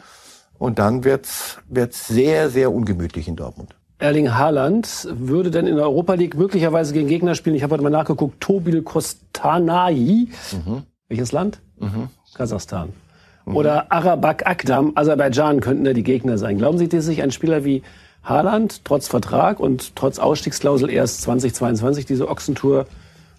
Und 0.61 0.79
dann 0.79 1.03
wird's 1.03 1.59
wird's 1.69 2.07
sehr, 2.07 2.51
sehr 2.51 2.73
ungemütlich 2.73 3.27
in 3.27 3.35
Dortmund. 3.35 3.75
Erling 3.99 4.33
Haaland 4.37 5.09
würde 5.11 5.51
denn 5.51 5.67
in 5.67 5.75
der 5.75 5.87
Europa 5.87 6.15
League 6.15 6.37
möglicherweise 6.37 6.93
gegen 6.93 7.09
Gegner 7.09 7.35
spielen. 7.35 7.57
Ich 7.57 7.65
habe 7.65 7.73
heute 7.73 7.83
mal 7.83 7.91
nachgeguckt. 7.91 8.41
Tobil 8.41 8.83
Kostanai. 8.83 10.29
Mhm. 10.53 10.85
Welches 11.09 11.33
Land? 11.33 11.59
Mhm. 11.81 12.11
Kasachstan. 12.35 12.91
Mhm. 13.45 13.57
Oder 13.57 13.91
Arabak 13.91 14.47
Akdam, 14.47 14.93
Aserbaidschan 14.95 15.59
könnten 15.59 15.83
da 15.83 15.93
die 15.93 16.05
Gegner 16.05 16.39
sein. 16.39 16.59
Glauben 16.59 16.79
Sie, 16.79 16.89
dass 16.89 17.07
sich 17.07 17.25
ein 17.25 17.33
Spieler 17.33 17.65
wie 17.65 17.83
Haaland 18.23 18.85
trotz 18.85 19.09
Vertrag 19.09 19.59
und 19.59 19.97
trotz 19.97 20.21
Ausstiegsklausel 20.21 20.91
erst 20.91 21.23
2022 21.23 22.07
diese 22.07 22.29
Ochsentour 22.29 22.87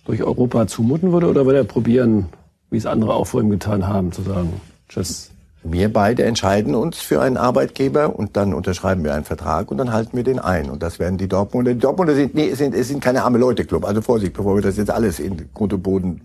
durch 0.03 0.23
Europa 0.23 0.67
zumuten 0.67 1.13
würde? 1.13 1.29
Oder 1.29 1.45
würde 1.45 1.59
er 1.59 1.63
probieren, 1.63 2.27
wie 2.69 2.77
es 2.77 2.85
andere 2.85 3.13
auch 3.13 3.25
vor 3.25 3.41
ihm 3.41 3.49
getan 3.49 3.87
haben, 3.87 4.11
zu 4.11 4.21
sagen, 4.21 4.61
tschüss? 4.87 5.31
Wir 5.61 5.91
beide 5.91 6.23
entscheiden 6.23 6.73
uns 6.73 6.99
für 6.99 7.21
einen 7.21 7.35
Arbeitgeber 7.35 8.15
und 8.17 8.37
dann 8.37 8.53
unterschreiben 8.53 9.03
wir 9.03 9.13
einen 9.13 9.25
Vertrag 9.25 9.69
und 9.71 9.77
dann 9.77 9.91
halten 9.91 10.15
wir 10.15 10.23
den 10.23 10.39
ein. 10.39 10.69
Und 10.69 10.81
das 10.81 10.99
werden 10.99 11.17
die 11.17 11.27
Dortmunder. 11.27 11.73
Die 11.73 11.79
Dortmunder 11.79 12.15
sind, 12.15 12.33
nee, 12.33 12.53
sind, 12.53 12.73
es 12.73 12.87
sind 12.87 13.03
keine 13.03 13.23
arme 13.23 13.39
Leute-Club. 13.39 13.83
Also 13.83 14.01
Vorsicht, 14.01 14.33
bevor 14.33 14.55
wir 14.55 14.61
das 14.61 14.77
jetzt 14.77 14.89
alles 14.89 15.19
in 15.19 15.49
Grund 15.53 15.73
und 15.73 15.83
Boden 15.83 16.21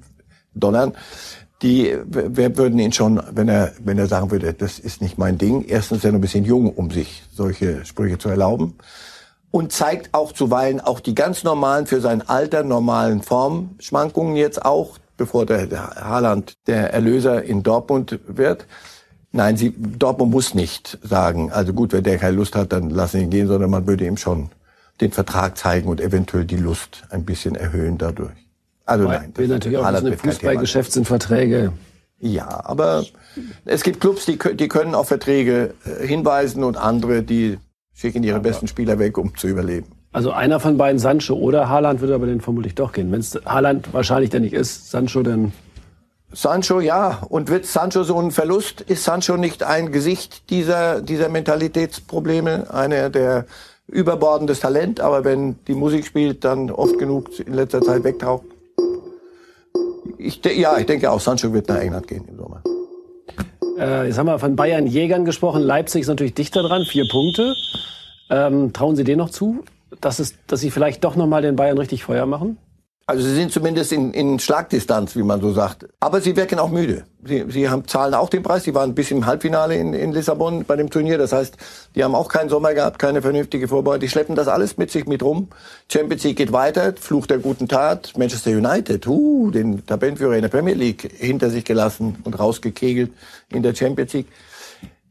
donnern 0.55 0.93
die 1.65 1.97
wir 2.07 2.57
würden 2.59 2.79
ihn 2.79 2.93
schon, 2.93 3.21
wenn 3.33 3.49
er, 3.49 3.73
wenn 3.83 3.99
er 3.99 4.07
sagen 4.07 4.31
würde, 4.31 4.53
das 4.53 4.79
ist 4.79 5.01
nicht 5.01 5.19
mein 5.19 5.39
Ding, 5.39 5.65
erstens 5.67 5.99
ist 5.99 6.05
er 6.05 6.13
noch 6.13 6.19
ein 6.19 6.21
bisschen 6.21 6.45
jung, 6.45 6.71
um 6.71 6.91
sich 6.91 7.23
solche 7.33 7.85
Sprüche 7.87 8.19
zu 8.19 8.29
erlauben. 8.29 8.77
Und 9.51 9.73
zeigt 9.73 10.13
auch 10.13 10.33
zuweilen 10.33 10.81
auch 10.81 11.01
die 11.01 11.15
ganz 11.15 11.43
normalen, 11.43 11.87
für 11.87 12.01
sein 12.01 12.29
Alter 12.29 12.65
normalen 12.65 13.23
Formschwankungen 13.23 14.37
jetzt 14.37 14.65
auch, 14.65 14.99
bevor 15.17 15.47
der, 15.47 15.71
Haaland 15.97 16.55
der 16.67 16.93
Erlöser 16.93 17.43
in 17.43 17.63
Dortmund 17.63 18.19
wird. 18.27 18.67
Nein, 19.33 19.57
sie, 19.57 19.75
Dortmund 19.77 20.31
muss 20.31 20.55
nicht 20.55 20.99
sagen, 21.03 21.51
also 21.51 21.73
gut, 21.73 21.93
wenn 21.93 22.05
der 22.05 22.19
keine 22.19 22.37
Lust 22.37 22.55
hat, 22.55 22.73
dann 22.73 22.91
lassen 22.91 23.21
ihn 23.21 23.31
gehen, 23.31 23.49
sondern 23.49 23.71
man 23.71 23.87
würde 23.87 24.07
ihm 24.07 24.17
schon 24.17 24.51
den 25.01 25.11
Vertrag 25.11 25.59
zeigen 25.59 25.89
und 25.89 26.01
eventuell 26.01 26.45
die 26.45 26.57
Lust 26.57 27.05
ein 27.11 27.25
bisschen 27.25 27.57
erhöhen 27.57 27.99
dadurch. 27.99 28.33
Also 28.85 29.07
Weil 29.07 29.19
nein. 29.19 29.33
wir 29.37 29.49
natürlich 29.49 29.79
auch 29.79 30.03
im 30.03 30.19
Fußballgeschäft 30.19 30.93
sind 30.93 31.07
Verträge. 31.07 31.73
Ja, 32.21 32.65
aber 32.65 33.05
es 33.65 33.83
gibt 33.83 34.01
Clubs, 34.01 34.25
die, 34.25 34.39
die 34.39 34.69
können 34.69 34.95
auf 34.95 35.09
Verträge 35.09 35.75
äh, 35.85 36.07
hinweisen 36.07 36.65
und 36.65 36.77
andere, 36.77 37.23
die 37.23 37.59
schicken 37.93 38.23
ihre 38.23 38.41
besten 38.41 38.67
Spieler 38.69 38.99
weg, 38.99 39.19
um 39.19 39.37
zu 39.37 39.49
überleben. 39.49 39.87
Also 40.15 40.31
einer 40.31 40.61
von 40.61 40.79
beiden, 40.79 41.01
Sancho 41.01 41.35
oder 41.35 41.69
Haaland, 41.69 42.01
würde 42.01 42.15
aber 42.15 42.27
den 42.27 42.41
vermutlich 42.41 42.77
doch 42.77 42.93
gehen. 42.93 43.11
Wenn 43.11 43.19
es 43.19 43.37
Haaland 43.45 43.93
wahrscheinlich 43.93 44.31
der 44.31 44.39
nicht 44.39 44.53
ist, 44.53 44.89
Sancho 44.93 45.25
dann. 45.25 45.53
Sancho, 46.33 46.79
ja. 46.79 47.19
Und 47.29 47.51
wird 47.51 47.67
Sancho 47.67 48.05
so 48.05 48.21
ein 48.21 48.31
Verlust? 48.31 48.81
Ist 48.83 49.03
Sancho 49.03 49.37
nicht 49.37 49.65
ein 49.65 49.91
Gesicht 49.91 50.51
dieser, 50.51 51.01
dieser 51.01 51.29
Mentalitätsprobleme? 51.29 52.73
Einer, 52.73 53.11
der 53.11 53.47
überbordendes 53.89 54.61
Talent, 54.61 55.01
aber 55.01 55.25
wenn 55.25 55.57
die 55.67 55.75
Musik 55.75 56.07
spielt, 56.07 56.45
dann 56.45 56.71
oft 56.71 56.97
genug 56.97 57.37
in 57.41 57.55
letzter 57.55 57.83
Zeit 57.83 58.05
wegtaucht? 58.05 58.45
Ich, 60.19 60.41
ja, 60.45 60.79
ich 60.79 60.87
denke 60.87 61.11
auch, 61.11 61.19
Sancho 61.19 61.53
wird 61.53 61.69
nach 61.69 61.81
England 61.81 62.07
gehen 62.07 62.25
im 62.29 62.37
Sommer. 62.37 62.63
Äh, 63.81 64.07
jetzt 64.07 64.17
haben 64.17 64.27
wir 64.27 64.39
von 64.39 64.55
Bayern 64.55 64.87
Jägern 64.87 65.25
gesprochen. 65.25 65.61
Leipzig 65.61 66.03
ist 66.03 66.09
natürlich 66.09 66.35
dichter 66.35 66.63
dran, 66.63 66.85
vier 66.85 67.05
Punkte. 67.11 67.53
Ähm, 68.31 68.73
trauen 68.73 68.95
Sie 68.95 69.03
denen 69.03 69.19
noch 69.19 69.31
zu, 69.31 69.65
dass, 70.01 70.19
es, 70.19 70.35
dass 70.47 70.61
sie 70.61 70.71
vielleicht 70.71 71.05
doch 71.05 71.17
noch 71.17 71.27
mal 71.27 71.43
den 71.43 71.57
Bayern 71.57 71.79
richtig 71.79 72.05
Feuer 72.05 72.27
machen? 72.27 72.59
Also 73.07 73.23
sie 73.23 73.35
sind 73.35 73.53
zumindest 73.53 73.93
in, 73.93 74.15
in 74.15 74.39
Schlagdistanz, 74.39 75.15
wie 75.15 75.23
man 75.23 75.39
so 75.43 75.53
sagt. 75.53 75.87
Aber 76.01 76.23
sie 76.23 76.37
wirken 76.37 76.59
auch 76.59 76.71
müde. 76.71 77.05
Sie, 77.23 77.45
sie 77.49 77.69
haben, 77.69 77.87
zahlen 77.87 78.15
auch 78.15 78.31
den 78.31 78.43
Preis. 78.43 78.65
Sie 78.65 78.75
waren 78.75 78.95
bis 78.95 79.11
im 79.11 79.27
Halbfinale 79.27 79.77
in, 79.77 79.93
in 79.93 80.13
Lissabon 80.13 80.65
bei 80.65 80.77
dem 80.77 80.89
Turnier. 80.89 81.19
Das 81.19 81.33
heißt, 81.33 81.55
die 81.95 82.03
haben 82.03 82.15
auch 82.15 82.29
keinen 82.29 82.49
Sommer 82.49 82.73
gehabt, 82.73 82.99
keine 82.99 83.21
vernünftige 83.21 83.69
Vorbereitung. 83.69 84.01
Die 84.01 84.09
schleppen 84.09 84.37
das 84.37 84.49
alles 84.49 84.79
mit 84.79 84.91
sich 84.91 85.05
mit 85.05 85.23
rum. 85.23 85.49
Champions 85.93 86.25
League 86.25 86.39
geht 86.39 86.53
weiter, 86.53 86.95
Fluch 86.99 87.27
der 87.27 87.39
guten 87.39 87.69
Tat. 87.69 88.15
Manchester 88.17 88.53
United, 88.53 89.07
uh, 89.07 89.51
den 89.51 89.85
Tabellenführer 89.85 90.37
in 90.37 90.43
der 90.43 90.49
Premier 90.49 90.75
League 90.75 91.13
hinter 91.19 91.51
sich 91.51 91.67
gelassen 91.67 92.17
und 92.25 92.39
rausgekegelt 92.39 93.13
in 93.51 93.63
der 93.63 93.75
Champions 93.75 94.15
League. 94.15 94.29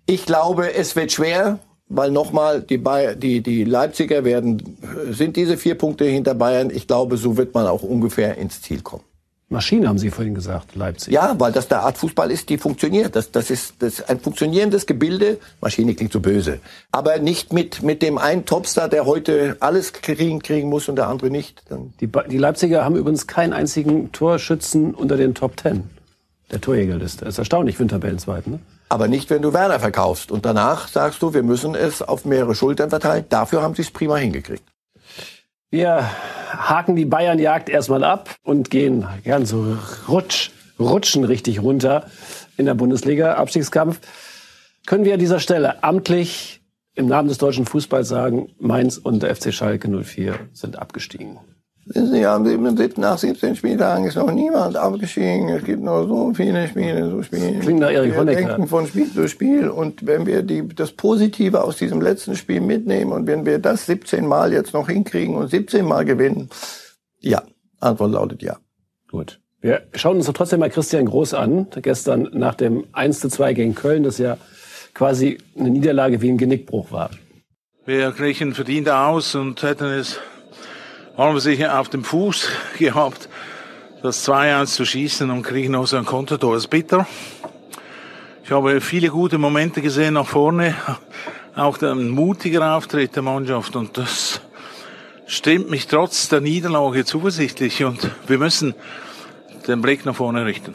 Ich 0.07 0.25
glaube, 0.25 0.73
es 0.73 0.95
wird 0.95 1.11
schwer 1.11 1.59
weil 1.89 2.11
nochmal 2.11 2.61
die, 2.61 2.81
die, 3.17 3.41
die 3.41 3.63
Leipziger 3.63 4.23
werden, 4.23 4.77
sind 5.09 5.35
diese 5.35 5.57
vier 5.57 5.75
Punkte 5.75 6.05
hinter 6.05 6.33
Bayern. 6.33 6.69
Ich 6.69 6.87
glaube, 6.87 7.17
so 7.17 7.37
wird 7.37 7.53
man 7.53 7.67
auch 7.67 7.83
ungefähr 7.83 8.37
ins 8.37 8.61
Ziel 8.61 8.81
kommen. 8.81 9.03
Maschine 9.49 9.87
haben 9.87 9.99
Sie 9.99 10.09
vorhin 10.09 10.33
gesagt, 10.33 10.75
Leipzig. 10.75 11.13
Ja, 11.13 11.35
weil 11.39 11.51
das 11.51 11.67
der 11.67 11.81
Art 11.81 11.97
Fußball 11.97 12.31
ist, 12.31 12.49
die 12.49 12.57
funktioniert. 12.57 13.15
Das, 13.15 13.29
das, 13.29 13.51
ist, 13.51 13.75
das 13.79 13.99
ist 13.99 14.09
ein 14.09 14.19
funktionierendes 14.19 14.87
Gebilde. 14.87 15.37
Maschine 15.61 15.93
klingt 15.93 16.11
so 16.11 16.21
böse. 16.21 16.59
Aber 16.91 17.19
nicht 17.19 17.53
mit, 17.53 17.83
mit 17.83 18.01
dem 18.01 18.17
einen 18.17 18.45
Topstar, 18.45 18.89
der 18.89 19.05
heute 19.05 19.57
alles 19.59 19.93
kriegen, 19.93 20.41
kriegen 20.41 20.69
muss 20.69 20.89
und 20.89 20.95
der 20.95 21.07
andere 21.07 21.29
nicht. 21.29 21.61
Dann 21.69 21.93
die, 21.99 22.09
die 22.31 22.37
Leipziger 22.39 22.83
haben 22.83 22.95
übrigens 22.95 23.27
keinen 23.27 23.53
einzigen 23.53 24.11
Torschützen 24.11 24.95
unter 24.95 25.17
den 25.17 25.35
Top 25.35 25.55
Ten 25.55 25.83
der 26.53 26.61
Torjägerliste. 26.61 27.25
Das 27.25 27.35
ist 27.35 27.39
erstaunlich 27.39 27.75
für 27.75 27.83
den 27.83 27.89
Tabellenzweiten. 27.89 28.53
Ne? 28.53 28.59
Aber 28.93 29.07
nicht, 29.07 29.31
wenn 29.31 29.41
du 29.41 29.53
Werner 29.53 29.79
verkaufst. 29.79 30.31
Und 30.31 30.45
danach 30.45 30.87
sagst 30.87 31.23
du, 31.23 31.33
wir 31.33 31.41
müssen 31.41 31.73
es 31.73 32.03
auf 32.03 32.25
mehrere 32.25 32.53
Schultern 32.53 32.91
verteilen. 32.91 33.25
Dafür 33.27 33.63
haben 33.63 33.73
sie 33.73 33.81
es 33.81 33.89
prima 33.89 34.17
hingekriegt. 34.17 34.63
Wir 35.71 36.07
haken 36.51 36.95
die 36.95 37.05
Bayernjagd 37.05 37.69
erstmal 37.69 38.03
ab 38.03 38.35
und 38.43 38.69
gehen 38.69 39.07
ganz 39.25 39.49
so 39.49 39.79
rutsch, 40.07 40.51
rutschen 40.79 41.23
richtig 41.23 41.63
runter 41.63 42.05
in 42.55 42.67
der 42.67 42.75
Bundesliga. 42.75 43.33
Abstiegskampf. 43.33 43.99
Können 44.85 45.05
wir 45.05 45.15
an 45.15 45.19
dieser 45.19 45.39
Stelle 45.39 45.83
amtlich 45.83 46.61
im 46.93 47.07
Namen 47.07 47.29
des 47.29 47.39
deutschen 47.39 47.65
Fußballs 47.65 48.07
sagen, 48.07 48.51
Mainz 48.59 48.97
und 48.97 49.23
der 49.23 49.35
FC 49.35 49.51
Schalke 49.51 49.89
04 49.89 50.37
sind 50.53 50.77
abgestiegen? 50.77 51.39
Sie 51.85 52.25
haben 52.25 52.45
77, 52.45 52.97
nach 52.97 53.17
17 53.17 53.57
Spieltagen 53.57 54.05
ist 54.05 54.15
noch 54.15 54.31
niemand 54.31 54.77
abgestiegen. 54.77 55.49
Es 55.49 55.65
gibt 55.65 55.83
noch 55.83 56.07
so 56.07 56.33
viele 56.33 56.67
Spiele 56.69 57.09
zu 57.09 57.23
spielen. 57.23 57.59
Klingt 57.59 57.81
nach 57.81 57.91
Erik 57.91 58.15
Wir 58.15 58.23
denken 58.23 58.67
von 58.67 58.87
Spiel 58.87 59.11
zu 59.11 59.27
Spiel. 59.27 59.67
Und 59.67 60.05
wenn 60.05 60.25
wir 60.25 60.43
die, 60.43 60.65
das 60.67 60.93
Positive 60.93 61.61
aus 61.61 61.75
diesem 61.75 61.99
letzten 61.99 62.37
Spiel 62.37 62.61
mitnehmen 62.61 63.11
und 63.11 63.27
wenn 63.27 63.45
wir 63.45 63.59
das 63.59 63.85
17 63.85 64.25
Mal 64.25 64.53
jetzt 64.53 64.73
noch 64.73 64.87
hinkriegen 64.87 65.35
und 65.35 65.49
17 65.49 65.85
Mal 65.85 66.05
gewinnen, 66.05 66.49
ja, 67.19 67.43
Antwort 67.81 68.11
lautet 68.11 68.41
ja. 68.41 68.57
Gut. 69.11 69.41
Wir 69.59 69.81
schauen 69.93 70.17
uns 70.17 70.25
doch 70.25 70.33
trotzdem 70.33 70.61
mal 70.61 70.69
Christian 70.69 71.05
Groß 71.05 71.33
an. 71.33 71.67
Gestern 71.81 72.29
nach 72.31 72.55
dem 72.55 72.85
1 72.93 73.19
zu 73.19 73.29
2 73.29 73.53
gegen 73.53 73.75
Köln, 73.75 74.03
das 74.03 74.17
ja 74.19 74.37
quasi 74.93 75.37
eine 75.57 75.69
Niederlage 75.69 76.21
wie 76.21 76.29
ein 76.29 76.37
Genickbruch 76.37 76.91
war. 76.91 77.09
Wir 77.85 78.11
kriechen 78.11 78.53
verdient 78.53 78.89
aus 78.89 79.35
und 79.35 79.61
hätten 79.61 79.85
es 79.85 80.19
haben 81.17 81.35
wir 81.35 81.41
sich 81.41 81.65
auf 81.67 81.89
dem 81.89 82.03
Fuß 82.03 82.47
gehabt, 82.79 83.29
das 84.01 84.27
2-1 84.27 84.65
zu 84.67 84.85
schießen 84.85 85.29
und 85.29 85.43
kriegen 85.43 85.73
noch 85.73 85.87
so 85.87 85.97
ein 85.97 86.05
Kontertor. 86.05 86.55
Das 86.55 86.63
ist 86.63 86.69
bitter. 86.69 87.07
Ich 88.43 88.51
habe 88.51 88.81
viele 88.81 89.09
gute 89.09 89.37
Momente 89.37 89.81
gesehen 89.81 90.15
nach 90.15 90.27
vorne, 90.27 90.75
auch 91.55 91.81
ein 91.81 92.09
mutiger 92.09 92.75
Auftritt 92.75 93.15
der 93.15 93.23
Mannschaft 93.23 93.75
und 93.75 93.97
das 93.97 94.41
stimmt 95.25 95.69
mich 95.69 95.87
trotz 95.87 96.27
der 96.27 96.41
Niederlage 96.41 97.05
zuversichtlich 97.05 97.85
und 97.85 98.09
wir 98.27 98.37
müssen 98.37 98.75
den 99.67 99.81
Blick 99.81 100.05
nach 100.05 100.15
vorne 100.15 100.45
richten. 100.45 100.73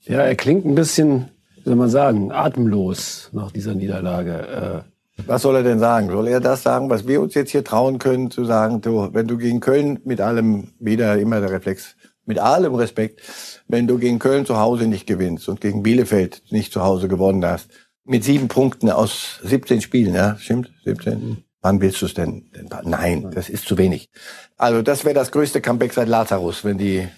Ja, 0.00 0.22
er 0.22 0.34
klingt 0.34 0.64
ein 0.64 0.74
bisschen, 0.74 1.30
wie 1.56 1.62
soll 1.68 1.76
man 1.76 1.88
sagen, 1.88 2.32
atemlos 2.32 3.30
nach 3.32 3.52
dieser 3.52 3.74
Niederlage. 3.74 4.84
Was 5.26 5.42
soll 5.42 5.56
er 5.56 5.62
denn 5.62 5.78
sagen? 5.78 6.10
Soll 6.10 6.28
er 6.28 6.40
das 6.40 6.62
sagen, 6.62 6.90
was 6.90 7.06
wir 7.06 7.20
uns 7.20 7.34
jetzt 7.34 7.50
hier 7.50 7.64
trauen 7.64 7.98
können, 7.98 8.30
zu 8.30 8.44
sagen, 8.44 8.80
du, 8.80 9.10
wenn 9.12 9.26
du 9.26 9.36
gegen 9.38 9.60
Köln 9.60 10.00
mit 10.04 10.20
allem, 10.20 10.72
wieder 10.78 11.18
immer 11.18 11.40
der 11.40 11.50
Reflex, 11.50 11.96
mit 12.24 12.38
allem 12.38 12.74
Respekt, 12.74 13.20
wenn 13.68 13.86
du 13.86 13.98
gegen 13.98 14.18
Köln 14.18 14.46
zu 14.46 14.58
Hause 14.58 14.86
nicht 14.86 15.06
gewinnst 15.06 15.48
und 15.48 15.60
gegen 15.60 15.82
Bielefeld 15.82 16.42
nicht 16.50 16.72
zu 16.72 16.82
Hause 16.82 17.08
gewonnen 17.08 17.44
hast, 17.44 17.68
mit 18.04 18.24
sieben 18.24 18.48
Punkten 18.48 18.90
aus 18.90 19.40
17 19.42 19.80
Spielen, 19.80 20.14
ja, 20.14 20.36
stimmt? 20.38 20.72
17? 20.84 21.44
Wann 21.60 21.80
willst 21.80 22.02
du 22.02 22.06
es 22.06 22.14
denn? 22.14 22.50
Nein, 22.82 23.30
das 23.32 23.48
ist 23.48 23.66
zu 23.66 23.78
wenig. 23.78 24.08
Also 24.56 24.82
das 24.82 25.04
wäre 25.04 25.14
das 25.14 25.30
größte 25.30 25.60
Comeback 25.60 25.92
seit 25.92 26.08
Lazarus, 26.08 26.64
wenn 26.64 26.78
die 26.78 27.08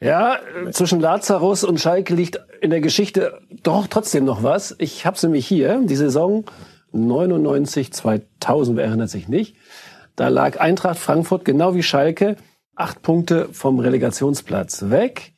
ja, 0.00 0.40
zwischen 0.72 0.98
Lazarus 0.98 1.62
und 1.62 1.80
Schalke 1.80 2.12
liegt 2.12 2.40
in 2.60 2.70
der 2.70 2.80
Geschichte 2.80 3.38
doch 3.62 3.86
trotzdem 3.86 4.24
noch 4.24 4.42
was. 4.42 4.74
Ich 4.78 5.06
hab's 5.06 5.22
nämlich 5.22 5.46
hier, 5.46 5.80
die 5.84 5.94
Saison 5.94 6.44
99, 6.92 7.92
2000, 7.92 8.76
wer 8.76 8.84
erinnert 8.84 9.10
sich 9.10 9.28
nicht. 9.28 9.56
Da 10.16 10.28
lag 10.28 10.60
Eintracht 10.60 10.98
Frankfurt 10.98 11.44
genau 11.44 11.74
wie 11.74 11.82
Schalke 11.82 12.36
acht 12.74 13.02
Punkte 13.02 13.48
vom 13.52 13.78
Relegationsplatz 13.78 14.90
weg. 14.90 15.32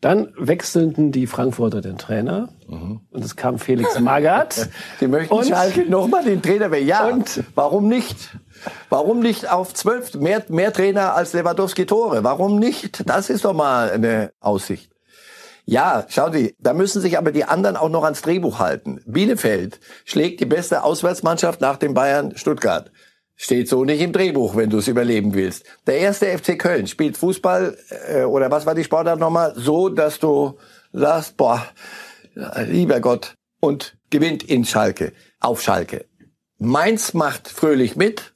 Dann 0.00 0.32
wechselten 0.38 1.10
die 1.10 1.26
Frankfurter 1.26 1.80
den 1.80 1.98
Trainer 1.98 2.50
mhm. 2.68 3.00
und 3.10 3.24
es 3.24 3.34
kam 3.34 3.58
Felix 3.58 3.98
Magath. 3.98 4.68
Die 5.00 5.08
möchten 5.08 5.34
und, 5.34 5.46
Schalke 5.46 5.90
nochmal 5.90 6.22
den 6.22 6.40
Trainer 6.40 6.70
werden. 6.70 6.86
Ja, 6.86 7.08
und 7.08 7.42
warum 7.56 7.88
nicht? 7.88 8.38
Warum 8.90 9.18
nicht 9.18 9.50
auf 9.50 9.74
zwölf? 9.74 10.14
Mehr, 10.14 10.44
mehr 10.50 10.72
Trainer 10.72 11.14
als 11.16 11.32
Lewandowski 11.32 11.84
Tore. 11.84 12.22
Warum 12.22 12.60
nicht? 12.60 13.08
Das 13.08 13.28
ist 13.28 13.44
doch 13.44 13.54
mal 13.54 13.90
eine 13.90 14.32
Aussicht. 14.38 14.87
Ja, 15.70 16.06
schauen 16.08 16.32
Sie, 16.32 16.54
da 16.58 16.72
müssen 16.72 17.02
sich 17.02 17.18
aber 17.18 17.30
die 17.30 17.44
anderen 17.44 17.76
auch 17.76 17.90
noch 17.90 18.02
ans 18.02 18.22
Drehbuch 18.22 18.58
halten. 18.58 19.02
Bielefeld 19.04 19.80
schlägt 20.06 20.40
die 20.40 20.46
beste 20.46 20.82
Auswärtsmannschaft 20.82 21.60
nach 21.60 21.76
dem 21.76 21.92
Bayern 21.92 22.34
Stuttgart. 22.38 22.90
Steht 23.36 23.68
so 23.68 23.84
nicht 23.84 24.00
im 24.00 24.14
Drehbuch, 24.14 24.56
wenn 24.56 24.70
du 24.70 24.78
es 24.78 24.88
überleben 24.88 25.34
willst. 25.34 25.66
Der 25.86 25.98
erste 25.98 26.26
FC 26.26 26.58
Köln 26.58 26.86
spielt 26.86 27.18
Fußball, 27.18 27.76
äh, 28.08 28.22
oder 28.22 28.50
was 28.50 28.64
war 28.64 28.74
die 28.74 28.82
Sportart 28.82 29.20
nochmal, 29.20 29.52
so, 29.56 29.90
dass 29.90 30.18
du 30.18 30.56
sagst, 30.94 31.36
boah, 31.36 31.62
lieber 32.66 33.00
Gott, 33.00 33.34
und 33.60 33.98
gewinnt 34.08 34.44
in 34.44 34.64
Schalke, 34.64 35.12
auf 35.38 35.60
Schalke. 35.60 36.06
Mainz 36.56 37.12
macht 37.12 37.46
fröhlich 37.46 37.94
mit, 37.94 38.32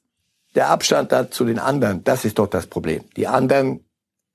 der 0.54 0.68
Abstand 0.68 1.12
da 1.12 1.30
zu 1.30 1.46
den 1.46 1.58
anderen, 1.58 2.04
das 2.04 2.26
ist 2.26 2.38
doch 2.38 2.48
das 2.48 2.66
Problem. 2.66 3.04
Die 3.16 3.26
anderen 3.26 3.86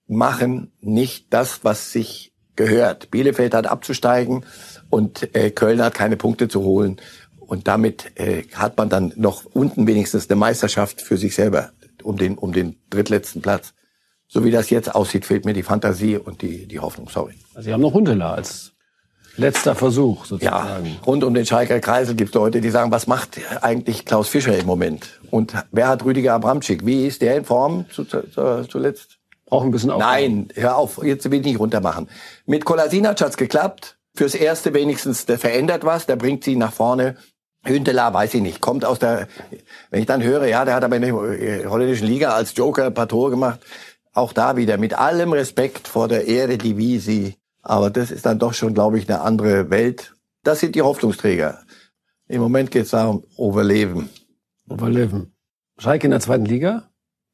machen 0.07 0.73
nicht 0.81 1.31
das, 1.31 1.63
was 1.63 1.91
sich 1.91 2.33
gehört. 2.57 3.09
Bielefeld 3.11 3.53
hat 3.53 3.67
abzusteigen 3.67 4.45
und 4.89 5.33
äh, 5.35 5.51
Köln 5.51 5.81
hat 5.81 5.93
keine 5.93 6.17
Punkte 6.17 6.47
zu 6.47 6.63
holen. 6.63 6.97
Und 7.39 7.67
damit 7.69 8.11
äh, 8.15 8.43
hat 8.53 8.77
man 8.77 8.89
dann 8.89 9.13
noch 9.15 9.45
unten 9.45 9.87
wenigstens 9.87 10.29
eine 10.29 10.35
Meisterschaft 10.35 11.01
für 11.01 11.15
sich 11.15 11.33
selber 11.33 11.71
um 12.03 12.17
den, 12.17 12.37
um 12.37 12.51
den 12.51 12.75
drittletzten 12.89 13.41
Platz. 13.41 13.73
So 14.27 14.43
wie 14.43 14.51
das 14.51 14.69
jetzt 14.69 14.93
aussieht, 14.93 15.25
fehlt 15.25 15.45
mir 15.45 15.53
die 15.53 15.63
Fantasie 15.63 16.17
und 16.17 16.41
die, 16.41 16.67
die 16.67 16.79
Hoffnung. 16.79 17.07
Sorry. 17.09 17.35
Also 17.53 17.67
Sie 17.67 17.73
haben 17.73 17.81
noch 17.81 17.93
Huntela 17.93 18.33
als 18.33 18.73
letzter 19.37 19.75
Versuch 19.75 20.25
sozusagen. 20.25 20.85
Ja, 20.85 20.91
rund 21.05 21.23
um 21.23 21.33
den 21.33 21.45
Schalker 21.45 21.79
Kreisel 21.79 22.15
gibt 22.15 22.29
es 22.31 22.35
Leute, 22.35 22.59
die 22.59 22.69
sagen, 22.69 22.91
was 22.91 23.07
macht 23.07 23.39
eigentlich 23.61 24.05
Klaus 24.05 24.27
Fischer 24.27 24.57
im 24.57 24.65
Moment? 24.65 25.21
Und 25.31 25.53
wer 25.71 25.87
hat 25.87 26.03
Rüdiger 26.03 26.33
Abramczyk? 26.33 26.85
Wie 26.85 27.07
ist 27.07 27.21
der 27.21 27.37
in 27.37 27.45
Form 27.45 27.85
zu, 27.89 28.03
zu, 28.03 28.21
zuletzt? 28.67 29.16
Braucht 29.47 29.65
ein 29.65 29.71
bisschen 29.71 29.91
Aufbau. 29.91 30.05
Nein, 30.05 30.49
hör 30.55 30.77
auf, 30.77 31.01
jetzt 31.03 31.29
will 31.31 31.39
ich 31.39 31.45
nicht 31.45 31.59
runtermachen. 31.59 32.09
Mit 32.45 32.65
Kolasinac 32.65 33.19
hat's 33.21 33.37
geklappt. 33.37 33.97
Fürs 34.13 34.35
Erste 34.35 34.73
wenigstens, 34.73 35.25
der 35.25 35.39
verändert 35.39 35.85
was, 35.85 36.05
der 36.05 36.17
bringt 36.17 36.43
sie 36.43 36.55
nach 36.55 36.73
vorne. 36.73 37.15
Hünteler, 37.63 38.13
weiß 38.13 38.33
ich 38.33 38.41
nicht, 38.41 38.61
kommt 38.61 38.85
aus 38.85 38.99
der, 38.99 39.27
wenn 39.89 40.01
ich 40.01 40.05
dann 40.05 40.23
höre, 40.23 40.47
ja, 40.47 40.65
der 40.65 40.75
hat 40.75 40.83
aber 40.83 40.95
in 40.95 41.01
der 41.01 41.69
holländischen 41.69 42.07
Liga 42.07 42.31
als 42.31 42.55
Joker 42.55 42.85
ein 42.85 42.93
paar 42.93 43.07
Tore 43.07 43.31
gemacht, 43.31 43.59
auch 44.13 44.33
da 44.33 44.55
wieder 44.57 44.77
mit 44.77 44.93
allem 44.97 45.33
Respekt 45.33 45.87
vor 45.87 46.07
der 46.07 46.27
Ehre 46.27 46.57
Divisi. 46.57 47.35
Aber 47.61 47.89
das 47.89 48.11
ist 48.11 48.25
dann 48.25 48.39
doch 48.39 48.53
schon, 48.53 48.73
glaube 48.73 48.97
ich, 48.97 49.09
eine 49.09 49.21
andere 49.21 49.69
Welt. 49.69 50.13
Das 50.43 50.59
sind 50.59 50.75
die 50.75 50.81
Hoffnungsträger. 50.81 51.59
Im 52.27 52.41
Moment 52.41 52.71
geht 52.71 52.83
es 52.83 52.91
darum, 52.91 53.23
Overleben. 53.35 54.09
Overleben. 54.69 55.33
Schalke 55.77 56.07
in 56.07 56.11
der 56.11 56.19
zweiten 56.19 56.45
Liga? 56.45 56.89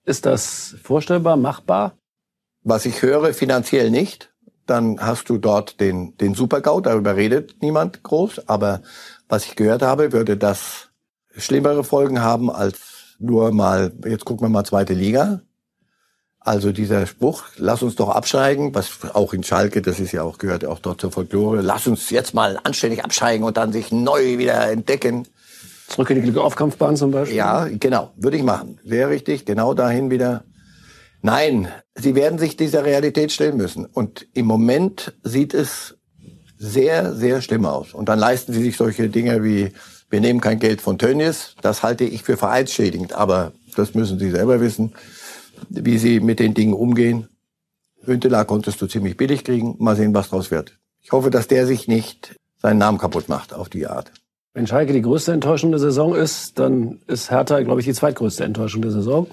Ist 0.05 0.25
das 0.25 0.75
vorstellbar, 0.83 1.37
machbar? 1.37 1.97
Was 2.63 2.85
ich 2.85 3.01
höre, 3.01 3.33
finanziell 3.33 3.91
nicht. 3.91 4.31
Dann 4.65 4.99
hast 5.01 5.29
du 5.29 5.37
dort 5.37 5.81
den, 5.81 6.15
den 6.17 6.35
Super-GAU, 6.35 6.79
darüber 6.79 7.17
redet 7.17 7.61
niemand 7.61 8.03
groß. 8.03 8.47
Aber 8.47 8.81
was 9.27 9.45
ich 9.45 9.55
gehört 9.55 9.81
habe, 9.81 10.13
würde 10.13 10.37
das 10.37 10.89
schlimmere 11.35 11.83
Folgen 11.83 12.21
haben 12.21 12.49
als 12.49 13.15
nur 13.19 13.51
mal, 13.51 13.91
jetzt 14.05 14.25
gucken 14.25 14.45
wir 14.45 14.49
mal 14.49 14.63
zweite 14.63 14.93
Liga. 14.93 15.41
Also 16.39 16.73
dieser 16.73 17.05
Spruch, 17.07 17.43
lass 17.55 17.83
uns 17.83 17.95
doch 17.95 18.09
absteigen, 18.09 18.75
was 18.75 18.89
auch 19.13 19.33
in 19.33 19.43
Schalke, 19.43 19.81
das 19.81 20.01
ist 20.01 20.11
ja 20.11 20.23
auch, 20.23 20.37
gehört 20.37 20.65
auch 20.65 20.79
dort 20.79 20.99
zur 20.99 21.09
Folklore, 21.09 21.61
lass 21.61 21.87
uns 21.87 22.09
jetzt 22.09 22.33
mal 22.33 22.59
anständig 22.63 23.01
absteigen 23.03 23.45
und 23.45 23.55
dann 23.55 23.71
sich 23.71 23.93
neu 23.93 24.37
wieder 24.37 24.69
entdecken. 24.69 25.25
Zurück 25.87 26.09
in 26.09 26.21
die 26.21 26.37
Aufkampfbahn 26.37 26.97
zum 26.97 27.11
Beispiel? 27.11 27.37
Ja, 27.37 27.67
genau, 27.69 28.11
würde 28.17 28.35
ich 28.35 28.43
machen. 28.43 28.77
Sehr 28.83 29.09
richtig, 29.09 29.45
genau 29.45 29.73
dahin 29.73 30.11
wieder. 30.11 30.43
Nein, 31.23 31.69
sie 31.95 32.13
werden 32.13 32.37
sich 32.37 32.55
dieser 32.55 32.85
Realität 32.85 33.31
stellen 33.31 33.57
müssen. 33.57 33.85
Und 33.85 34.27
im 34.33 34.45
Moment 34.45 35.13
sieht 35.23 35.55
es 35.55 35.97
sehr, 36.57 37.15
sehr 37.15 37.41
schlimm 37.41 37.65
aus. 37.65 37.95
Und 37.95 38.09
dann 38.09 38.19
leisten 38.19 38.53
sie 38.53 38.61
sich 38.61 38.77
solche 38.77 39.09
Dinge 39.09 39.43
wie, 39.43 39.71
wir 40.11 40.21
nehmen 40.21 40.41
kein 40.41 40.59
Geld 40.59 40.81
von 40.81 40.99
Tönnies. 40.99 41.55
Das 41.63 41.81
halte 41.81 42.03
ich 42.03 42.21
für 42.21 42.37
vereinsschädigend, 42.37 43.13
aber 43.13 43.53
das 43.75 43.95
müssen 43.95 44.19
sie 44.19 44.29
selber 44.29 44.61
wissen 44.61 44.93
wie 45.69 45.97
sie 45.97 46.19
mit 46.19 46.39
den 46.39 46.53
Dingen 46.53 46.73
umgehen. 46.73 47.27
Hünteler 48.05 48.45
konntest 48.45 48.81
du 48.81 48.87
ziemlich 48.87 49.17
billig 49.17 49.43
kriegen. 49.43 49.75
Mal 49.79 49.95
sehen, 49.95 50.13
was 50.13 50.29
draus 50.29 50.51
wird. 50.51 50.77
Ich 51.01 51.11
hoffe, 51.11 51.29
dass 51.29 51.47
der 51.47 51.65
sich 51.65 51.87
nicht 51.87 52.35
seinen 52.61 52.77
Namen 52.77 52.97
kaputt 52.97 53.29
macht 53.29 53.53
auf 53.53 53.69
die 53.69 53.87
Art. 53.87 54.11
Wenn 54.53 54.67
Schalke 54.67 54.93
die 54.93 55.01
größte 55.01 55.31
Enttäuschung 55.31 55.71
der 55.71 55.79
Saison 55.79 56.15
ist, 56.15 56.59
dann 56.59 56.99
ist 57.07 57.31
Hertha, 57.31 57.61
glaube 57.61 57.79
ich, 57.79 57.87
die 57.87 57.93
zweitgrößte 57.93 58.43
Enttäuschung 58.43 58.81
der 58.81 58.91
Saison. 58.91 59.27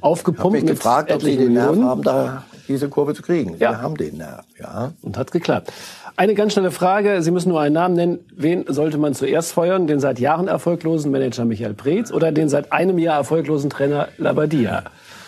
Aufgepumpt. 0.00 0.58
Ich 0.58 0.64
mich 0.64 0.72
gefragt, 0.72 1.10
ob 1.10 1.22
sie 1.22 1.36
den 1.36 1.54
Nerv 1.54 1.76
haben, 1.80 2.02
da 2.02 2.44
diese 2.68 2.88
Kurve 2.88 3.14
zu 3.14 3.22
kriegen. 3.22 3.56
Ja. 3.58 3.70
Wir 3.70 3.82
haben 3.82 3.96
den 3.96 4.18
Nerv, 4.18 4.44
ja. 4.58 4.92
Und 5.02 5.16
hat 5.16 5.32
geklappt. 5.32 5.72
Eine 6.16 6.34
ganz 6.34 6.52
schnelle 6.52 6.70
Frage. 6.70 7.22
Sie 7.22 7.30
müssen 7.30 7.48
nur 7.48 7.60
einen 7.60 7.74
Namen 7.74 7.94
nennen. 7.94 8.18
Wen 8.34 8.64
sollte 8.68 8.98
man 8.98 9.14
zuerst 9.14 9.52
feuern? 9.52 9.86
Den 9.86 10.00
seit 10.00 10.18
Jahren 10.18 10.48
erfolglosen 10.48 11.10
Manager 11.10 11.44
Michael 11.44 11.74
Preetz 11.74 12.10
oder 12.12 12.32
den 12.32 12.48
seit 12.48 12.72
einem 12.72 12.98
Jahr 12.98 13.16
erfolglosen 13.16 13.70
Trainer 13.70 14.08
Labadia? 14.18 14.84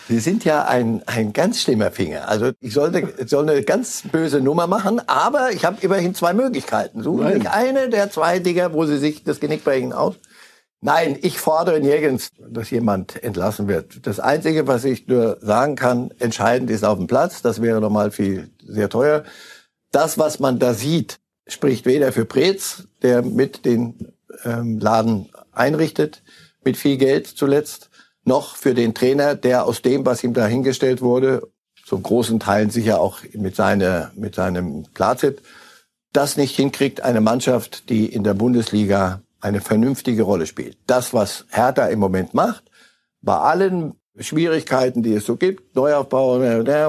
Sie 0.07 0.19
sind 0.19 0.43
ja 0.43 0.65
ein, 0.65 1.03
ein 1.05 1.33
ganz 1.33 1.61
schlimmer 1.61 1.91
Finger. 1.91 2.27
Also 2.27 2.51
ich 2.61 2.73
sollte, 2.73 3.07
soll 3.27 3.47
eine 3.47 3.61
ganz 3.61 4.03
böse 4.11 4.41
Nummer 4.41 4.65
machen, 4.65 4.99
aber 5.07 5.51
ich 5.51 5.65
habe 5.65 5.77
immerhin 5.81 6.15
zwei 6.15 6.33
Möglichkeiten. 6.33 7.03
Suchen 7.03 7.41
Sie 7.41 7.47
eine 7.47 7.89
der 7.89 8.09
zwei 8.09 8.39
Dinger, 8.39 8.73
wo 8.73 8.85
Sie 8.85 8.97
sich 8.97 9.23
das 9.23 9.39
Genick 9.39 9.63
brechen 9.63 9.93
aus. 9.93 10.15
Nein, 10.81 11.17
ich 11.21 11.39
fordere 11.39 11.81
nirgends, 11.81 12.31
dass 12.37 12.69
jemand 12.69 13.21
entlassen 13.21 13.67
wird. 13.67 14.07
Das 14.07 14.21
Einzige, 14.21 14.65
was 14.65 14.85
ich 14.85 15.07
nur 15.07 15.37
sagen 15.41 15.75
kann, 15.75 16.11
entscheidend 16.19 16.69
ist 16.69 16.85
auf 16.85 16.97
dem 16.97 17.07
Platz. 17.07 17.41
Das 17.41 17.61
wäre 17.61 17.81
nochmal 17.81 18.11
viel 18.11 18.49
sehr 18.65 18.89
teuer. 18.89 19.25
Das, 19.91 20.17
was 20.17 20.39
man 20.39 20.57
da 20.57 20.73
sieht, 20.73 21.19
spricht 21.47 21.85
weder 21.85 22.13
für 22.13 22.23
Preetz, 22.23 22.83
der 23.01 23.23
mit 23.23 23.65
den 23.65 24.13
ähm, 24.45 24.79
Laden 24.79 25.29
einrichtet, 25.51 26.23
mit 26.63 26.77
viel 26.77 26.95
Geld 26.95 27.27
zuletzt, 27.27 27.89
noch 28.23 28.55
für 28.55 28.73
den 28.73 28.93
Trainer, 28.93 29.35
der 29.35 29.65
aus 29.65 29.81
dem, 29.81 30.05
was 30.05 30.23
ihm 30.23 30.33
da 30.33 30.45
hingestellt 30.45 31.01
wurde, 31.01 31.49
zum 31.85 32.03
großen 32.03 32.39
Teilen 32.39 32.69
sicher 32.69 33.01
auch 33.01 33.19
mit, 33.33 33.55
seiner, 33.55 34.11
mit 34.15 34.35
seinem 34.35 34.83
Platzit, 34.93 35.41
das 36.13 36.37
nicht 36.37 36.55
hinkriegt, 36.55 37.01
eine 37.01 37.21
Mannschaft, 37.21 37.89
die 37.89 38.05
in 38.05 38.23
der 38.23 38.33
Bundesliga 38.33 39.21
eine 39.41 39.61
vernünftige 39.61 40.23
Rolle 40.23 40.45
spielt. 40.45 40.77
Das, 40.87 41.13
was 41.13 41.45
Hertha 41.49 41.87
im 41.87 41.99
Moment 41.99 42.33
macht, 42.33 42.63
bei 43.21 43.37
allen 43.37 43.93
Schwierigkeiten, 44.17 45.03
die 45.03 45.13
es 45.13 45.25
so 45.25 45.35
gibt, 45.35 45.75
Neuaufbau 45.75 46.35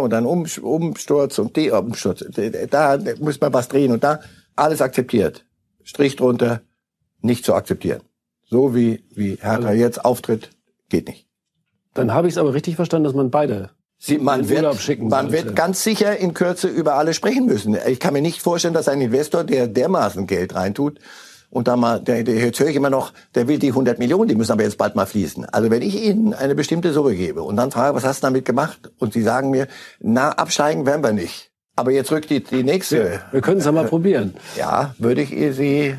und 0.02 0.10
dann 0.10 0.26
Umsturz 0.26 1.38
und 1.38 1.56
die 1.56 1.70
Umsturz, 1.70 2.24
da 2.70 2.98
muss 3.20 3.40
man 3.40 3.52
was 3.52 3.68
drehen 3.68 3.92
und 3.92 4.02
da 4.02 4.20
alles 4.56 4.82
akzeptiert. 4.82 5.44
Strich 5.84 6.16
drunter, 6.16 6.62
nicht 7.20 7.44
zu 7.44 7.54
akzeptieren. 7.54 8.02
So 8.48 8.74
wie, 8.74 9.04
wie 9.14 9.36
Hertha 9.40 9.68
also 9.68 9.80
jetzt 9.80 10.04
auftritt, 10.04 10.50
geht 10.88 11.08
nicht. 11.08 11.28
Dann 11.94 12.12
habe 12.12 12.28
ich 12.28 12.34
es 12.34 12.38
aber 12.38 12.54
richtig 12.54 12.76
verstanden, 12.76 13.04
dass 13.04 13.14
man 13.14 13.30
beide 13.30 13.70
Sie, 14.02 14.16
man 14.16 14.48
wird, 14.48 15.02
man 15.02 15.30
wird 15.30 15.54
ganz 15.54 15.84
sicher 15.84 16.16
in 16.16 16.32
Kürze 16.32 16.68
über 16.68 16.94
alle 16.94 17.12
sprechen 17.12 17.44
müssen. 17.44 17.76
Ich 17.86 18.00
kann 18.00 18.14
mir 18.14 18.22
nicht 18.22 18.40
vorstellen, 18.40 18.72
dass 18.72 18.88
ein 18.88 19.02
Investor, 19.02 19.44
der 19.44 19.66
dermaßen 19.66 20.26
Geld 20.26 20.54
reintut, 20.54 20.98
und 21.50 21.68
da 21.68 21.76
mal, 21.76 22.00
der, 22.00 22.22
der, 22.22 22.36
jetzt 22.36 22.60
höre 22.60 22.68
ich 22.68 22.76
immer 22.76 22.90
noch, 22.90 23.12
der 23.34 23.48
will 23.48 23.58
die 23.58 23.68
100 23.68 23.98
Millionen, 23.98 24.28
die 24.28 24.34
müssen 24.34 24.52
aber 24.52 24.62
jetzt 24.62 24.78
bald 24.78 24.94
mal 24.94 25.06
fließen. 25.06 25.44
Also 25.46 25.70
wenn 25.70 25.82
ich 25.82 26.02
Ihnen 26.02 26.32
eine 26.32 26.54
bestimmte 26.54 26.92
Summe 26.92 27.14
gebe 27.14 27.42
und 27.42 27.56
dann 27.56 27.70
frage, 27.70 27.94
was 27.94 28.04
hast 28.04 28.22
du 28.22 28.26
damit 28.26 28.44
gemacht? 28.44 28.90
Und 28.98 29.12
Sie 29.12 29.22
sagen 29.22 29.50
mir, 29.50 29.66
na, 29.98 30.30
absteigen 30.30 30.86
werden 30.86 31.02
wir 31.02 31.12
nicht. 31.12 31.50
Aber 31.76 31.90
jetzt 31.90 32.12
rückt 32.12 32.30
die, 32.30 32.42
die 32.42 32.62
nächste. 32.62 32.96
Wir, 32.96 33.22
wir 33.32 33.40
können 33.40 33.58
es 33.58 33.64
ja 33.64 33.72
mal 33.72 33.86
probieren. 33.86 34.34
Ja, 34.56 34.94
würde 34.98 35.22
ich 35.22 35.30
Sie, 35.56 35.96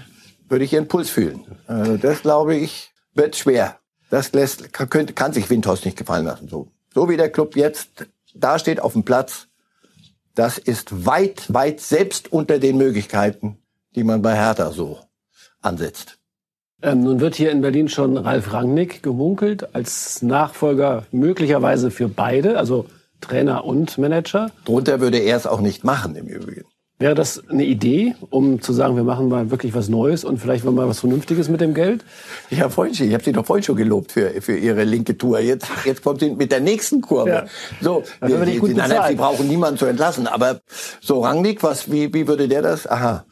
würde 0.47 0.65
ich 0.65 0.73
Ihren 0.73 0.87
Puls 0.87 1.09
fühlen. 1.09 1.43
Also 1.67 1.97
das 1.97 2.21
glaube 2.21 2.55
ich, 2.55 2.91
wird 3.13 3.35
schwer. 3.35 3.77
Das 4.09 4.31
lässt, 4.33 4.73
kann, 4.73 4.89
kann 5.15 5.33
sich 5.33 5.49
Windhorst 5.49 5.85
nicht 5.85 5.97
gefallen 5.97 6.25
lassen. 6.25 6.47
So, 6.47 6.67
so 6.93 7.09
wie 7.09 7.17
der 7.17 7.29
Club 7.29 7.55
jetzt 7.55 8.05
da 8.33 8.59
steht 8.59 8.79
auf 8.79 8.93
dem 8.93 9.03
Platz, 9.03 9.47
das 10.35 10.57
ist 10.57 11.05
weit, 11.05 11.53
weit 11.53 11.81
selbst 11.81 12.31
unter 12.31 12.59
den 12.59 12.77
Möglichkeiten, 12.77 13.57
die 13.95 14.03
man 14.03 14.21
bei 14.21 14.35
Hertha 14.35 14.71
so 14.71 14.99
ansetzt. 15.61 16.17
Ähm, 16.83 17.03
nun 17.03 17.19
wird 17.19 17.35
hier 17.35 17.51
in 17.51 17.61
Berlin 17.61 17.89
schon 17.89 18.17
Ralf 18.17 18.53
Rangnick 18.53 19.03
gemunkelt 19.03 19.75
als 19.75 20.21
Nachfolger 20.21 21.05
möglicherweise 21.11 21.91
für 21.91 22.07
beide, 22.07 22.57
also 22.57 22.87
Trainer 23.21 23.65
und 23.65 23.97
Manager. 23.99 24.49
Drunter 24.65 24.99
würde 24.99 25.19
er 25.19 25.37
es 25.37 25.45
auch 25.45 25.61
nicht 25.61 25.83
machen 25.83 26.15
im 26.15 26.25
Übrigen. 26.25 26.65
Wäre 27.01 27.15
das 27.15 27.41
eine 27.49 27.63
Idee, 27.63 28.13
um 28.29 28.61
zu 28.61 28.73
sagen, 28.73 28.95
wir 28.95 29.03
machen 29.03 29.27
mal 29.27 29.49
wirklich 29.49 29.73
was 29.73 29.89
Neues 29.89 30.23
und 30.23 30.37
vielleicht 30.37 30.65
mal 30.65 30.87
was 30.87 30.99
Vernünftiges 30.99 31.49
mit 31.49 31.59
dem 31.59 31.73
Geld? 31.73 32.05
Ja, 32.51 32.69
vorhin 32.69 32.93
schon. 32.93 33.07
Ich 33.07 33.13
habe 33.15 33.23
Sie 33.23 33.31
doch 33.31 33.43
vorhin 33.43 33.63
schon 33.63 33.75
gelobt 33.75 34.11
für, 34.11 34.29
für 34.39 34.55
Ihre 34.55 34.83
linke 34.83 35.17
Tour. 35.17 35.39
Jetzt, 35.39 35.67
jetzt 35.83 36.03
kommt 36.03 36.19
Sie 36.19 36.29
mit 36.29 36.51
der 36.51 36.59
nächsten 36.59 37.01
Kurve. 37.01 37.29
Ja. 37.29 37.45
So, 37.81 38.03
Sie, 38.21 38.37
Sie, 38.45 38.59
Sie, 38.59 38.73
nein, 38.75 38.91
Sie 39.09 39.15
brauchen 39.15 39.47
niemanden 39.47 39.79
zu 39.79 39.87
entlassen. 39.87 40.27
Aber 40.27 40.61
so 41.01 41.21
Rangnick, 41.21 41.63
was, 41.63 41.91
wie, 41.91 42.13
wie 42.13 42.27
würde 42.27 42.47
der 42.47 42.61
das? 42.61 42.85
Aha. 42.85 43.25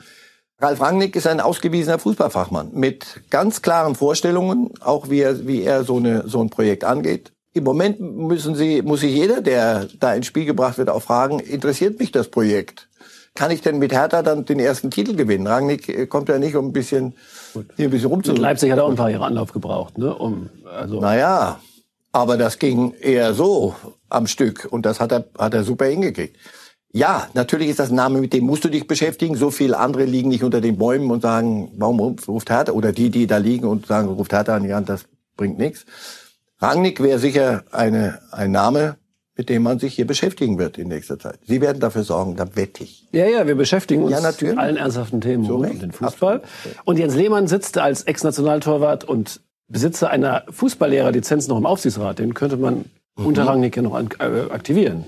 Ralf 0.61 0.81
Rangnick 0.81 1.15
ist 1.15 1.27
ein 1.27 1.39
ausgewiesener 1.39 1.99
Fußballfachmann 1.99 2.71
mit 2.73 3.21
ganz 3.29 3.61
klaren 3.61 3.95
Vorstellungen, 3.95 4.71
auch 4.81 5.09
wie 5.09 5.21
er, 5.21 5.47
wie 5.47 5.63
er 5.63 5.83
so, 5.83 5.97
eine, 5.97 6.27
so 6.27 6.41
ein 6.41 6.49
Projekt 6.49 6.83
angeht. 6.83 7.31
Im 7.53 7.63
Moment 7.63 7.99
müssen 7.99 8.55
Sie, 8.55 8.81
muss 8.81 8.99
sich 8.99 9.13
jeder, 9.13 9.41
der 9.41 9.87
da 9.99 10.13
ins 10.13 10.27
Spiel 10.27 10.45
gebracht 10.45 10.77
wird, 10.77 10.89
auch 10.89 11.01
fragen, 11.01 11.39
interessiert 11.39 11.99
mich 11.99 12.11
das 12.11 12.27
Projekt? 12.27 12.89
kann 13.35 13.51
ich 13.51 13.61
denn 13.61 13.79
mit 13.79 13.93
Hertha 13.93 14.21
dann 14.21 14.43
den 14.43 14.59
ersten 14.59 14.91
Titel 14.91 15.15
gewinnen? 15.15 15.47
Rangnick 15.47 15.87
äh, 15.87 16.07
kommt 16.07 16.27
ja 16.27 16.39
nicht, 16.39 16.57
um 16.57 16.67
ein 16.67 16.73
bisschen, 16.73 17.13
hier 17.77 17.87
ein 17.87 17.91
bisschen 17.91 18.09
rumzu. 18.09 18.33
Leipzig 18.33 18.71
hat 18.71 18.79
auch 18.79 18.89
ein 18.89 18.97
paar 18.97 19.09
Jahre 19.09 19.25
Anlauf 19.25 19.53
gebraucht, 19.53 19.97
ne? 19.97 20.13
Um, 20.13 20.49
also. 20.65 20.99
Naja, 20.99 21.59
aber 22.11 22.37
das 22.37 22.59
ging 22.59 22.93
eher 22.99 23.33
so 23.33 23.75
am 24.09 24.27
Stück 24.27 24.67
und 24.69 24.85
das 24.85 24.99
hat 24.99 25.13
er, 25.13 25.25
hat 25.37 25.53
er 25.53 25.63
super 25.63 25.85
hingekriegt. 25.85 26.35
Ja, 26.91 27.27
natürlich 27.35 27.69
ist 27.69 27.79
das 27.79 27.89
ein 27.89 27.95
Name, 27.95 28.19
mit 28.19 28.33
dem 28.33 28.45
musst 28.45 28.63
du 28.63 28.69
dich 28.69 28.87
beschäftigen. 28.87 29.35
So 29.35 29.51
viele 29.51 29.77
andere 29.77 30.05
liegen 30.05 30.29
nicht 30.29 30.43
unter 30.43 30.59
den 30.59 30.77
Bäumen 30.77 31.11
und 31.11 31.21
sagen, 31.21 31.71
warum 31.77 31.99
ruft 31.99 32.49
Hertha? 32.49 32.71
Oder 32.71 32.91
die, 32.91 33.09
die 33.11 33.27
da 33.27 33.37
liegen 33.37 33.67
und 33.67 33.85
sagen, 33.85 34.07
ruft 34.07 34.33
Hertha 34.33 34.55
an 34.55 34.63
die 34.63 34.73
Hand, 34.73 34.89
das 34.89 35.05
bringt 35.37 35.59
nichts. 35.59 35.85
Rangnick 36.59 37.01
wäre 37.01 37.19
sicher 37.19 37.63
eine, 37.71 38.19
ein 38.31 38.51
Name, 38.51 38.97
mit 39.37 39.49
dem 39.49 39.63
man 39.63 39.79
sich 39.79 39.93
hier 39.93 40.05
beschäftigen 40.05 40.57
wird 40.57 40.77
in 40.77 40.89
nächster 40.89 41.17
Zeit. 41.17 41.39
Sie 41.47 41.61
werden 41.61 41.79
dafür 41.79 42.03
sorgen, 42.03 42.35
da 42.35 42.55
wette 42.55 42.83
ich. 42.83 43.07
Ja, 43.13 43.25
ja, 43.25 43.47
wir 43.47 43.55
beschäftigen 43.55 44.03
uns 44.03 44.11
ja, 44.11 44.19
natürlich. 44.19 44.57
allen 44.57 44.75
ernsthaften 44.75 45.21
Themen 45.21 45.45
so 45.45 45.55
um 45.55 45.79
den 45.79 45.91
Fußball. 45.91 46.41
Absolut. 46.41 46.77
Und 46.85 46.99
Jens 46.99 47.15
Lehmann 47.15 47.47
sitzt 47.47 47.77
als 47.77 48.03
Ex-Nationaltorwart 48.03 49.05
und 49.05 49.39
Besitzer 49.69 50.09
einer 50.09 50.43
Fußballlehrerlizenz 50.49 51.47
noch 51.47 51.57
im 51.57 51.65
Aufsichtsrat. 51.67 52.19
Den 52.19 52.33
könnte 52.33 52.57
man 52.57 52.85
mhm. 53.15 53.25
unter 53.25 53.45
Rangnick 53.45 53.77
noch 53.77 53.97
äh, 53.97 54.23
aktivieren. 54.49 55.05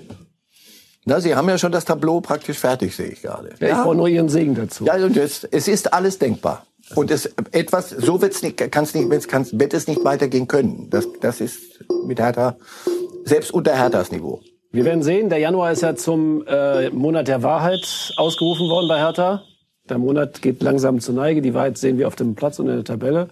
Na, 1.06 1.20
Sie 1.20 1.36
haben 1.36 1.50
ja 1.50 1.58
schon 1.58 1.72
das 1.72 1.86
Tableau 1.86 2.22
praktisch 2.22 2.60
fertig, 2.60 2.96
sehe 2.96 3.08
ich 3.08 3.22
gerade. 3.22 3.50
Ja, 3.60 3.68
ich 3.68 3.74
brauche 3.74 3.96
nur 3.96 4.08
Ihren 4.08 4.30
Segen 4.30 4.54
dazu. 4.56 4.86
Ja, 4.86 4.96
und 4.96 5.18
es, 5.18 5.44
es 5.46 5.68
ist 5.68 5.94
alles 5.94 6.20
denkbar. 6.20 6.66
Und 6.96 7.10
es 7.10 7.30
etwas, 7.52 7.90
so 7.90 8.22
wird's 8.22 8.42
nicht, 8.44 8.58
kann's 8.72 8.94
nicht, 8.94 9.28
kann's, 9.28 9.58
wird 9.58 9.74
es 9.74 9.88
nicht 9.88 10.04
weitergehen 10.04 10.48
können. 10.48 10.90
Das, 10.90 11.08
das 11.22 11.42
ist 11.42 11.60
mit 12.06 12.20
Hertha 12.20 12.58
selbst 13.24 13.54
unter 13.54 13.76
Herthas 13.76 14.12
Niveau. 14.12 14.42
Wir 14.72 14.86
werden 14.86 15.04
sehen, 15.04 15.30
der 15.30 15.40
Januar 15.40 15.72
ist 15.72 15.82
ja 15.82 15.96
zum 15.96 16.46
äh, 16.48 16.90
Monat 16.90 17.28
der 17.28 17.44
Wahrheit 17.44 18.14
ausgerufen 18.18 18.70
worden 18.70 18.88
bei 18.88 19.00
Hertha. 19.00 19.44
Der 19.90 19.98
Monat 19.98 20.42
geht 20.42 20.62
langsam 20.62 21.00
zur 21.00 21.16
Neige. 21.16 21.42
Die 21.42 21.54
Wahrheit 21.54 21.78
sehen 21.78 21.98
wir 21.98 22.08
auf 22.08 22.16
dem 22.16 22.36
Platz 22.36 22.60
und 22.60 22.68
in 22.68 22.76
der 22.76 22.84
Tabelle. 22.84 23.30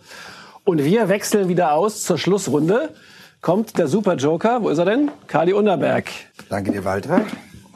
Und 0.66 0.84
wir 0.84 1.08
wechseln 1.08 1.48
wieder 1.48 1.74
aus 1.74 2.04
zur 2.04 2.18
Schlussrunde. 2.18 2.90
Kommt 3.42 3.78
der 3.78 3.88
Super 3.88 4.16
Joker, 4.16 4.64
wo 4.64 4.70
ist 4.70 4.80
er 4.80 4.86
denn? 4.86 5.12
Kali 5.28 5.54
Unterberg. 5.54 6.10
Danke 6.50 6.72
dir, 6.72 6.84
Walter. 6.84 7.26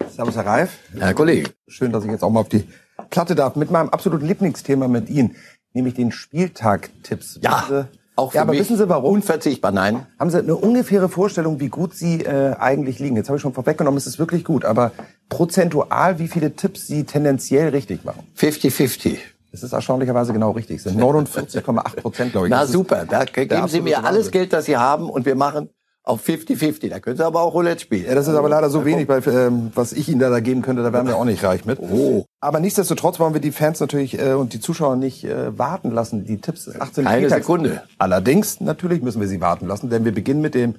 Servus, 0.10 0.36
Herr 0.36 0.46
Reif. 0.46 0.78
Herr 0.98 1.14
Kollege. 1.14 1.52
Schön, 1.68 1.92
dass 1.92 2.04
ich 2.04 2.12
jetzt 2.12 2.24
auch 2.24 2.30
mal 2.30 2.42
auf 2.42 2.50
die 2.50 2.68
Platte 3.10 3.36
darf 3.36 3.56
mit 3.56 3.72
meinem 3.72 3.90
absoluten 3.90 4.26
Lieblingsthema 4.26 4.88
mit 4.88 5.10
Ihnen, 5.10 5.36
nämlich 5.74 5.94
den 5.94 6.12
Spieltag-Tipps. 6.12 7.40
Ja, 7.42 7.66
Sie, 7.68 7.86
auch 8.16 8.32
für 8.32 8.38
ja, 8.38 8.42
aber 8.44 8.54
wissen 8.54 8.78
Sie 8.78 8.88
warum? 8.90 9.14
Unverzichtbar, 9.14 9.72
nein. 9.72 10.06
Haben 10.20 10.30
Sie 10.30 10.38
eine 10.38 10.56
ungefähre 10.56 11.10
Vorstellung, 11.10 11.60
wie 11.60 11.70
gut 11.70 11.96
Sie 11.96 12.22
äh, 12.22 12.56
eigentlich 12.56 13.00
liegen? 13.00 13.16
Jetzt 13.16 13.30
habe 13.30 13.38
ich 13.38 13.42
schon 13.42 13.54
vorweggenommen, 13.54 13.98
es 13.98 14.08
ist 14.08 14.20
wirklich 14.20 14.44
gut, 14.44 14.66
aber 14.66 14.92
prozentual, 15.30 16.20
wie 16.20 16.28
viele 16.28 16.56
Tipps 16.56 16.88
Sie 16.88 17.06
tendenziell 17.06 17.70
richtig 17.70 18.04
machen? 18.04 18.28
50-50. 18.38 19.18
Das 19.52 19.64
ist 19.64 19.74
erstaunlicherweise 19.74 20.34
genau 20.34 20.52
richtig. 20.52 20.78
Es 20.78 20.84
sind 20.84 21.00
49,8 21.00 22.02
Prozent, 22.02 22.32
glaube 22.32 22.48
ich. 22.48 22.52
Na 22.52 22.66
super, 22.66 23.06
da 23.06 23.24
geben 23.26 23.68
Sie 23.68 23.82
mir 23.82 24.04
alles 24.04 24.26
Wahnsinn. 24.26 24.32
Geld, 24.32 24.54
das 24.54 24.66
Sie 24.66 24.78
haben 24.78 25.10
und 25.10 25.26
wir 25.26 25.36
machen 25.36 25.70
auf 26.04 26.28
50-50. 26.28 26.90
Da 26.90 27.00
können 27.00 27.16
Sie 27.16 27.26
aber 27.26 27.42
auch 27.42 27.54
Roulette 27.54 27.82
spielen. 27.82 28.06
Ja, 28.06 28.16
das 28.16 28.28
ist 28.28 28.36
aber 28.36 28.50
leider 28.50 28.70
so 28.70 28.86
wenig, 28.86 29.08
weil, 29.08 29.22
ähm, 29.28 29.72
was 29.74 29.94
ich 29.94 30.10
Ihnen 30.10 30.20
da, 30.20 30.30
da 30.30 30.42
geben 30.42 30.62
könnte, 30.62 30.84
da 30.84 30.92
wären 30.92 31.08
wir 31.08 31.16
auch 31.16 31.26
nicht 31.26 31.44
reich 31.44 31.66
mit. 31.66 31.80
Oh. 31.80 32.26
Aber 32.42 32.60
nichtsdestotrotz 32.60 33.20
wollen 33.20 33.34
wir 33.34 33.42
die 33.42 33.54
Fans 33.54 33.80
natürlich 33.80 34.20
äh, 34.20 34.34
und 34.34 34.54
die 34.54 34.60
Zuschauer 34.60 34.98
nicht 34.98 35.24
äh, 35.24 35.58
warten 35.58 35.92
lassen. 35.92 36.26
Die 36.26 36.40
Tipps 36.40 36.66
des 36.66 36.80
18. 36.80 37.06
Keine 37.06 37.18
Spieltags. 37.18 37.42
Sekunde. 37.42 37.84
Allerdings, 37.98 38.60
natürlich 38.60 39.02
müssen 39.02 39.22
wir 39.22 39.30
sie 39.30 39.40
warten 39.40 39.66
lassen, 39.66 39.90
denn 39.90 40.04
wir 40.04 40.14
beginnen 40.14 40.42
mit 40.42 40.56
dem 40.56 40.76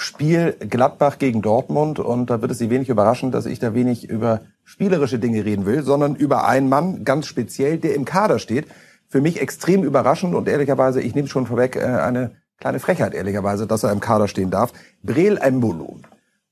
Spiel 0.00 0.54
Gladbach 0.60 1.18
gegen 1.18 1.42
Dortmund 1.42 1.98
und 1.98 2.30
da 2.30 2.40
wird 2.40 2.52
es 2.52 2.58
Sie 2.58 2.70
wenig 2.70 2.88
überraschen, 2.88 3.32
dass 3.32 3.46
ich 3.46 3.58
da 3.58 3.74
wenig 3.74 4.08
über 4.08 4.42
spielerische 4.62 5.18
Dinge 5.18 5.44
reden 5.44 5.66
will, 5.66 5.82
sondern 5.82 6.14
über 6.14 6.46
einen 6.46 6.68
Mann 6.68 7.04
ganz 7.04 7.26
speziell, 7.26 7.78
der 7.78 7.96
im 7.96 8.04
Kader 8.04 8.38
steht. 8.38 8.66
Für 9.08 9.20
mich 9.20 9.40
extrem 9.40 9.82
überraschend 9.82 10.36
und 10.36 10.46
ehrlicherweise, 10.46 11.00
ich 11.00 11.16
nehme 11.16 11.26
schon 11.26 11.46
vorweg, 11.46 11.74
äh, 11.74 11.80
eine 11.80 12.32
kleine 12.58 12.80
Frechheit 12.80 13.14
ehrlicherweise, 13.14 13.66
dass 13.66 13.84
er 13.84 13.92
im 13.92 14.00
Kader 14.00 14.28
stehen 14.28 14.50
darf. 14.50 14.72
Breel 15.02 15.36
Embolo. 15.38 15.98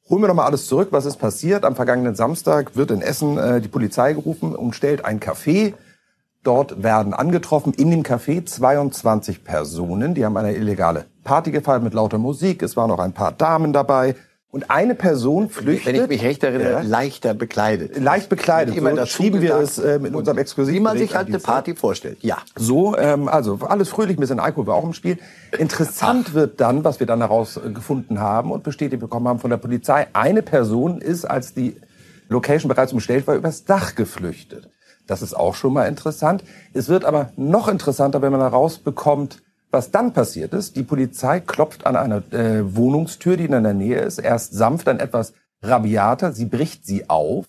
Holen 0.09 0.22
wir 0.22 0.28
noch 0.28 0.34
mal 0.34 0.46
alles 0.46 0.66
zurück, 0.66 0.88
was 0.92 1.04
ist 1.04 1.16
passiert. 1.16 1.64
Am 1.64 1.74
vergangenen 1.74 2.14
Samstag 2.14 2.76
wird 2.76 2.92
in 2.92 3.02
Essen 3.02 3.38
äh, 3.38 3.61
die 3.61 3.68
Polizei 3.68 4.12
gerufen 4.12 4.54
und 4.54 4.74
stellt 4.74 5.04
ein 5.04 5.18
Café. 5.18 5.74
Dort 6.44 6.84
werden 6.84 7.12
angetroffen 7.12 7.72
in 7.72 7.90
dem 7.90 8.04
Café 8.04 8.46
22 8.46 9.42
Personen. 9.42 10.14
Die 10.14 10.24
haben 10.24 10.36
eine 10.36 10.54
illegale 10.54 11.07
Party 11.24 11.50
gefeiert 11.50 11.82
mit 11.82 11.92
lauter 11.92 12.18
Musik. 12.18 12.62
Es 12.62 12.76
waren 12.76 12.88
noch 12.88 13.00
ein 13.00 13.14
paar 13.14 13.32
Damen 13.32 13.72
dabei. 13.72 14.14
Und 14.53 14.70
eine 14.70 14.94
Person 14.94 15.51
flüchtet. 15.51 15.86
Wenn 15.94 16.03
ich 16.03 16.09
mich 16.09 16.22
recht 16.22 16.42
erinnere, 16.42 16.70
Ja. 16.70 16.80
leichter 16.80 17.34
bekleidet. 17.34 17.99
Leicht 18.01 18.28
bekleidet. 18.28 18.76
Immer 18.76 18.97
so 18.97 19.05
schrieben 19.07 19.42
wir 19.42 19.57
es 19.57 19.76
äh, 19.78 19.97
in 19.97 20.14
unserem 20.14 20.38
Exklusiv. 20.38 20.74
Wie 20.74 20.80
man 20.80 20.97
sich 20.97 21.14
halt 21.14 21.28
eine 21.28 21.40
Party 21.40 21.74
vorstellt. 21.74 22.18
Ja. 22.22 22.38
So, 22.55 22.97
ähm, 22.97 23.28
also 23.28 23.59
alles 23.66 23.88
fröhlich, 23.88 24.16
ein 24.16 24.20
bisschen 24.20 24.40
Alkohol 24.40 24.68
war 24.68 24.76
auch 24.76 24.84
im 24.84 24.92
Spiel. 24.94 25.18
Interessant 25.59 26.32
wird 26.32 26.61
dann, 26.61 26.84
was 26.84 27.01
wir 27.01 27.07
dann 27.07 27.18
herausgefunden 27.18 28.20
haben 28.20 28.51
und 28.53 28.62
bestätigt 28.62 29.01
bekommen 29.01 29.28
haben 29.28 29.40
von 29.40 29.51
der 29.51 29.57
Polizei, 29.59 30.07
eine 30.12 30.42
Person 30.42 31.01
ist, 31.01 31.24
als 31.24 31.53
die 31.53 31.76
Location 32.28 32.68
bereits 32.68 32.92
umstellt 32.92 33.26
war, 33.26 33.34
übers 33.34 33.64
Dach 33.64 33.94
geflüchtet. 33.94 34.70
Das 35.07 35.22
ist 35.22 35.34
auch 35.34 35.55
schon 35.55 35.72
mal 35.72 35.86
interessant. 35.86 36.42
Es 36.72 36.88
wird 36.88 37.05
aber 37.05 37.30
noch 37.36 37.68
interessanter, 37.68 38.22
wenn 38.22 38.32
man 38.32 38.40
herausbekommt, 38.40 39.42
was 39.77 39.91
dann 39.91 40.14
passiert 40.14 40.55
ist. 40.55 40.74
Die 40.77 40.83
Polizei 40.83 41.39
klopft 41.41 41.85
an 41.85 41.97
einer 41.97 42.22
äh, 42.33 42.74
Wohnungstür, 42.74 43.37
die 43.37 43.45
in 43.45 43.51
der 43.51 43.74
Nähe 43.74 44.01
ist, 44.01 44.18
erst 44.18 44.55
sanft, 44.55 44.87
dann 44.87 45.01
etwas 45.01 45.35
rabiater. 45.61 46.33
Sie 46.33 46.47
bricht 46.47 46.87
sie 46.87 47.11
auf 47.11 47.45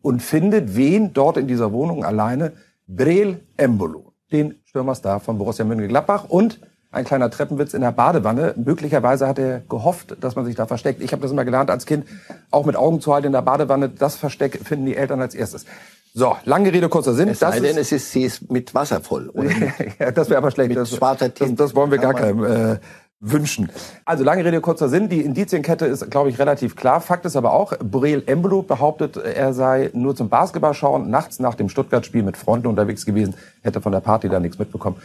und 0.00 0.22
findet 0.22 0.76
wen 0.76 1.12
dort 1.12 1.36
in 1.36 1.46
dieser 1.46 1.70
Wohnung 1.70 2.06
alleine? 2.06 2.52
Breel 2.86 3.40
Embolo, 3.58 4.14
den 4.32 4.54
Stürmerstar 4.64 5.20
von 5.20 5.36
Borussia 5.36 5.66
Mönchengladbach 5.66 6.24
und 6.24 6.58
ein 6.90 7.04
kleiner 7.04 7.28
Treppenwitz 7.28 7.74
in 7.74 7.82
der 7.82 7.92
Badewanne. 7.92 8.54
Möglicherweise 8.56 9.28
hat 9.28 9.38
er 9.38 9.60
gehofft, 9.60 10.16
dass 10.22 10.36
man 10.36 10.46
sich 10.46 10.54
da 10.54 10.64
versteckt. 10.64 11.02
Ich 11.02 11.12
habe 11.12 11.20
das 11.20 11.32
immer 11.32 11.44
gelernt 11.44 11.70
als 11.70 11.84
Kind, 11.84 12.06
auch 12.50 12.64
mit 12.64 12.76
Augen 12.76 13.02
zu 13.02 13.12
halten 13.12 13.26
in 13.26 13.32
der 13.34 13.42
Badewanne. 13.42 13.90
Das 13.90 14.16
Versteck 14.16 14.58
finden 14.64 14.86
die 14.86 14.96
Eltern 14.96 15.20
als 15.20 15.34
erstes. 15.34 15.66
So, 16.14 16.36
lange 16.44 16.72
Rede, 16.72 16.88
kurzer 16.88 17.14
Sinn. 17.14 17.28
Es 17.28 17.38
sei 17.38 17.60
denn, 17.60 17.76
es 17.76 17.92
ist, 17.92 18.10
sie 18.10 18.22
ist 18.22 18.50
mit 18.50 18.74
Wasser 18.74 19.00
voll. 19.00 19.28
Oder? 19.28 19.50
ja, 19.98 20.10
das 20.10 20.28
wäre 20.28 20.38
aber 20.38 20.50
schlecht. 20.50 20.68
Mit 20.68 20.78
das, 20.78 20.94
schwarzer 20.94 21.28
das, 21.28 21.54
das 21.54 21.74
wollen 21.74 21.90
wir 21.90 21.98
gar 21.98 22.14
keinem 22.14 22.44
äh, 22.44 22.78
wünschen. 23.20 23.70
Also 24.04 24.24
lange 24.24 24.44
Rede, 24.44 24.60
kurzer 24.60 24.88
Sinn. 24.88 25.08
Die 25.08 25.20
Indizienkette 25.20 25.86
ist, 25.86 26.10
glaube 26.10 26.30
ich, 26.30 26.38
relativ 26.38 26.76
klar. 26.76 27.00
Fakt 27.00 27.24
ist 27.24 27.36
aber 27.36 27.52
auch, 27.52 27.72
Borel 27.78 28.22
Embolo 28.26 28.62
behauptet, 28.62 29.16
er 29.16 29.52
sei 29.52 29.90
nur 29.92 30.16
zum 30.16 30.28
Basketballschauen 30.28 31.10
nachts 31.10 31.38
nach 31.38 31.54
dem 31.54 31.68
Stuttgart-Spiel 31.68 32.22
mit 32.22 32.36
Freunden 32.36 32.66
unterwegs 32.68 33.04
gewesen, 33.06 33.34
hätte 33.62 33.80
von 33.80 33.92
der 33.92 34.00
Party 34.00 34.28
da 34.28 34.40
nichts 34.40 34.58
mitbekommen 34.58 34.96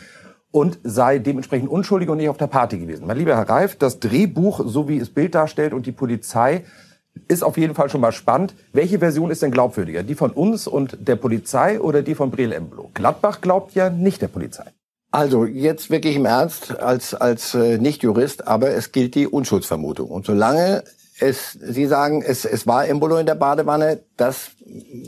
und 0.54 0.78
sei 0.84 1.18
dementsprechend 1.18 1.68
unschuldig 1.68 2.10
und 2.10 2.18
nicht 2.18 2.30
auf 2.30 2.38
der 2.38 2.46
Party 2.46 2.78
gewesen. 2.78 3.08
Mein 3.08 3.18
lieber 3.18 3.36
Herr 3.36 3.50
Reif, 3.50 3.76
das 3.76 4.00
Drehbuch, 4.00 4.62
so 4.64 4.88
wie 4.88 5.00
es 5.00 5.10
Bild 5.10 5.34
darstellt 5.34 5.74
und 5.74 5.88
die 5.88 5.92
Polizei, 5.92 6.64
ist 7.28 7.44
auf 7.44 7.58
jeden 7.58 7.76
Fall 7.76 7.90
schon 7.90 8.02
mal 8.02 8.12
spannend. 8.12 8.54
Welche 8.74 9.00
Version 9.00 9.32
ist 9.32 9.42
denn 9.42 9.52
glaubwürdiger? 9.52 10.04
Die 10.04 10.16
von 10.16 10.32
uns 10.32 10.68
und 10.68 10.98
der 11.08 11.16
Polizei 11.16 11.80
oder 11.80 12.02
die 12.02 12.16
von 12.16 12.32
Breel 12.32 12.52
Embolo? 12.52 12.90
Gladbach 12.94 13.42
glaubt 13.42 13.76
ja 13.76 13.90
nicht 13.90 14.22
der 14.22 14.28
Polizei. 14.28 14.66
Also 15.12 15.46
jetzt 15.46 15.92
wirklich 15.92 16.16
im 16.16 16.26
Ernst 16.26 16.80
als 16.80 17.14
als 17.14 17.54
äh, 17.54 17.78
nicht 17.78 18.02
Jurist, 18.02 18.48
aber 18.48 18.72
es 18.72 18.92
gilt 18.92 19.14
die 19.14 19.28
Unschuldsvermutung 19.28 20.10
und 20.10 20.26
solange 20.26 20.84
es 21.20 21.52
Sie 21.52 21.86
sagen, 21.86 22.24
es 22.26 22.44
es 22.46 22.66
war 22.66 22.88
Embolo 22.88 23.18
in 23.18 23.28
der 23.28 23.36
Badewanne, 23.36 24.00
das 24.18 24.50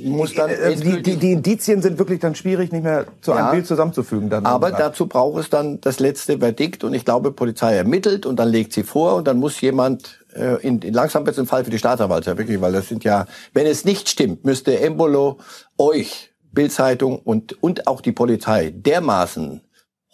muss 0.03 0.35
dann 0.35 0.51
Äh, 0.51 0.75
die, 0.75 1.01
die, 1.01 1.15
die 1.17 1.31
Indizien 1.31 1.81
sind 1.81 1.97
wirklich 1.97 2.19
dann 2.19 2.35
schwierig, 2.35 2.71
nicht 2.71 2.83
mehr 2.83 3.05
zu 3.21 3.31
Ja. 3.31 3.37
einem 3.37 3.51
Bild 3.51 3.65
zusammenzufügen. 3.65 4.29
Dann 4.29 4.45
aber 4.45 4.71
dazu 4.71 5.07
braucht 5.07 5.39
es 5.41 5.49
dann 5.49 5.81
das 5.81 5.99
letzte 5.99 6.37
Verdikt 6.37 6.83
und 6.83 6.93
ich 6.93 7.03
glaube, 7.03 7.31
Polizei 7.31 7.75
ermittelt 7.75 8.27
und 8.27 8.37
dann 8.39 8.49
legt 8.49 8.73
sie 8.73 8.83
vor 8.83 9.15
und 9.15 9.27
dann 9.27 9.37
muss 9.37 9.59
jemand 9.61 10.23
äh, 10.35 10.55
in, 10.61 10.79
in 10.79 10.93
langsam 10.93 11.25
wird 11.25 11.35
es 11.35 11.39
ein 11.39 11.47
Fall 11.47 11.63
für 11.63 11.71
die 11.71 11.79
Staatsanwaltschaft 11.79 12.37
wirklich, 12.37 12.61
weil 12.61 12.73
das 12.73 12.87
sind 12.87 13.03
ja, 13.03 13.25
wenn 13.53 13.65
es 13.65 13.85
nicht 13.85 14.09
stimmt, 14.09 14.45
müsste 14.45 14.79
Embolo 14.79 15.39
euch 15.77 16.31
Bildzeitung 16.51 17.19
und 17.19 17.61
und 17.61 17.87
auch 17.87 18.01
die 18.01 18.11
Polizei 18.11 18.71
dermaßen 18.75 19.61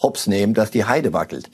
hops 0.02 0.28
nehmen, 0.28 0.54
dass 0.54 0.72
die 0.72 0.86
Heide 0.86 1.14
wackelt. 1.14 1.50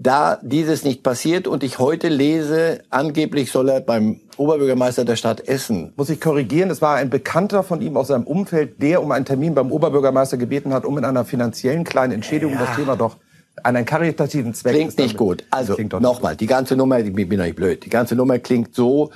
Da 0.00 0.38
dieses 0.42 0.84
nicht 0.84 1.02
passiert 1.02 1.48
und 1.48 1.64
ich 1.64 1.80
heute 1.80 2.08
lese, 2.08 2.82
angeblich 2.88 3.50
soll 3.50 3.68
er 3.68 3.80
beim 3.80 4.20
Oberbürgermeister 4.36 5.04
der 5.04 5.16
Stadt 5.16 5.48
Essen 5.48 5.92
muss 5.96 6.08
ich 6.08 6.20
korrigieren, 6.20 6.70
es 6.70 6.80
war 6.80 6.96
ein 6.96 7.10
Bekannter 7.10 7.64
von 7.64 7.82
ihm 7.82 7.96
aus 7.96 8.08
seinem 8.08 8.24
Umfeld, 8.24 8.80
der 8.80 9.02
um 9.02 9.10
einen 9.10 9.24
Termin 9.24 9.54
beim 9.54 9.72
Oberbürgermeister 9.72 10.36
gebeten 10.36 10.72
hat, 10.72 10.84
um 10.84 10.96
in 10.98 11.04
einer 11.04 11.24
finanziellen 11.24 11.82
kleinen 11.82 12.12
Entschädigung 12.12 12.56
das 12.58 12.76
Thema 12.76 12.96
doch 12.96 13.16
an 13.62 13.76
einen 13.76 13.86
karitativen 13.86 14.54
Zweck. 14.54 14.74
Klingt 14.74 14.98
nicht 14.98 15.16
gut. 15.16 15.44
Also 15.50 15.76
nochmal, 16.00 16.36
die 16.36 16.46
ganze 16.46 16.76
Nummer, 16.76 16.98
ich 17.00 17.12
bin 17.12 17.28
doch 17.30 17.44
nicht 17.44 17.56
blöd, 17.56 17.84
die 17.84 17.90
ganze 17.90 18.14
Nummer 18.14 18.38
klingt 18.38 18.74
so, 18.74 19.10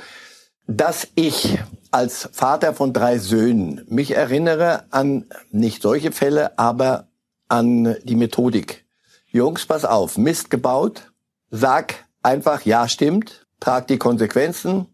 dass 0.67 1.09
ich 1.15 1.59
als 1.91 2.29
Vater 2.33 2.73
von 2.75 2.93
drei 2.93 3.19
Söhnen 3.19 3.85
mich 3.89 4.17
erinnere 4.17 4.85
an 4.91 5.27
nicht 5.51 5.83
solche 5.83 6.13
Fälle, 6.13 6.59
aber 6.59 7.09
an 7.49 7.97
die 8.05 8.17
Methodik. 8.17 8.85
Jungs, 9.27 9.67
pass 9.67 9.85
auf, 9.85 10.19
Mist 10.19 10.51
gebaut, 10.51 11.13
sag 11.51 11.95
einfach, 12.23 12.63
ja 12.65 12.89
stimmt, 12.89 13.47
trag 13.61 13.87
die 13.87 13.99
Konsequenzen 13.99 14.87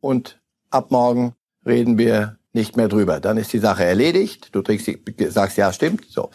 und 0.00 0.40
ab 0.70 0.90
morgen 0.90 1.34
reden 1.64 1.98
wir 1.98 2.38
nicht 2.52 2.76
mehr 2.76 2.88
drüber. 2.88 3.20
Dann 3.20 3.36
ist 3.36 3.52
die 3.52 3.58
Sache 3.58 3.84
erledigt. 3.84 4.48
Du 4.52 4.62
trägst 4.62 4.86
die, 4.86 4.98
sagst, 5.28 5.58
ja, 5.58 5.72
stimmt. 5.72 6.06
So. 6.08 6.30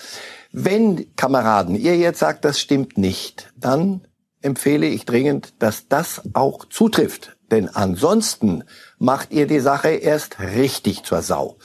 Wenn, 0.52 1.16
Kameraden, 1.16 1.76
ihr 1.76 1.98
jetzt 1.98 2.20
sagt, 2.20 2.44
das 2.44 2.60
stimmt 2.60 2.98
nicht, 2.98 3.52
dann 3.56 4.02
empfehle 4.42 4.88
ich 4.88 5.06
dringend, 5.06 5.54
dass 5.60 5.88
das 5.88 6.22
auch 6.34 6.66
zutrifft. 6.66 7.38
Denn 7.52 7.70
ansonsten 7.70 8.64
macht 8.98 9.32
ihr 9.32 9.48
die 9.48 9.60
Sache 9.60 9.90
erst 9.90 10.40
richtig 10.40 11.04
zur 11.04 11.22
Sau. 11.22 11.58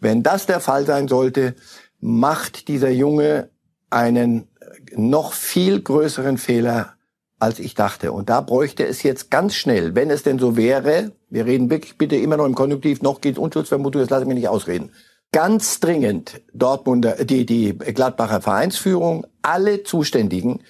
Wenn 0.00 0.22
das 0.22 0.46
der 0.46 0.60
Fall 0.60 0.86
sein 0.86 1.08
sollte, 1.08 1.54
macht 2.00 2.68
dieser 2.68 2.90
Junge 2.90 3.50
einen 3.90 4.48
noch 4.94 5.32
viel 5.32 5.80
größeren 5.80 6.38
Fehler, 6.38 6.94
als 7.38 7.58
ich 7.58 7.74
dachte. 7.74 8.12
Und 8.12 8.28
da 8.28 8.40
bräuchte 8.40 8.86
es 8.86 9.02
jetzt 9.02 9.30
ganz 9.30 9.54
schnell, 9.54 9.94
wenn 9.94 10.10
es 10.10 10.22
denn 10.22 10.38
so 10.38 10.56
wäre, 10.56 11.12
wir 11.28 11.44
reden 11.44 11.70
wirklich 11.70 11.98
bitte 11.98 12.16
immer 12.16 12.36
noch 12.36 12.46
im 12.46 12.54
Konjunktiv, 12.54 13.02
noch 13.02 13.20
geht 13.20 13.38
Unschuldsvermutung, 13.38 14.00
das 14.00 14.10
lasse 14.10 14.22
ich 14.22 14.28
mir 14.28 14.34
nicht 14.34 14.48
ausreden. 14.48 14.92
Ganz 15.32 15.80
dringend 15.80 16.42
Dortmunder, 16.52 17.24
die, 17.24 17.46
die 17.46 17.72
Gladbacher 17.72 18.42
Vereinsführung, 18.42 19.26
alle 19.40 19.82
Zuständigen 19.82 20.60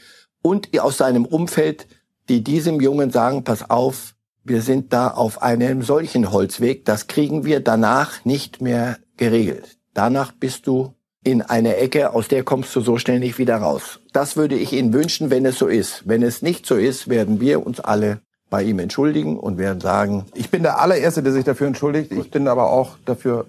und 0.41 0.79
aus 0.81 0.99
seinem 0.99 1.25
Umfeld, 1.25 1.89
die 2.29 2.45
diesem 2.45 2.81
Jungen 2.81 3.11
sagen, 3.11 3.43
pass 3.43 3.69
auf, 3.69 4.15
wir 4.45 4.63
sind 4.63 4.93
da 4.93 5.09
auf 5.09 5.43
einem 5.43 5.83
solchen 5.83 6.31
Holzweg, 6.31 6.85
das 6.85 7.09
kriegen 7.09 7.45
wir 7.45 7.59
danach 7.59 8.25
nicht 8.25 8.61
mehr 8.61 8.99
geregelt. 9.17 9.79
Danach 9.95 10.31
bist 10.31 10.69
du 10.69 10.95
in 11.25 11.43
eine 11.43 11.77
Ecke, 11.77 12.13
aus 12.13 12.29
der 12.29 12.45
kommst 12.45 12.75
du 12.77 12.81
so 12.81 12.99
schnell 12.99 13.19
nicht 13.19 13.39
wieder 13.39 13.57
raus. 13.57 13.99
Das 14.13 14.37
würde 14.37 14.55
ich 14.55 14.73
Ihnen 14.73 14.93
wünschen, 14.93 15.31
wenn 15.31 15.45
es 15.45 15.59
so 15.59 15.67
ist. 15.67 16.03
Wenn 16.07 16.23
es 16.23 16.41
nicht 16.41 16.67
so 16.67 16.77
ist, 16.77 17.09
werden 17.09 17.41
wir 17.41 17.67
uns 17.67 17.81
alle 17.81 18.21
bei 18.49 18.63
ihm 18.63 18.79
entschuldigen 18.79 19.39
und 19.39 19.59
werden 19.59 19.81
sagen, 19.81 20.27
Ich 20.35 20.51
bin 20.51 20.63
der 20.63 20.81
allererste, 20.81 21.23
der 21.23 21.33
sich 21.33 21.45
dafür 21.45 21.67
entschuldigt. 21.67 22.13
Ich 22.13 22.31
bin 22.31 22.47
aber 22.47 22.71
auch 22.71 22.97
dafür 23.05 23.47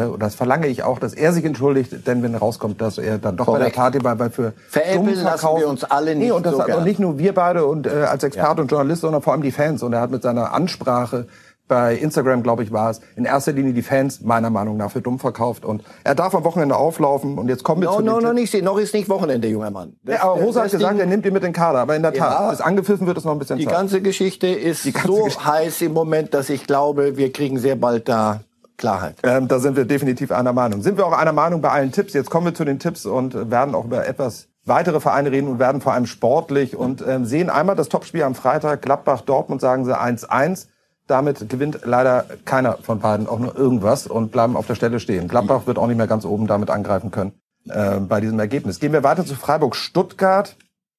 und 0.00 0.22
das 0.22 0.34
verlange 0.34 0.66
ich 0.68 0.82
auch, 0.82 0.98
dass 0.98 1.12
er 1.12 1.32
sich 1.32 1.44
entschuldigt, 1.44 2.06
denn 2.06 2.22
wenn 2.22 2.34
rauskommt, 2.34 2.80
dass 2.80 2.96
er 2.98 3.18
dann 3.18 3.36
doch 3.36 3.44
Korrekt. 3.46 3.64
bei 3.64 3.68
der 3.70 3.76
Party 3.76 4.04
war, 4.04 4.18
weil 4.18 4.30
für 4.30 4.52
Veräppeln 4.70 5.22
lassen 5.22 5.48
wir 5.58 5.68
uns 5.68 5.84
alle 5.84 6.14
nicht 6.14 6.26
nee, 6.28 6.32
und 6.32 6.46
das 6.46 6.54
so 6.56 6.62
und 6.64 6.84
nicht 6.84 6.98
nur 6.98 7.18
wir 7.18 7.34
beide 7.34 7.66
und 7.66 7.86
äh, 7.86 7.90
als 8.08 8.24
Experte 8.24 8.62
und 8.62 8.70
Journalist, 8.70 9.02
sondern 9.02 9.20
vor 9.22 9.32
allem 9.34 9.42
die 9.42 9.52
Fans. 9.52 9.82
Und 9.82 9.92
er 9.92 10.00
hat 10.00 10.10
mit 10.10 10.22
seiner 10.22 10.52
Ansprache 10.54 11.26
bei 11.68 11.94
Instagram, 11.96 12.42
glaube 12.42 12.62
ich, 12.64 12.72
war 12.72 12.90
es, 12.90 13.00
in 13.16 13.24
erster 13.24 13.52
Linie 13.52 13.72
die 13.72 13.82
Fans 13.82 14.20
meiner 14.20 14.50
Meinung 14.50 14.76
nach 14.76 14.90
für 14.90 15.00
dumm 15.00 15.18
verkauft. 15.18 15.64
Und 15.64 15.82
er 16.04 16.14
darf 16.14 16.34
am 16.34 16.44
Wochenende 16.44 16.76
auflaufen. 16.76 17.38
Und 17.38 17.48
jetzt 17.48 17.62
kommen 17.62 17.80
wir 17.82 17.88
No, 17.88 17.96
zu 17.96 18.02
no, 18.02 18.18
Tipps. 18.20 18.32
nicht, 18.34 18.62
noch 18.64 18.78
ist 18.78 18.92
nicht 18.92 19.08
Wochenende, 19.08 19.48
junger 19.48 19.70
Mann. 19.70 19.94
Das- 20.04 20.16
Ja, 20.16 20.22
aber 20.24 20.40
Rosa 20.42 20.64
hat 20.64 20.70
gesagt, 20.72 20.98
er 20.98 21.06
nimmt 21.06 21.24
ihn 21.24 21.32
mit 21.32 21.42
in 21.44 21.48
den 21.48 21.52
Kader. 21.54 21.78
Aber 21.80 21.96
in 21.96 22.02
der 22.02 22.12
Tat, 22.12 22.40
Ja. 22.40 22.50
bis 22.50 22.60
angepfiffen 22.60 23.06
wird 23.06 23.16
es 23.16 23.24
noch 23.24 23.32
ein 23.32 23.38
bisschen 23.38 23.58
Die 23.58 23.64
Zeit. 23.64 23.72
ganze 23.74 24.02
Geschichte 24.02 24.48
ist 24.48 24.84
ganze 24.92 25.06
so 25.08 25.24
Geschichte. 25.24 25.44
heiß 25.46 25.82
im 25.82 25.92
Moment, 25.92 26.34
dass 26.34 26.50
ich 26.50 26.66
glaube, 26.66 27.16
wir 27.16 27.32
kriegen 27.32 27.58
sehr 27.58 27.76
bald 27.76 28.08
da 28.08 28.40
Klarheit. 28.76 29.16
Ähm, 29.22 29.48
da 29.48 29.58
sind 29.58 29.76
wir 29.76 29.84
definitiv 29.84 30.32
einer 30.32 30.52
Meinung. 30.52 30.82
Sind 30.82 30.96
wir 30.96 31.06
auch 31.06 31.12
einer 31.12 31.32
Meinung 31.32 31.60
bei 31.60 31.70
allen 31.70 31.92
Tipps? 31.92 32.12
Jetzt 32.12 32.30
kommen 32.30 32.46
wir 32.46 32.54
zu 32.54 32.64
den 32.64 32.78
Tipps 32.78 33.06
und 33.06 33.50
werden 33.50 33.74
auch 33.74 33.84
über 33.84 34.06
etwas 34.06 34.48
weitere 34.64 35.00
Vereine 35.00 35.30
reden 35.32 35.48
und 35.48 35.58
werden 35.58 35.80
vor 35.80 35.92
allem 35.92 36.06
sportlich 36.06 36.76
und 36.76 37.04
ähm, 37.06 37.24
sehen 37.24 37.50
einmal 37.50 37.76
das 37.76 37.88
Topspiel 37.88 38.22
am 38.22 38.34
Freitag, 38.34 38.82
Gladbach-Dortmund, 38.82 39.60
sagen 39.60 39.84
sie 39.84 39.98
1-1. 39.98 40.66
Damit 41.08 41.48
gewinnt 41.48 41.80
leider 41.84 42.26
keiner 42.44 42.78
von 42.80 43.00
beiden 43.00 43.26
auch 43.26 43.38
nur 43.38 43.56
irgendwas 43.56 44.06
und 44.06 44.30
bleiben 44.30 44.56
auf 44.56 44.66
der 44.66 44.76
Stelle 44.76 45.00
stehen. 45.00 45.26
Gladbach 45.26 45.66
wird 45.66 45.78
auch 45.78 45.88
nicht 45.88 45.96
mehr 45.96 46.06
ganz 46.06 46.24
oben 46.24 46.46
damit 46.46 46.70
angreifen 46.70 47.10
können 47.10 47.32
äh, 47.68 47.98
bei 47.98 48.20
diesem 48.20 48.38
Ergebnis. 48.38 48.78
Gehen 48.78 48.92
wir 48.92 49.02
weiter 49.02 49.26
zu 49.26 49.34
Freiburg-Stuttgart. 49.34 50.56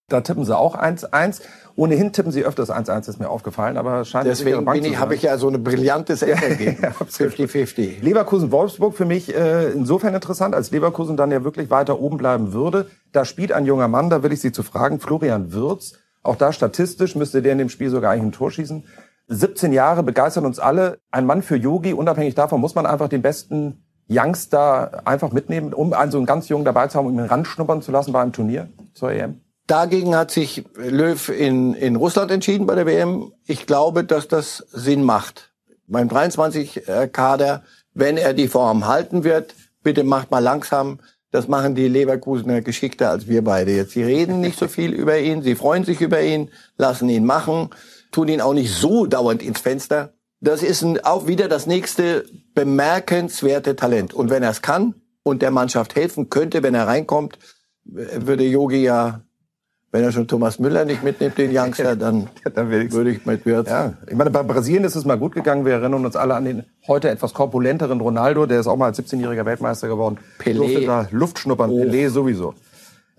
Da 0.09 0.21
tippen 0.21 0.43
sie 0.45 0.55
auch 0.55 0.75
1-1. 0.75 1.41
Ohnehin 1.75 2.13
tippen 2.13 2.31
sie 2.31 2.43
öfters 2.43 2.69
1-1, 2.69 3.09
ist 3.09 3.19
mir 3.19 3.29
aufgefallen, 3.29 3.77
aber 3.77 4.05
scheint 4.05 4.27
Deswegen 4.27 4.63
bin 4.63 4.85
ich, 4.85 4.99
habe 4.99 5.15
ich 5.15 5.23
ja 5.23 5.37
so 5.37 5.49
ein 5.49 5.63
brillantes 5.63 6.21
Endergebnis. 6.21 6.93
50-50. 6.99 8.01
Leverkusen-Wolfsburg 8.01 8.95
für 8.95 9.05
mich 9.05 9.33
äh, 9.33 9.71
insofern 9.71 10.13
interessant, 10.13 10.53
als 10.53 10.69
Leverkusen 10.71 11.17
dann 11.17 11.31
ja 11.31 11.43
wirklich 11.43 11.71
weiter 11.71 11.99
oben 11.99 12.17
bleiben 12.17 12.53
würde. 12.53 12.91
Da 13.11 13.25
spielt 13.25 13.51
ein 13.51 13.65
junger 13.65 13.87
Mann, 13.87 14.09
da 14.09 14.21
will 14.21 14.33
ich 14.33 14.41
Sie 14.41 14.51
zu 14.51 14.61
fragen, 14.61 14.99
Florian 14.99 15.51
Würz. 15.51 15.93
Auch 16.21 16.35
da 16.35 16.53
statistisch 16.53 17.15
müsste 17.15 17.41
der 17.41 17.53
in 17.53 17.57
dem 17.57 17.69
Spiel 17.69 17.89
sogar 17.89 18.11
eigentlich 18.11 18.25
ein 18.25 18.31
Tor 18.33 18.51
schießen. 18.51 18.83
17 19.29 19.73
Jahre 19.73 20.03
begeistern 20.03 20.45
uns 20.45 20.59
alle. 20.59 20.99
Ein 21.11 21.25
Mann 21.25 21.41
für 21.41 21.55
Yogi. 21.55 21.93
Unabhängig 21.93 22.35
davon 22.35 22.61
muss 22.61 22.75
man 22.75 22.85
einfach 22.85 23.09
den 23.09 23.21
besten 23.21 23.83
Youngster 24.09 25.01
einfach 25.07 25.31
mitnehmen, 25.31 25.73
um 25.73 25.93
einen 25.93 26.11
so 26.11 26.17
einen 26.17 26.27
ganz 26.27 26.49
jungen 26.49 26.65
dabei 26.65 26.87
zu 26.87 26.99
haben, 26.99 27.07
um 27.07 27.13
ihn 27.13 27.25
ranschnuppern 27.25 27.81
zu 27.81 27.91
lassen 27.91 28.11
bei 28.11 28.21
einem 28.21 28.33
Turnier 28.33 28.69
zur 28.93 29.11
EM. 29.11 29.41
Dagegen 29.67 30.15
hat 30.15 30.31
sich 30.31 30.65
Löw 30.75 31.29
in, 31.29 31.73
in 31.73 31.95
Russland 31.95 32.31
entschieden 32.31 32.67
bei 32.67 32.75
der 32.75 32.85
WM. 32.85 33.31
Ich 33.45 33.65
glaube, 33.65 34.03
dass 34.03 34.27
das 34.27 34.65
Sinn 34.71 35.03
macht. 35.03 35.53
Beim 35.87 36.09
23-Kader, 36.09 37.63
wenn 37.93 38.17
er 38.17 38.33
die 38.33 38.47
Form 38.47 38.87
halten 38.87 39.23
wird, 39.23 39.55
bitte 39.81 40.03
macht 40.03 40.31
mal 40.31 40.39
langsam. 40.39 40.99
Das 41.31 41.47
machen 41.47 41.75
die 41.75 41.87
Leverkusener 41.87 42.61
geschickter 42.61 43.09
als 43.09 43.27
wir 43.27 43.43
beide 43.43 43.71
jetzt. 43.71 43.91
Sie 43.91 44.03
reden 44.03 44.41
nicht 44.41 44.59
so 44.59 44.67
viel 44.67 44.93
über 44.93 45.17
ihn, 45.17 45.41
sie 45.41 45.55
freuen 45.55 45.83
sich 45.83 46.01
über 46.01 46.21
ihn, 46.21 46.51
lassen 46.77 47.09
ihn 47.09 47.25
machen, 47.25 47.69
tun 48.11 48.27
ihn 48.27 48.41
auch 48.41 48.53
nicht 48.53 48.71
so 48.71 49.05
dauernd 49.05 49.41
ins 49.41 49.59
Fenster. 49.59 50.13
Das 50.41 50.61
ist 50.61 50.81
ein, 50.81 51.03
auch 51.03 51.25
wieder 51.25 51.47
das 51.47 51.67
nächste 51.67 52.25
bemerkenswerte 52.53 53.75
Talent. 53.75 54.13
Und 54.13 54.29
wenn 54.29 54.43
er 54.43 54.51
es 54.51 54.61
kann 54.61 54.93
und 55.23 55.41
der 55.41 55.51
Mannschaft 55.51 55.95
helfen 55.95 56.29
könnte, 56.29 56.63
wenn 56.63 56.75
er 56.75 56.85
reinkommt, 56.85 57.39
würde 57.85 58.43
Yogi 58.43 58.83
ja 58.83 59.21
wenn 59.93 60.03
er 60.03 60.11
schon 60.11 60.27
Thomas 60.27 60.57
Müller 60.57 60.85
nicht 60.85 61.03
mitnimmt, 61.03 61.37
den 61.37 61.55
Youngster, 61.55 61.95
dann, 61.95 62.27
Dann 62.55 62.69
will 62.71 62.81
ich's. 62.81 62.95
würde 62.95 63.11
ich 63.11 63.25
mit 63.27 63.45
Wirtz. 63.45 63.69
Ja, 63.69 63.93
ich 64.07 64.15
meine, 64.15 64.31
bei 64.31 64.41
Brasilien 64.41 64.83
ist 64.83 64.95
es 64.95 65.05
mal 65.05 65.19
gut 65.19 65.35
gegangen. 65.35 65.65
Wir 65.65 65.73
erinnern 65.73 66.03
uns 66.03 66.15
alle 66.15 66.33
an 66.33 66.45
den 66.45 66.63
heute 66.87 67.09
etwas 67.11 67.33
korpulenteren 67.33 68.01
Ronaldo, 68.01 68.47
der 68.47 68.59
ist 68.59 68.67
auch 68.67 68.75
mal 68.75 68.87
als 68.87 68.99
17-jähriger 68.99 69.45
Weltmeister 69.45 69.87
geworden. 69.87 70.17
Pelé. 70.39 70.55
Durfte 70.55 70.81
da 70.81 71.07
Luft 71.11 71.37
schnuppern, 71.37 71.69
Pelé 71.69 72.09
sowieso. 72.09 72.55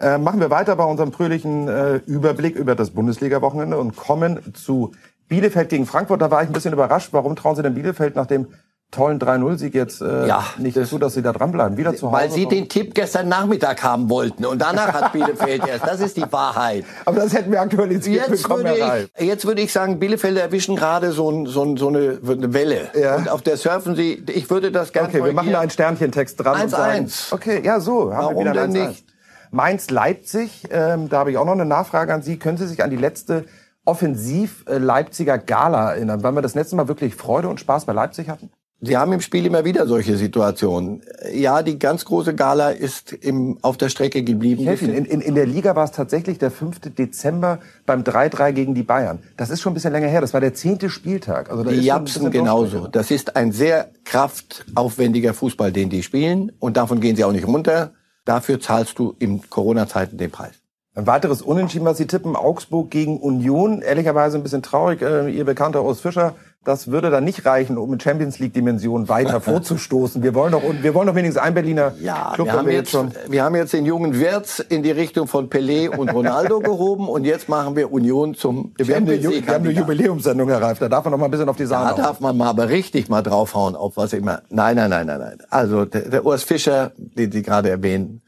Äh, 0.01 0.19
machen 0.19 0.41
wir 0.41 0.51
weiter 0.51 0.75
bei 0.75 0.85
unserem 0.85 1.13
fröhlichen 1.13 1.69
äh, 1.69 2.01
Überblick 2.07 2.57
über 2.57 2.75
das 2.75 2.91
Bundesliga-Wochenende 2.91 3.79
und 3.79 3.95
kommen 3.95 4.41
zu 4.55 4.91
Bielefeld 5.29 5.69
gegen 5.69 5.87
Frankfurt. 5.87 6.21
Da 6.21 6.33
war 6.33 6.43
ich 6.43 6.49
ein 6.49 6.53
bisschen 6.53 6.73
überrascht. 6.73 7.11
Warum 7.13 7.37
trauen 7.37 7.55
Sie 7.55 7.63
denn 7.63 7.75
Bielefeld 7.75 8.17
nach 8.17 8.27
dem 8.27 8.49
tollen 8.95 9.19
3-0-Sieg 9.19 9.75
jetzt 9.75 10.01
äh, 10.01 10.27
Ja, 10.27 10.45
nicht 10.59 10.77
das- 10.77 10.89
zu, 10.89 10.99
dass 10.99 11.15
Sie 11.15 11.23
da 11.23 11.33
dranbleiben? 11.33 11.77
Wieder 11.77 11.95
zu 11.95 12.07
Hause? 12.07 12.17
Weil 12.17 12.31
sie 12.31 12.47
den 12.47 12.69
Tipp 12.69 12.95
gestern 12.95 13.29
Nachmittag 13.29 13.83
haben 13.83 14.09
wollten 14.09 14.47
und 14.47 14.61
danach 14.63 14.93
hat 14.93 15.13
Bielefeld 15.13 15.67
erst. 15.69 15.87
Das 15.87 16.01
ist 16.01 16.17
die 16.17 16.31
Wahrheit. 16.31 16.85
Aber 17.05 17.17
das 17.21 17.35
hätten 17.35 17.51
wir 17.53 17.61
aktualisiert 17.61 18.29
Jetzt 18.29 18.43
bekommen, 18.45 18.65
würde, 18.65 19.09
ich, 19.19 19.27
jetzt 19.27 19.45
würde 19.47 19.61
ich 19.63 19.73
sagen, 19.73 19.99
Bielefeld 19.99 20.39
erwischen 20.39 20.77
gerade 20.77 21.13
so, 21.13 21.31
ein, 21.31 21.47
so, 21.47 21.63
ein, 21.65 21.77
so 21.77 21.89
eine, 21.89 22.19
eine 22.27 22.55
Welle. 22.55 22.89
Ja. 22.99 23.17
Und 23.17 23.29
auf 23.29 23.43
der 23.43 23.57
surfen 23.57 23.97
sie, 23.97 24.23
ich 24.33 24.49
würde 24.51 24.71
das 24.73 24.93
gerne 24.93 25.09
Okay, 25.09 25.25
wir 25.25 25.33
machen 25.33 25.53
da 25.53 25.61
einen 25.61 25.71
Sternchentext 25.71 26.39
dran. 26.43 26.55
und 26.63 26.69
1-1. 26.69 26.71
sagen- 26.71 27.11
Okay, 27.33 27.61
ja, 27.65 27.81
so. 27.81 28.13
Haben 28.15 28.23
Warum 28.35 28.45
wir 28.45 28.53
wieder 28.53 28.67
denn 28.69 28.77
1-1. 28.77 28.89
nicht? 28.89 29.05
Mainz-Leipzig, 29.51 30.65
ähm, 30.71 31.09
da 31.09 31.19
habe 31.19 31.31
ich 31.31 31.39
auch 31.39 31.45
noch 31.45 31.53
eine 31.53 31.65
Nachfrage 31.65 32.13
an 32.13 32.23
Sie. 32.23 32.39
Können 32.39 32.59
Sie 32.59 32.67
sich 32.67 32.83
an 32.83 32.91
die 32.91 32.97
letzte 32.97 33.45
Offensiv-Leipziger 33.85 35.39
Gala 35.39 35.93
erinnern, 35.93 36.23
weil 36.23 36.33
wir 36.33 36.43
das 36.43 36.55
letzte 36.55 36.77
Mal 36.77 36.89
wirklich 36.89 37.15
Freude 37.15 37.49
und 37.49 37.61
Spaß 37.61 37.85
bei 37.85 37.93
Leipzig 37.93 38.29
hatten? 38.29 38.51
Sie 38.87 38.97
haben 38.97 39.13
im 39.13 39.21
Spiel 39.21 39.47
immer 39.47 39.65
wieder 39.65 39.87
solche 39.87 40.17
Situationen. 40.17 41.03
Ja, 41.33 41.63
die 41.63 41.79
ganz 41.79 42.05
große 42.05 42.35
Gala 42.35 42.71
ist 42.71 43.13
im, 43.13 43.59
auf 43.63 43.77
der 43.77 43.89
Strecke 43.89 44.23
geblieben. 44.23 44.67
In, 44.67 45.05
in, 45.05 45.21
in 45.21 45.35
der 45.35 45.47
Liga 45.47 45.75
war 45.75 45.85
es 45.85 45.93
tatsächlich 45.93 46.39
der 46.39 46.51
5. 46.51 46.81
Dezember 46.97 47.61
beim 47.87 48.03
3-3 48.03 48.53
gegen 48.53 48.75
die 48.75 48.83
Bayern. 48.83 49.21
Das 49.37 49.51
ist 49.51 49.61
schon 49.61 49.73
ein 49.73 49.75
bisschen 49.75 49.93
länger 49.93 50.09
her. 50.09 50.21
Das 50.21 50.35
war 50.35 50.41
der 50.41 50.55
zehnte 50.55 50.91
Spieltag. 50.91 51.51
Also 51.51 51.63
da 51.63 51.71
Die 51.71 51.81
Japsen 51.81 52.31
genauso. 52.31 52.89
Das 52.89 53.11
ist 53.11 53.37
ein 53.37 53.53
sehr 53.53 53.91
kraftaufwendiger 54.05 55.35
Fußball, 55.35 55.73
den 55.73 55.89
die 55.89 56.03
spielen. 56.03 56.53
Und 56.59 56.77
davon 56.77 57.01
gehen 57.01 57.17
sie 57.17 57.25
auch 57.25 57.33
nicht 57.33 57.47
runter. 57.47 57.93
Dafür 58.25 58.61
zahlst 58.61 58.99
du 58.99 59.15
in 59.19 59.49
Corona-Zeiten 59.49 60.17
den 60.19 60.31
Preis. 60.31 60.55
Ein 60.97 61.09
weiteres 61.09 61.43
Unentschieden, 61.43 61.85
was 61.85 61.99
Sie 61.99 62.07
tippen, 62.07 62.37
Augsburg 62.37 62.89
gegen 62.89 63.19
Union. 63.19 63.83
Ehrlicherweise 63.83 64.37
ein 64.37 64.45
bisschen 64.45 64.63
traurig. 64.63 65.03
Äh, 65.03 65.29
Ihr 65.29 65.45
bekannter 65.45 65.83
Urs 65.83 66.01
Fischer, 66.01 66.37
das 66.65 66.91
würde 66.91 67.11
dann 67.11 67.25
nicht 67.25 67.45
reichen, 67.45 67.77
um 67.77 67.93
in 67.93 68.01
Champions 68.01 68.39
League 68.39 68.55
Dimension 68.55 69.09
weiter 69.09 69.41
vorzustoßen. 69.43 70.23
Wir 70.23 70.35
wollen 70.35 70.53
doch, 70.53 70.63
wir 70.63 70.95
wollen 70.95 71.07
doch 71.07 71.15
wenigstens 71.15 71.43
ein 71.43 71.55
Berliner 71.55 71.93
Club, 72.35 72.47
wir 72.47 72.53
haben, 72.53 72.71
jetzt, 72.71 72.91
schon. 72.91 73.13
wir 73.29 73.45
haben 73.45 73.55
jetzt 73.55 73.73
den 73.73 73.85
jungen 73.85 74.19
Wirtz 74.19 74.59
in 74.61 74.83
die 74.83 74.91
Richtung 74.91 75.27
von 75.27 75.51
Pelé 75.51 75.89
und 75.89 76.09
Ronaldo 76.13 76.61
gehoben 76.61 77.09
und 77.09 77.25
jetzt 77.25 77.49
machen 77.49 77.77
wir 77.77 77.93
Union 77.93 78.35
zum 78.35 78.73
Wir 78.77 78.87
Champions 78.87 79.25
League 79.27 79.47
wir 79.47 79.55
haben 79.55 79.65
eine. 79.65 79.73
Jubiläumssendung, 79.73 80.51
Reif. 80.51 80.79
Da 80.79 80.89
darf 80.89 81.05
man 81.05 81.13
noch 81.13 81.19
mal 81.19 81.27
ein 81.27 81.31
bisschen 81.31 81.49
auf 81.49 81.57
die 81.57 81.67
Sahne. 81.67 81.97
Da 81.97 82.03
darf 82.03 82.21
man 82.21 82.37
mal 82.37 82.49
aber 82.49 82.69
richtig 82.69 83.09
mal 83.09 83.23
draufhauen, 83.23 83.77
auf 83.77 83.97
was 83.97 84.13
immer. 84.13 84.43
Nein, 84.49 84.77
nein, 84.77 84.91
nein, 84.91 85.07
nein, 85.07 85.19
nein. 85.19 85.39
Also 85.51 85.85
der, 85.85 86.09
der 86.09 86.25
Urs 86.25 86.43
Fischer, 86.43 86.93
den 86.97 87.31
Sie 87.31 87.43
gerade 87.43 87.71
erwähnen, 87.71 88.23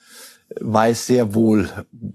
weiß 0.60 1.06
sehr 1.06 1.34
wohl, 1.34 1.68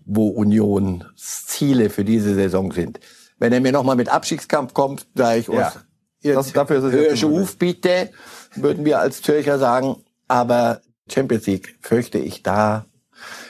wo 0.05 0.29
Unions 0.29 1.05
Ziele 1.15 1.89
für 1.89 2.05
diese 2.05 2.33
Saison 2.35 2.71
sind. 2.71 2.99
Wenn 3.39 3.53
er 3.53 3.59
mir 3.59 3.71
noch 3.71 3.83
mal 3.83 3.95
mit 3.95 4.09
Abstiegskampf 4.09 4.73
kommt, 4.73 5.07
da 5.15 5.35
ich 5.35 5.47
Ja. 5.47 5.73
Jetzt 6.21 6.35
Das- 6.37 6.53
dafür 6.53 6.77
ist 6.77 6.83
es 6.85 6.93
jetzt 6.93 7.01
höher 7.09 7.15
schon 7.17 7.35
Schuf 7.35 7.57
bitte, 7.57 8.09
würden 8.55 8.85
wir 8.85 8.99
als 8.99 9.21
Zürcher 9.21 9.57
sagen. 9.59 9.95
Aber 10.27 10.81
Champions 11.11 11.45
League 11.47 11.75
fürchte 11.81 12.17
ich, 12.19 12.43
da 12.43 12.85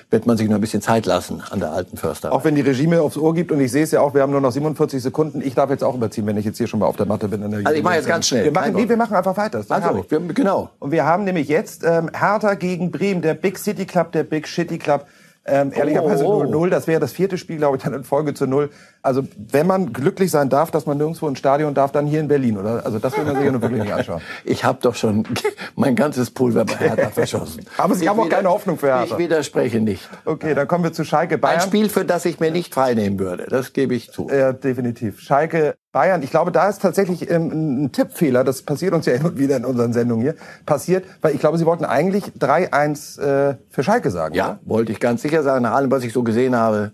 wird 0.09 0.25
man 0.25 0.35
sich 0.35 0.49
noch 0.49 0.55
ein 0.55 0.61
bisschen 0.61 0.81
Zeit 0.81 1.05
lassen 1.05 1.41
an 1.51 1.59
der 1.61 1.71
alten 1.71 1.95
Förster. 1.95 2.33
Auch 2.33 2.43
wenn 2.43 2.55
die 2.55 2.61
Regime 2.61 3.01
aufs 3.01 3.15
Ohr 3.17 3.33
gibt 3.33 3.51
und 3.51 3.61
ich 3.61 3.71
sehe 3.71 3.83
es 3.83 3.91
ja 3.91 4.01
auch, 4.01 4.13
wir 4.13 4.21
haben 4.21 4.31
nur 4.31 4.41
noch 4.41 4.51
47 4.51 5.01
Sekunden. 5.01 5.41
Ich 5.41 5.53
darf 5.55 5.69
jetzt 5.69 5.83
auch 5.83 5.95
überziehen, 5.95 6.25
wenn 6.27 6.35
ich 6.37 6.43
jetzt 6.43 6.57
hier 6.57 6.67
schon 6.67 6.79
mal 6.81 6.87
auf 6.87 6.97
der 6.97 7.05
Matte 7.05 7.27
bin. 7.29 7.41
In 7.43 7.51
der 7.51 7.59
Also 7.65 7.77
ich 7.77 7.83
mache 7.83 7.95
jetzt 7.95 8.07
ganz 8.07 8.27
schnell. 8.27 8.43
Wir 8.45 8.51
machen, 8.51 8.73
nee, 8.73 8.89
wir 8.89 8.97
machen 8.97 9.15
einfach 9.15 9.37
weiter. 9.37 9.63
Also, 9.69 10.05
wir, 10.09 10.19
genau. 10.33 10.69
Und 10.79 10.91
wir 10.91 11.05
haben 11.05 11.23
nämlich 11.23 11.47
jetzt 11.47 11.83
ähm, 11.85 12.09
Hertha 12.13 12.55
gegen 12.55 12.91
Bremen, 12.91 13.21
der 13.21 13.33
Big 13.35 13.57
City 13.57 13.85
Club, 13.85 14.11
der 14.11 14.23
Big 14.23 14.47
Shitty 14.47 14.77
Club. 14.79 15.05
Ähm, 15.45 15.71
ehrlicherweise 15.73 16.25
Oh. 16.25 16.43
0-0, 16.43 16.69
das 16.69 16.85
wäre 16.87 16.99
das 16.99 17.13
vierte 17.13 17.37
Spiel, 17.37 17.57
glaube 17.57 17.77
ich, 17.77 17.83
dann 17.83 17.93
in 17.93 18.03
Folge 18.03 18.33
zu 18.33 18.45
0. 18.47 18.69
Also 19.03 19.23
wenn 19.35 19.67
man 19.67 19.93
glücklich 19.93 20.29
sein 20.31 20.49
darf, 20.49 20.71
dass 20.71 20.85
man 20.85 20.97
nirgendwo 20.97 21.27
ins 21.27 21.39
Stadion 21.39 21.73
darf, 21.73 21.91
dann 21.91 22.05
hier 22.05 22.19
in 22.19 22.27
Berlin, 22.27 22.57
oder? 22.57 22.85
Also 22.85 22.99
das 22.99 23.17
will 23.17 23.25
man 23.25 23.35
sich 23.35 23.45
ja 23.45 23.51
nur 23.51 23.61
wirklich 23.61 23.81
nicht 23.81 23.93
anschauen. 23.93 24.21
Ich 24.43 24.63
habe 24.63 24.79
doch 24.81 24.95
schon 24.95 25.25
mein 25.75 25.95
ganzes 25.95 26.31
Pulver 26.31 26.65
bei 26.65 26.75
Hertha 26.75 27.09
verschossen. 27.13 27.65
Aber 27.77 27.95
Sie 27.95 28.03
Ich 28.03 28.09
haben 28.09 28.19
auch 28.19 28.29
keine 28.29 28.49
Hoffnung 28.49 28.77
für 28.77 28.87
Hertha. 28.87 29.03
Ich 29.03 29.17
widerspreche 29.17 29.79
nicht. 29.79 30.09
Okay, 30.25 30.53
dann 30.53 30.67
kommen 30.67 30.83
wir 30.83 30.93
zu 30.93 31.03
Schalke 31.03 31.37
Bayern. 31.37 31.61
Ein 31.61 31.67
Spiel, 31.67 31.89
für 31.89 32.05
das 32.05 32.25
ich 32.25 32.39
mir 32.39 32.51
nicht 32.51 32.73
freinehmen 32.73 33.19
würde. 33.19 33.45
Das 33.49 33.73
gebe 33.73 33.95
ich 33.95 34.11
zu. 34.11 34.29
Ja, 34.29 34.53
definitiv. 34.53 35.19
Schalke, 35.19 35.75
Bayern. 35.91 36.23
Ich 36.23 36.29
glaube, 36.29 36.51
da 36.51 36.69
ist 36.69 36.81
tatsächlich 36.81 37.29
ähm, 37.29 37.49
ein 37.51 37.83
ein 37.85 37.91
Tippfehler. 37.91 38.43
Das 38.43 38.61
passiert 38.61 38.93
uns 38.93 39.05
ja 39.05 39.13
immer 39.13 39.37
wieder 39.37 39.57
in 39.57 39.65
unseren 39.65 39.93
Sendungen 39.93 40.23
hier. 40.23 40.35
Passiert, 40.65 41.05
weil 41.21 41.33
ich 41.33 41.39
glaube, 41.39 41.57
Sie 41.57 41.65
wollten 41.65 41.85
eigentlich 41.85 42.25
3-1 42.39 43.21
äh, 43.21 43.55
für 43.69 43.83
Schalke 43.83 44.09
sagen. 44.11 44.35
Ja, 44.35 44.45
Oder? 44.45 44.59
wollte 44.65 44.91
ich 44.91 44.99
ganz 44.99 45.21
sicher 45.21 45.43
sagen. 45.43 45.63
Nach 45.63 45.73
allem, 45.73 45.91
was 45.91 46.03
ich 46.03 46.13
so 46.13 46.23
gesehen 46.23 46.55
habe, 46.55 46.93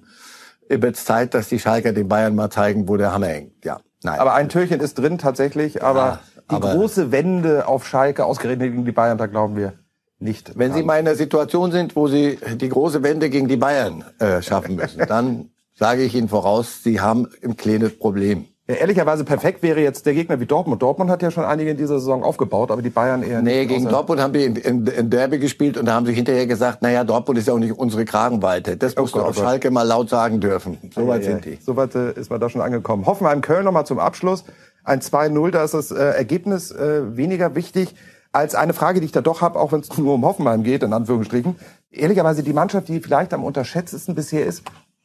wird 0.69 0.95
es 0.95 1.05
Zeit, 1.05 1.33
dass 1.33 1.49
die 1.49 1.59
Schalker 1.59 1.93
den 1.93 2.07
Bayern 2.07 2.35
mal 2.35 2.49
zeigen, 2.49 2.87
wo 2.87 2.97
der 2.97 3.13
Hammer 3.13 3.27
hängt. 3.27 3.65
Ja, 3.65 3.79
nein. 4.03 4.19
Aber 4.19 4.33
ein 4.33 4.49
Türchen 4.49 4.79
ist 4.79 4.95
drin 4.99 5.17
tatsächlich. 5.17 5.83
Aber 5.83 6.19
die 6.49 6.55
aber- 6.55 6.73
große 6.73 7.11
Wende 7.11 7.67
auf 7.67 7.87
Schalke, 7.87 8.25
ausgerechnet 8.25 8.71
gegen 8.71 8.85
die 8.85 8.91
Bayern, 8.91 9.17
da 9.17 9.25
glauben 9.27 9.55
wir 9.55 9.73
nicht. 10.19 10.57
Wenn 10.57 10.73
Sie 10.73 10.79
dran. 10.79 10.87
mal 10.87 10.99
in 10.99 11.07
einer 11.07 11.15
Situation 11.15 11.71
sind, 11.71 11.95
wo 11.95 12.07
Sie 12.07 12.39
die 12.55 12.69
große 12.69 13.03
Wende 13.03 13.29
gegen 13.29 13.47
die 13.47 13.57
Bayern 13.57 14.03
äh, 14.19 14.41
schaffen 14.41 14.75
müssen, 14.75 14.99
dann 15.07 15.49
sage 15.75 16.03
ich 16.03 16.15
Ihnen 16.15 16.29
voraus, 16.29 16.83
Sie 16.83 16.99
haben 17.01 17.27
ein 17.43 17.55
kleines 17.55 17.97
Problem. 17.97 18.45
Ja, 18.69 18.75
ehrlicherweise 18.75 19.23
perfekt 19.23 19.63
wäre 19.63 19.79
jetzt 19.79 20.05
der 20.05 20.13
Gegner 20.13 20.39
wie 20.41 20.45
Dortmund. 20.45 20.81
Dortmund 20.81 21.09
hat 21.09 21.21
ja 21.21 21.31
schon 21.31 21.45
einige 21.45 21.71
in 21.71 21.77
dieser 21.77 21.99
Saison 21.99 22.23
aufgebaut, 22.23 22.69
aber 22.69 22.81
die 22.81 22.89
Bayern 22.89 23.23
eher 23.23 23.41
Nee, 23.41 23.59
nicht. 23.59 23.69
gegen 23.69 23.85
Außer- 23.87 23.91
Dortmund 23.91 24.19
haben 24.21 24.33
wir 24.33 24.45
in, 24.45 24.55
in, 24.57 24.85
in 24.87 25.09
Derby 25.09 25.39
gespielt 25.39 25.77
und 25.77 25.85
da 25.85 25.93
haben 25.93 26.05
sie 26.05 26.11
hinterher 26.13 26.47
gesagt, 26.47 26.81
naja, 26.81 27.05
Dortmund 27.05 27.39
ist 27.39 27.47
ja 27.47 27.53
auch 27.53 27.59
nicht 27.59 27.71
unsere 27.77 28.03
Kragenweite. 28.03 28.75
Das 28.75 28.95
musst 28.97 29.13
Gott, 29.13 29.21
du 29.21 29.25
oh 29.25 29.29
auf 29.29 29.35
Gott. 29.35 29.43
Schalke 29.45 29.71
mal 29.71 29.83
laut 29.83 30.09
sagen 30.09 30.41
dürfen. 30.41 30.77
So 30.93 31.07
weit 31.07 31.23
Ja, 31.23 31.31
sind 31.31 31.45
ja. 31.45 31.51
die. 31.53 31.59
So 31.63 31.77
weit 31.77 31.95
äh, 31.95 32.11
ist 32.13 32.29
man 32.29 32.41
da 32.41 32.49
schon 32.49 32.59
angekommen. 32.61 33.05
Hoffenheim-Köln 33.05 33.63
nochmal 33.63 33.85
zum 33.85 33.99
Abschluss. 33.99 34.43
Ein 34.83 34.99
2-0, 34.99 35.51
da 35.51 35.63
ist 35.63 35.73
das 35.73 35.91
äh, 35.91 35.95
Ergebnis 36.03 36.71
äh, 36.71 37.15
weniger 37.15 37.55
wichtig 37.55 37.95
als 38.33 38.53
eine 38.53 38.73
Frage, 38.73 38.99
die 38.99 39.05
ich 39.05 39.11
da 39.13 39.21
doch 39.21 39.39
habe, 39.39 39.57
auch 39.59 39.71
wenn 39.71 39.79
es 39.79 39.97
nur 39.97 40.13
um 40.13 40.25
Hoffenheim 40.25 40.63
geht, 40.63 40.83
in 40.83 40.91
Anführungsstrichen. 40.91 41.55
Ehrlicherweise 41.89 42.43
die 42.43 42.51
Mannschaft, 42.53 42.89
die 42.89 42.99
vielleicht 42.99 43.33
am 43.33 43.45
unterschätztesten 43.45 44.13
bisher 44.13 44.45
ist, 44.45 44.63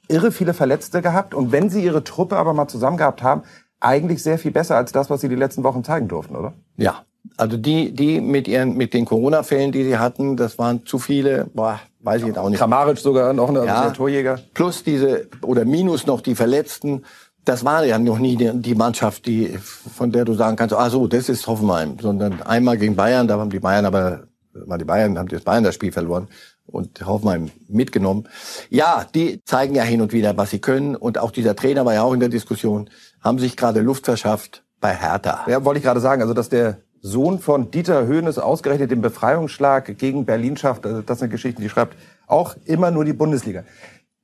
irre 0.09 0.33
viele 0.33 0.55
Verletzte 0.55 1.03
gehabt. 1.03 1.35
Und 1.35 1.53
wenn 1.53 1.71
sie 1.71 1.83
ihre 1.85 2.05
Truppe 2.05 2.37
aber 2.37 2.53
mal 2.55 2.69
zusammen 2.69 2.97
gehabt 2.97 3.23
haben, 3.23 3.43
eigentlich 3.81 4.23
sehr 4.23 4.39
viel 4.39 4.53
besser 4.53 4.77
als 4.77 4.93
das, 4.93 5.11
was 5.11 5.21
sie 5.21 5.29
die 5.29 5.35
letzten 5.35 5.65
Wochen 5.65 5.85
zeigen 5.85 6.09
durften, 6.09 6.37
oder? 6.37 6.53
Ja, 6.77 7.05
also 7.37 7.57
die, 7.57 7.93
die 7.93 8.21
mit 8.21 8.49
ihren, 8.49 8.77
mit 8.77 8.95
den 8.95 9.05
Corona-Fällen, 9.05 9.73
die 9.73 9.85
sie 9.85 9.99
hatten, 9.99 10.37
das 10.37 10.59
waren 10.59 10.85
zu 10.87 10.99
viele, 10.99 11.47
boah, 11.55 11.81
weiß 12.01 12.23
ich 12.23 12.29
jetzt 12.29 12.39
auch 12.39 12.49
nicht. 12.49 12.59
Kramaric 12.59 12.99
sogar 12.99 13.33
noch 13.33 13.49
eine, 13.49 13.65
Ja. 13.65 13.85
der 13.85 13.93
Torjäger. 13.93 14.39
Plus 14.55 14.85
diese, 14.85 15.29
oder 15.43 15.65
minus 15.65 16.07
noch 16.07 16.21
die 16.21 16.35
Verletzten. 16.35 17.03
Das 17.45 17.65
war 17.65 17.85
ja 17.85 17.99
noch 17.99 18.19
nie 18.19 18.37
die, 18.37 18.51
die 18.55 18.75
Mannschaft, 18.77 19.27
die, 19.27 19.49
von 19.59 20.13
der 20.13 20.25
du 20.25 20.35
sagen 20.35 20.57
kannst, 20.57 20.75
ah 20.77 20.91
so, 20.91 21.09
das 21.09 21.29
ist 21.29 21.47
Hoffenheim. 21.49 21.97
Sondern 22.01 22.41
einmal 22.43 22.77
gegen 22.79 22.95
Bayern, 22.95 23.27
da 23.27 23.39
haben 23.39 23.51
die 23.51 23.59
Bayern 23.59 23.85
aber, 23.85 24.25
waren 24.53 24.79
die 24.79 24.85
Bayern, 24.85 25.19
haben 25.19 25.29
das 25.29 25.43
Bayern 25.43 25.65
das 25.65 25.75
Spiel 25.75 25.91
verloren 25.91 26.29
und 26.67 27.05
Hoffenheim 27.07 27.51
mitgenommen. 27.69 28.29
Ja, 28.71 29.07
die 29.15 29.43
zeigen 29.45 29.75
ja 29.75 29.83
hin 29.83 30.01
und 30.01 30.13
wieder, 30.13 30.37
was 30.37 30.51
sie 30.51 30.61
können. 30.61 30.97
Und 30.97 31.19
auch 31.19 31.31
dieser 31.31 31.57
Trainer 31.57 31.85
war 31.85 31.95
ja 31.95 32.03
auch 32.03 32.13
in 32.13 32.21
der 32.21 32.29
Diskussion, 32.29 32.89
haben 33.21 33.39
sich 33.39 33.57
gerade 33.57 33.81
Luft 33.81 34.07
verschafft 34.07 34.65
bei 34.81 34.95
Hertha. 34.95 35.45
Ja, 35.47 35.65
wollte 35.65 35.79
ich 35.79 35.85
gerade 35.85 36.01
sagen, 36.01 36.23
also 36.23 36.35
dass 36.35 36.49
der 36.49 36.79
Sohn 37.01 37.41
von 37.41 37.71
Dieter 37.71 38.07
Höhnes 38.07 38.39
ausgerechnet 38.39 38.91
den 38.91 39.03
Befreiungsschlag 39.03 39.99
gegen 39.99 40.25
Berlin 40.25 40.57
schafft, 40.57 40.87
also 40.87 41.03
das 41.03 41.19
sind 41.19 41.31
Geschichten, 41.31 41.61
die 41.61 41.69
schreibt 41.69 41.97
auch 42.29 42.55
immer 42.65 42.93
nur 42.93 43.05
die 43.05 43.13
Bundesliga. 43.13 43.65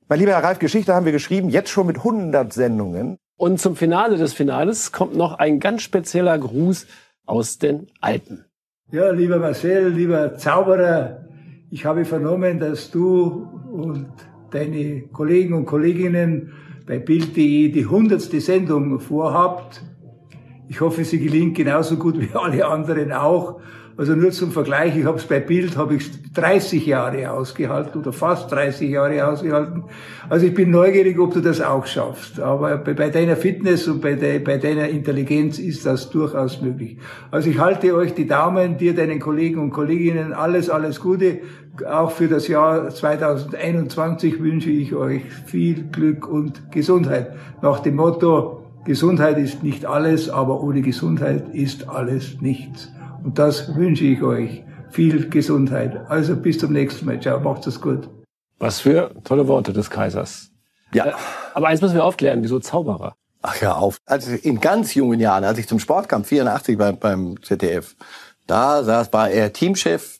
Mein 0.07 0.19
lieber 0.19 0.31
Herr 0.31 0.43
Reif, 0.43 0.59
Geschichte 0.59 0.95
haben 0.95 1.05
wir 1.05 1.11
geschrieben, 1.11 1.49
jetzt 1.49 1.69
schon 1.69 1.87
mit 1.87 1.97
100 1.97 2.51
Sendungen. 2.51 3.17
Und 3.37 3.59
zum 3.59 3.75
Finale 3.75 4.17
des 4.17 4.33
Finales 4.33 4.91
kommt 4.91 5.15
noch 5.15 5.33
ein 5.33 5.59
ganz 5.59 5.81
spezieller 5.81 6.37
Gruß 6.37 6.87
aus 7.25 7.59
den 7.59 7.87
Alpen. 8.01 8.45
Ja, 8.91 9.11
lieber 9.11 9.37
Marcel, 9.37 9.89
lieber 9.89 10.35
Zauberer, 10.37 11.25
ich 11.71 11.85
habe 11.85 12.05
vernommen, 12.05 12.59
dass 12.59 12.89
du 12.89 13.47
und 13.71 14.07
deine 14.51 15.03
Kollegen 15.13 15.53
und 15.53 15.65
Kolleginnen 15.65 16.53
bei 16.87 16.97
Bild.de 16.97 17.69
die 17.69 17.85
hundertste 17.85 18.41
Sendung 18.41 18.99
vorhabt. 18.99 19.83
Ich 20.67 20.81
hoffe, 20.81 21.03
sie 21.03 21.19
gelingt 21.19 21.55
genauso 21.55 21.97
gut 21.97 22.19
wie 22.19 22.29
alle 22.33 22.65
anderen 22.65 23.11
auch. 23.11 23.61
Also 23.99 24.15
nur 24.15 24.31
zum 24.31 24.53
Vergleich, 24.53 24.95
ich 24.95 25.03
habe 25.03 25.17
es 25.17 25.25
bei 25.25 25.41
Bild, 25.41 25.75
habe 25.75 25.95
ich 25.95 26.09
30 26.33 26.85
Jahre 26.85 27.31
ausgehalten 27.31 27.99
oder 27.99 28.13
fast 28.13 28.49
30 28.49 28.89
Jahre 28.89 29.27
ausgehalten. 29.27 29.83
Also 30.29 30.45
ich 30.45 30.53
bin 30.53 30.71
neugierig, 30.71 31.19
ob 31.19 31.33
du 31.33 31.41
das 31.41 31.59
auch 31.59 31.85
schaffst. 31.85 32.39
Aber 32.39 32.77
bei, 32.77 32.93
bei 32.93 33.09
deiner 33.09 33.35
Fitness 33.35 33.89
und 33.89 33.99
bei, 33.99 34.13
de, 34.13 34.39
bei 34.39 34.57
deiner 34.57 34.87
Intelligenz 34.87 35.59
ist 35.59 35.85
das 35.85 36.09
durchaus 36.11 36.61
möglich. 36.61 36.97
Also 37.29 37.49
ich 37.49 37.59
halte 37.59 37.93
euch 37.93 38.13
die 38.13 38.25
Daumen, 38.25 38.77
dir, 38.77 38.95
deinen 38.95 39.19
Kollegen 39.19 39.59
und 39.59 39.71
Kolleginnen 39.71 40.31
alles, 40.31 40.69
alles 40.69 41.01
Gute. 41.01 41.39
Auch 41.85 42.11
für 42.11 42.29
das 42.29 42.47
Jahr 42.47 42.87
2021 42.87 44.41
wünsche 44.41 44.69
ich 44.69 44.95
euch 44.95 45.23
viel 45.45 45.89
Glück 45.91 46.25
und 46.25 46.71
Gesundheit. 46.71 47.35
Nach 47.61 47.81
dem 47.81 47.97
Motto, 47.97 48.63
Gesundheit 48.85 49.37
ist 49.37 49.61
nicht 49.61 49.85
alles, 49.85 50.29
aber 50.29 50.63
ohne 50.63 50.83
Gesundheit 50.83 51.53
ist 51.53 51.89
alles 51.89 52.39
nichts. 52.39 52.93
Und 53.23 53.37
das 53.37 53.75
wünsche 53.75 54.05
ich 54.05 54.21
euch. 54.21 54.63
Viel 54.91 55.29
Gesundheit. 55.29 56.09
Also 56.09 56.35
bis 56.35 56.57
zum 56.57 56.73
nächsten 56.73 57.05
Mal. 57.05 57.19
Ciao, 57.19 57.39
macht's 57.39 57.67
es 57.67 57.79
gut. 57.79 58.09
Was 58.57 58.79
für 58.79 59.11
tolle 59.23 59.47
Worte 59.47 59.71
des 59.71 59.89
Kaisers. 59.89 60.51
Ja. 60.93 61.07
Äh, 61.07 61.13
Aber 61.53 61.67
eins 61.67 61.81
müssen 61.81 61.95
wir 61.95 62.03
aufklären, 62.03 62.41
wieso 62.41 62.59
Zauberer? 62.59 63.15
Ach 63.41 63.61
ja, 63.61 63.75
auf. 63.75 63.99
Also 64.05 64.31
in 64.31 64.59
ganz 64.59 64.95
jungen 64.95 65.19
Jahren, 65.19 65.43
als 65.43 65.59
ich 65.59 65.67
zum 65.67 65.79
Sport 65.79 66.09
kam, 66.09 66.23
84 66.23 66.77
beim, 66.77 66.97
beim 66.97 67.41
ZDF, 67.41 67.95
da 68.47 68.83
saß, 68.83 69.13
war 69.13 69.29
er 69.29 69.53
Teamchef 69.53 70.19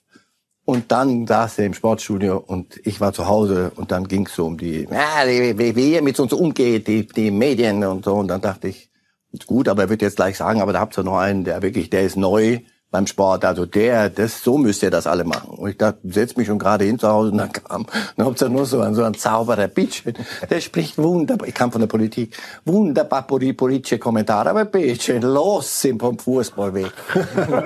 und 0.63 0.91
dann 0.91 1.27
saß 1.27 1.59
er 1.59 1.65
im 1.65 1.73
Sportstudio 1.73 2.37
und 2.37 2.79
ich 2.85 3.01
war 3.01 3.11
zu 3.11 3.27
Hause 3.27 3.71
und 3.75 3.91
dann 3.91 4.07
ging 4.07 4.27
es 4.27 4.35
so 4.35 4.45
um 4.45 4.57
die, 4.57 4.87
ja, 4.89 5.25
wie, 5.25 5.75
wie, 5.75 5.93
ihr 5.93 6.01
mit 6.01 6.19
uns 6.19 6.31
umgeht, 6.31 6.87
die, 6.87 7.07
die 7.07 7.31
Medien 7.31 7.83
und 7.83 8.05
so. 8.05 8.13
Und 8.13 8.29
dann 8.29 8.39
dachte 8.39 8.67
ich, 8.67 8.89
ist 9.31 9.47
gut, 9.47 9.67
aber 9.67 9.83
er 9.83 9.89
wird 9.89 10.01
jetzt 10.01 10.15
gleich 10.15 10.37
sagen, 10.37 10.61
aber 10.61 10.71
da 10.71 10.79
habt 10.79 10.97
ihr 10.97 11.03
noch 11.03 11.17
einen, 11.17 11.43
der 11.43 11.61
wirklich, 11.61 11.89
der 11.89 12.03
ist 12.03 12.15
neu 12.15 12.59
beim 12.91 13.05
Sport. 13.07 13.45
Also 13.45 13.65
der, 13.65 14.09
das, 14.09 14.43
so 14.43 14.57
müsst 14.57 14.81
ihr 14.83 14.89
das 14.91 15.05
alle 15.07 15.23
machen. 15.23 15.49
Und 15.51 15.69
ich 15.69 15.77
dachte, 15.77 15.99
setz 16.03 16.35
mich 16.35 16.47
schon 16.47 16.59
gerade 16.59 16.85
hin 16.85 16.97
zu 16.97 17.07
Hause 17.07 17.31
und 17.31 17.37
dann 17.37 17.51
kam, 17.51 17.85
dann 18.17 18.25
habt 18.25 18.41
ihr 18.41 18.49
nur 18.49 18.65
so 18.65 18.81
ein, 18.81 18.95
so 18.95 19.03
ein 19.03 19.13
Zauberer, 19.13 19.67
Bitchen, 19.67 20.13
der 20.49 20.59
spricht 20.61 20.97
wunderbar, 20.97 21.47
ich 21.47 21.53
kam 21.53 21.71
von 21.71 21.81
der 21.81 21.87
Politik, 21.87 22.35
wunderbar 22.65 23.27
poli- 23.27 23.53
politische 23.53 23.99
Kommentare, 23.99 24.49
aber 24.49 24.65
Bitchen, 24.65 25.21
los 25.21 25.81
sind 25.81 25.99
vom 25.99 26.17
Fußball 26.17 26.73
weg. 26.73 26.91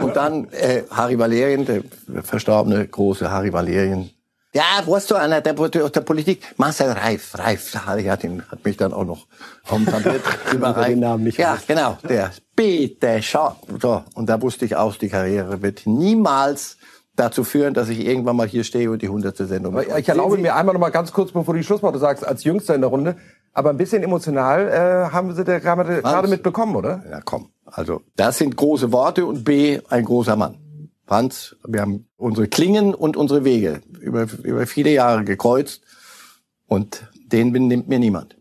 und 0.01 0.15
dann 0.15 0.47
äh, 0.51 0.84
Harry 0.91 1.17
Valerien, 1.17 1.65
der 1.65 1.84
verstorbene 2.24 2.86
große 2.88 3.32
Harry 3.32 3.53
Valerien, 3.53 4.09
ja, 4.54 4.64
weißt 4.86 5.12
du, 5.12 5.16
einer 5.16 5.41
der, 5.41 5.54
der, 5.54 5.89
der 5.89 6.01
Politik, 6.01 6.54
Marcel 6.58 6.91
Reif, 6.91 7.38
Reif, 7.38 7.76
hat, 7.76 8.24
ihn, 8.24 8.43
hat 8.49 8.64
mich 8.64 8.78
dann 8.78 8.93
auch 8.93 9.04
noch 9.04 9.26
vom 9.64 9.86
Tablett 9.86 10.22
überreicht. 10.54 10.91
den 10.91 10.99
Namen 10.99 11.24
nicht 11.24 11.39
ja, 11.39 11.54
gewusst. 11.54 11.68
genau, 11.68 11.97
der, 12.08 12.32
bitte, 12.56 13.22
schau. 13.24 13.56
So, 13.82 14.04
und 14.14 14.28
da 14.28 14.41
wusste 14.41 14.66
ich 14.66 14.76
aus, 14.76 14.99
die 14.99 15.10
Karriere 15.10 15.62
wird 15.64 15.88
niemals 15.88 16.78
dazu 17.16 17.43
führen, 17.43 17.74
dass 17.74 17.89
ich 17.89 18.06
irgendwann 18.06 18.36
mal 18.36 18.47
hier 18.47 18.64
stehe 18.64 18.89
und 18.89 19.01
die 19.01 19.10
hundertste 19.10 19.45
Sendung 19.45 19.78
Aber 19.78 19.99
Ich 19.99 20.10
erlaube 20.10 20.38
mir 20.38 20.56
einmal 20.56 20.74
noch 20.74 20.82
mal 20.82 20.89
ganz 20.89 21.12
kurz, 21.12 21.32
bevor 21.32 21.54
du 21.54 21.60
die 21.60 21.66
Schlussworte 21.66 21.99
sagst, 21.99 22.26
als 22.26 22.43
Jüngster 22.43 22.76
in 22.76 22.82
der 22.82 22.89
Runde, 22.89 23.16
aber 23.54 23.70
ein 23.70 23.78
bisschen 23.78 24.04
emotional 24.04 24.68
äh, 24.68 25.12
haben 25.12 25.34
Sie 25.36 25.43
da 25.43 25.60
gerade 25.60 26.28
mitbekommen, 26.28 26.76
oder? 26.76 27.04
Ja, 27.10 27.22
komm. 27.24 27.49
Also, 27.66 28.01
das 28.16 28.38
sind 28.38 28.56
große 28.56 28.91
Worte 28.91 29.26
und 29.26 29.43
B, 29.43 29.80
ein 29.89 30.06
großer 30.06 30.36
Mann. 30.36 30.58
Franz, 31.14 31.55
wir 31.68 31.82
haben 31.82 32.07
unsere 32.18 32.47
Klingen 32.47 32.95
und 32.95 33.18
unsere 33.18 33.45
Wege 33.45 33.82
über, 33.99 34.26
über 34.41 34.66
viele 34.66 34.89
Jahre 34.89 35.24
gekreuzt 35.24 35.84
und 36.66 37.07
den 37.28 37.51
nimmt 37.51 37.88
mir 37.88 37.99
niemand. 37.99 38.36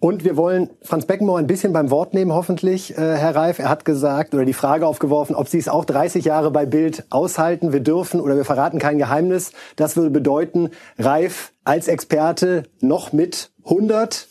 Und 0.00 0.24
wir 0.24 0.34
wollen 0.38 0.70
Franz 0.80 1.04
Beckenbauer 1.04 1.38
ein 1.38 1.46
bisschen 1.46 1.74
beim 1.74 1.90
Wort 1.90 2.14
nehmen, 2.14 2.32
hoffentlich, 2.32 2.96
äh, 2.96 3.16
Herr 3.16 3.36
Reif. 3.36 3.58
Er 3.58 3.68
hat 3.68 3.84
gesagt 3.84 4.32
oder 4.32 4.46
die 4.46 4.54
Frage 4.54 4.86
aufgeworfen, 4.86 5.36
ob 5.36 5.48
Sie 5.48 5.58
es 5.58 5.68
auch 5.68 5.84
30 5.84 6.24
Jahre 6.24 6.50
bei 6.50 6.64
Bild 6.64 7.04
aushalten. 7.10 7.74
Wir 7.74 7.80
dürfen 7.80 8.22
oder 8.22 8.36
wir 8.36 8.46
verraten 8.46 8.78
kein 8.78 8.96
Geheimnis. 8.96 9.52
Das 9.76 9.94
würde 9.94 10.08
bedeuten, 10.08 10.70
Reif 10.96 11.52
als 11.62 11.88
Experte 11.88 12.62
noch 12.80 13.12
mit 13.12 13.50
100 13.64 14.28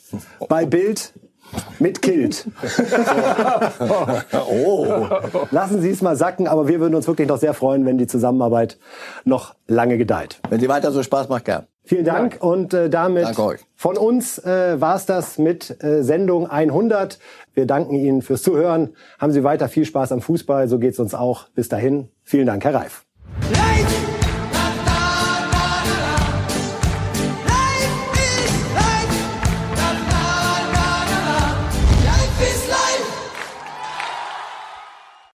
bei 0.49 0.65
Bild 0.65 1.13
mit 1.79 2.01
Kilt. 2.01 2.47
Oh. 4.49 5.07
Lassen 5.51 5.81
Sie 5.81 5.89
es 5.89 6.01
mal 6.01 6.15
sacken, 6.15 6.47
aber 6.47 6.67
wir 6.67 6.79
würden 6.79 6.95
uns 6.95 7.07
wirklich 7.07 7.27
noch 7.27 7.37
sehr 7.37 7.53
freuen, 7.53 7.85
wenn 7.85 7.97
die 7.97 8.07
Zusammenarbeit 8.07 8.77
noch 9.25 9.55
lange 9.67 9.97
gedeiht. 9.97 10.39
Wenn 10.49 10.59
sie 10.59 10.69
weiter 10.69 10.91
so 10.91 11.03
Spaß 11.03 11.29
macht, 11.29 11.45
gern. 11.45 11.65
Vielen 11.83 12.05
Dank 12.05 12.37
und 12.39 12.73
äh, 12.73 12.89
damit 12.89 13.25
Danke 13.25 13.43
euch. 13.43 13.59
von 13.75 13.97
uns 13.97 14.39
äh, 14.39 14.79
war 14.79 14.95
es 14.95 15.05
das 15.05 15.37
mit 15.37 15.83
äh, 15.83 16.03
Sendung 16.03 16.49
100. 16.49 17.19
Wir 17.53 17.65
danken 17.65 17.95
Ihnen 17.95 18.21
fürs 18.21 18.41
Zuhören. 18.41 18.95
Haben 19.19 19.31
Sie 19.33 19.43
weiter 19.43 19.67
viel 19.67 19.85
Spaß 19.85 20.11
am 20.11 20.21
Fußball, 20.21 20.67
so 20.67 20.79
geht's 20.79 20.99
uns 20.99 21.13
auch. 21.13 21.49
Bis 21.49 21.69
dahin, 21.69 22.09
vielen 22.23 22.45
Dank, 22.45 22.63
Herr 22.63 22.75
Reif. 22.75 23.05
Ja! 23.53 23.92